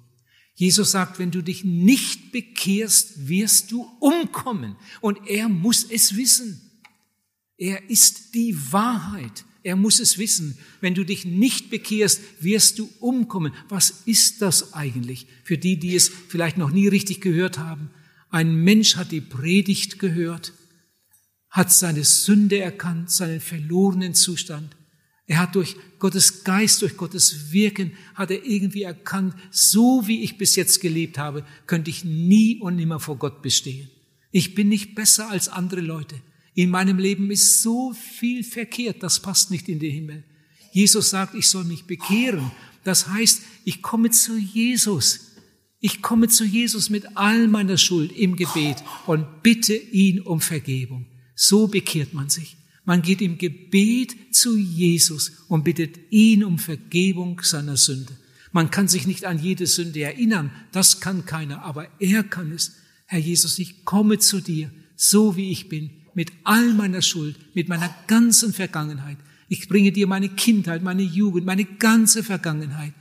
Jesus 0.55 0.92
sagt, 0.92 1.18
wenn 1.18 1.32
du 1.32 1.42
dich 1.42 1.64
nicht 1.64 2.30
bekehrst, 2.30 3.28
wirst 3.28 3.72
du 3.72 3.82
umkommen. 4.00 4.76
Und 5.00 5.18
er 5.26 5.48
muss 5.48 5.84
es 5.84 6.16
wissen. 6.16 6.61
Er 7.57 7.90
ist 7.90 8.34
die 8.34 8.57
Wahrheit. 8.72 9.44
Er 9.64 9.76
muss 9.76 9.98
es 9.98 10.18
wissen. 10.18 10.59
Wenn 10.80 10.94
du 10.94 11.05
dich 11.05 11.24
nicht 11.24 11.70
bekehrst, 11.70 12.20
wirst 12.40 12.78
du 12.78 12.88
umkommen. 13.00 13.52
Was 13.68 14.02
ist 14.05 14.42
das 14.42 14.74
eigentlich 14.74 15.26
für 15.42 15.59
die, 15.59 15.78
die 15.78 15.96
es 15.96 16.11
vielleicht 16.28 16.59
noch 16.59 16.70
nie 16.70 16.86
richtig 16.86 17.20
gehört 17.20 17.59
haben? 17.59 17.90
Ein 18.30 18.55
Mensch 18.55 18.96
hat 18.96 19.11
die 19.11 19.20
Predigt 19.20 19.98
gehört, 19.98 20.52
hat 21.48 21.72
seine 21.72 22.05
Sünde 22.05 22.59
erkannt, 22.59 23.11
seinen 23.11 23.40
verlorenen 23.40 24.14
Zustand. 24.14 24.76
Er 25.27 25.39
hat 25.39 25.55
durch 25.55 25.77
Gottes 25.99 26.45
Geist, 26.45 26.83
durch 26.83 26.97
Gottes 26.97 27.51
Wirken, 27.53 27.93
hat 28.14 28.31
er 28.31 28.45
irgendwie 28.45 28.83
erkannt, 28.83 29.35
so 29.51 30.07
wie 30.07 30.22
ich 30.22 30.37
bis 30.37 30.55
jetzt 30.55 30.81
gelebt 30.81 31.16
habe, 31.16 31.47
könnte 31.66 31.91
ich 31.91 32.05
nie 32.05 32.59
und 32.61 32.77
nimmer 32.77 33.01
vor 33.01 33.16
Gott 33.16 33.41
bestehen. 33.41 33.89
Ich 34.31 34.55
bin 34.55 34.68
nicht 34.68 34.95
besser 34.95 35.31
als 35.31 35.49
andere 35.49 35.81
Leute. 35.81 36.16
In 36.55 36.70
meinem 36.70 36.99
Leben 36.99 37.31
ist 37.31 37.62
so 37.62 37.93
viel 37.93 38.45
verkehrt, 38.45 39.03
das 39.03 39.20
passt 39.20 39.51
nicht 39.51 39.68
in 39.68 39.79
den 39.79 39.93
Himmel. 39.93 40.25
Jesus 40.72 41.11
sagt, 41.11 41.35
ich 41.35 41.49
soll 41.49 41.64
mich 41.64 41.85
bekehren. 41.85 42.51
Das 42.83 43.09
heißt, 43.09 43.43
ich 43.64 43.81
komme 43.81 44.11
zu 44.11 44.37
Jesus. 44.37 45.33
Ich 45.81 46.03
komme 46.03 46.29
zu 46.29 46.45
Jesus 46.45 46.91
mit 46.91 47.16
all 47.16 47.49
meiner 47.49 47.79
Schuld 47.79 48.12
im 48.12 48.37
Gebet 48.37 48.83
und 49.07 49.43
bitte 49.43 49.75
ihn 49.75 50.20
um 50.20 50.41
Vergebung. 50.41 51.07
So 51.35 51.66
bekehrt 51.68 52.12
man 52.12 52.29
sich. 52.29 52.57
Man 52.85 53.03
geht 53.03 53.22
im 53.22 53.39
Gebet 53.39 54.35
zu 54.35 54.57
Jesus 54.57 55.32
und 55.49 55.64
bittet 55.64 55.99
ihn 56.11 56.45
um 56.45 56.59
Vergebung 56.59 57.41
seiner 57.43 57.76
Sünde. 57.76 58.16
Man 58.53 58.70
kann 58.70 58.89
sich 58.89 59.07
nicht 59.07 59.24
an 59.24 59.39
jede 59.39 59.66
Sünde 59.66 60.03
erinnern, 60.03 60.51
das 60.70 61.01
kann 61.01 61.24
keiner, 61.24 61.62
aber 61.62 61.89
er 61.99 62.22
kann 62.22 62.53
es. 62.53 62.76
Herr 63.07 63.18
Jesus, 63.18 63.59
ich 63.59 63.85
komme 63.85 64.18
zu 64.18 64.41
dir, 64.41 64.70
so 64.97 65.37
wie 65.37 65.51
ich 65.51 65.68
bin, 65.68 65.91
mit 66.14 66.30
all 66.45 66.72
meiner 66.74 67.03
Schuld, 67.03 67.37
mit 67.55 67.68
meiner 67.68 67.93
ganzen 68.07 68.53
Vergangenheit. 68.53 69.18
Ich 69.49 69.68
bringe 69.68 69.93
dir 69.93 70.07
meine 70.07 70.28
Kindheit, 70.28 70.82
meine 70.82 71.03
Jugend, 71.03 71.47
meine 71.47 71.64
ganze 71.64 72.22
Vergangenheit. 72.22 72.93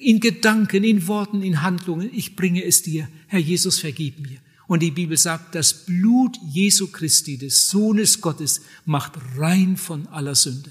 In 0.00 0.20
Gedanken, 0.20 0.84
in 0.84 1.06
Worten, 1.06 1.42
in 1.42 1.62
Handlungen, 1.62 2.10
ich 2.12 2.36
bringe 2.36 2.64
es 2.64 2.82
dir. 2.82 3.08
Herr 3.28 3.38
Jesus, 3.38 3.78
vergib 3.78 4.20
mir. 4.20 4.38
Und 4.70 4.84
die 4.84 4.92
Bibel 4.92 5.16
sagt, 5.16 5.56
das 5.56 5.84
Blut 5.84 6.36
Jesu 6.46 6.92
Christi, 6.92 7.36
des 7.36 7.68
Sohnes 7.70 8.20
Gottes, 8.20 8.60
macht 8.84 9.14
rein 9.36 9.76
von 9.76 10.06
aller 10.06 10.36
Sünde. 10.36 10.70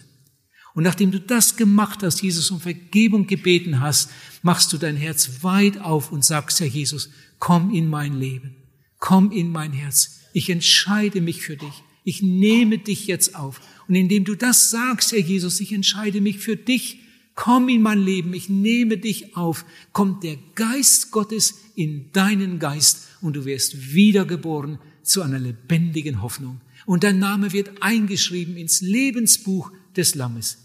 Und 0.74 0.86
nachdem 0.86 1.12
du 1.12 1.20
das 1.20 1.58
gemacht 1.58 2.02
hast, 2.02 2.22
Jesus 2.22 2.50
um 2.50 2.62
Vergebung 2.62 3.28
gebeten 3.28 3.82
hast, 3.82 4.10
machst 4.42 4.72
du 4.72 4.78
dein 4.78 4.96
Herz 4.96 5.44
weit 5.44 5.82
auf 5.82 6.14
und 6.14 6.24
sagst, 6.24 6.62
Herr 6.62 6.68
Jesus, 6.68 7.10
komm 7.40 7.74
in 7.74 7.90
mein 7.90 8.18
Leben, 8.18 8.56
komm 9.00 9.34
in 9.34 9.52
mein 9.52 9.74
Herz. 9.74 10.22
Ich 10.32 10.50
entscheide 10.50 11.20
mich 11.20 11.42
für 11.42 11.58
dich. 11.58 11.84
Ich 12.06 12.22
nehme 12.22 12.78
dich 12.78 13.06
jetzt 13.06 13.36
auf. 13.36 13.60
Und 13.90 13.96
indem 13.96 14.24
du 14.24 14.36
das 14.36 14.70
sagst, 14.70 15.12
Herr 15.12 15.20
Jesus, 15.20 15.60
ich 15.60 15.74
entscheide 15.74 16.22
mich 16.22 16.38
für 16.38 16.56
dich, 16.56 17.02
komm 17.40 17.70
in 17.70 17.82
mein 17.82 18.00
Leben, 18.00 18.34
ich 18.34 18.50
nehme 18.50 18.98
dich 18.98 19.38
auf, 19.38 19.64
kommt 19.94 20.24
der 20.24 20.36
Geist 20.56 21.10
Gottes 21.10 21.54
in 21.74 22.12
deinen 22.12 22.60
Geist 22.60 23.08
und 23.22 23.38
du 23.38 23.46
wirst 23.46 23.94
wiedergeboren 23.94 24.78
zu 25.04 25.22
einer 25.22 25.40
lebendigen 25.40 26.22
Hoffnung. 26.22 26.60
Und 26.86 27.06
dein 27.06 27.18
Name 27.18 27.54
wird 27.54 27.82
eingeschrieben 27.82 28.58
ins 28.58 28.82
Lebensbuch 28.82 29.72
des 29.96 30.16
Lammes. 30.16 30.58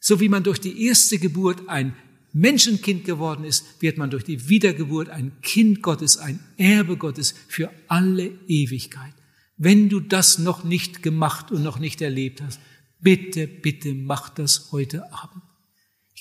So 0.00 0.18
wie 0.18 0.30
man 0.30 0.42
durch 0.42 0.58
die 0.58 0.86
erste 0.86 1.18
Geburt 1.18 1.68
ein 1.68 1.94
Menschenkind 2.32 3.04
geworden 3.04 3.44
ist, 3.44 3.82
wird 3.82 3.98
man 3.98 4.08
durch 4.08 4.24
die 4.24 4.48
Wiedergeburt 4.48 5.10
ein 5.10 5.32
Kind 5.42 5.82
Gottes, 5.82 6.16
ein 6.16 6.40
Erbe 6.56 6.96
Gottes 6.96 7.34
für 7.46 7.70
alle 7.88 8.30
Ewigkeit. 8.48 9.12
Wenn 9.58 9.90
du 9.90 10.00
das 10.00 10.38
noch 10.38 10.64
nicht 10.64 11.02
gemacht 11.02 11.52
und 11.52 11.62
noch 11.62 11.78
nicht 11.78 12.00
erlebt 12.00 12.40
hast, 12.40 12.58
bitte, 13.02 13.46
bitte 13.46 13.92
mach 13.92 14.30
das 14.30 14.72
heute 14.72 15.12
Abend. 15.12 15.45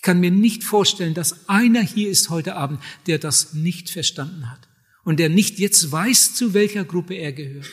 Ich 0.06 0.08
kann 0.08 0.20
mir 0.20 0.30
nicht 0.30 0.64
vorstellen, 0.64 1.16
dass 1.16 1.49
einer 1.49 1.82
hier 1.82 2.12
ist 2.12 2.30
heute 2.30 2.58
Abend, 2.58 2.80
der 3.08 3.18
das 3.18 3.56
nicht 3.56 3.89
verstanden 3.89 4.51
hat 4.51 4.70
und 5.03 5.20
der 5.20 5.30
nicht 5.30 5.58
jetzt 5.58 5.91
weiß, 5.91 6.36
zu 6.36 6.53
welcher 6.53 6.86
Gruppe 6.86 7.16
er 7.16 7.34
gehört. 7.34 7.66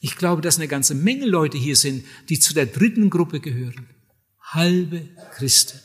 Ich 0.00 0.16
glaube, 0.16 0.40
dass 0.40 0.56
eine 0.56 0.68
ganze 0.68 0.94
Menge 0.94 1.26
Leute 1.26 1.58
hier 1.58 1.76
sind, 1.76 2.06
die 2.30 2.38
zu 2.38 2.54
der 2.54 2.64
dritten 2.64 3.10
Gruppe 3.10 3.40
gehören. 3.40 3.90
Halbe 4.40 5.06
Christen. 5.32 5.80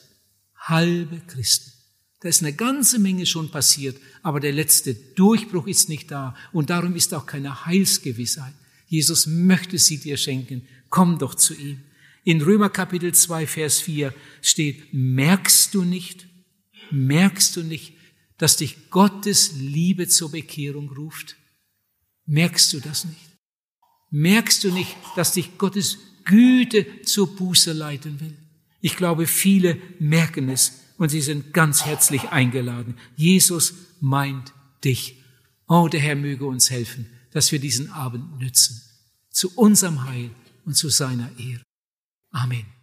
Halbe 0.55 1.19
Christen. 1.27 1.73
Da 2.21 2.29
ist 2.29 2.41
eine 2.41 2.53
ganze 2.53 2.97
Menge 2.97 3.25
schon 3.25 3.51
passiert, 3.51 3.97
aber 4.23 4.39
der 4.39 4.53
letzte 4.53 4.93
Durchbruch 4.93 5.67
ist 5.67 5.89
nicht 5.89 6.09
da 6.09 6.37
und 6.53 6.69
darum 6.69 6.95
ist 6.95 7.13
auch 7.13 7.25
keine 7.25 7.65
Heilsgewissheit. 7.65 8.53
Jesus 8.87 9.27
möchte 9.27 9.77
sie 9.77 9.97
dir 9.97 10.15
schenken. 10.15 10.65
Komm 10.89 11.19
doch 11.19 11.35
zu 11.35 11.53
ihm. 11.53 11.81
In 12.23 12.41
Römer 12.41 12.69
Kapitel 12.69 13.13
2, 13.13 13.47
Vers 13.47 13.79
4 13.79 14.13
steht, 14.41 14.93
merkst 14.93 15.73
du 15.73 15.83
nicht, 15.83 16.27
merkst 16.91 17.55
du 17.55 17.63
nicht, 17.63 17.93
dass 18.37 18.57
dich 18.57 18.89
Gottes 18.89 19.53
Liebe 19.57 20.07
zur 20.07 20.31
Bekehrung 20.31 20.89
ruft? 20.91 21.35
Merkst 22.25 22.73
du 22.73 22.79
das 22.79 23.05
nicht? 23.05 23.37
Merkst 24.11 24.63
du 24.63 24.71
nicht, 24.71 24.95
dass 25.15 25.33
dich 25.33 25.57
Gottes 25.57 25.97
Güte 26.25 27.01
zur 27.03 27.35
Buße 27.35 27.73
leiten 27.73 28.19
will? 28.19 28.35
Ich 28.81 28.95
glaube, 28.95 29.27
viele 29.27 29.77
merken 29.99 30.49
es 30.49 30.79
und 30.97 31.09
sie 31.09 31.21
sind 31.21 31.53
ganz 31.53 31.85
herzlich 31.85 32.29
eingeladen. 32.29 32.97
Jesus 33.15 33.73
meint 33.99 34.53
dich. 34.83 35.23
Oh, 35.67 35.87
der 35.87 35.99
Herr 35.99 36.15
möge 36.15 36.45
uns 36.45 36.69
helfen, 36.69 37.07
dass 37.31 37.51
wir 37.51 37.59
diesen 37.59 37.91
Abend 37.91 38.39
nützen. 38.39 38.81
Zu 39.29 39.51
unserem 39.55 40.05
Heil 40.05 40.31
und 40.65 40.75
zu 40.75 40.89
seiner 40.89 41.29
Ehre. 41.37 41.61
Amen. 42.33 42.78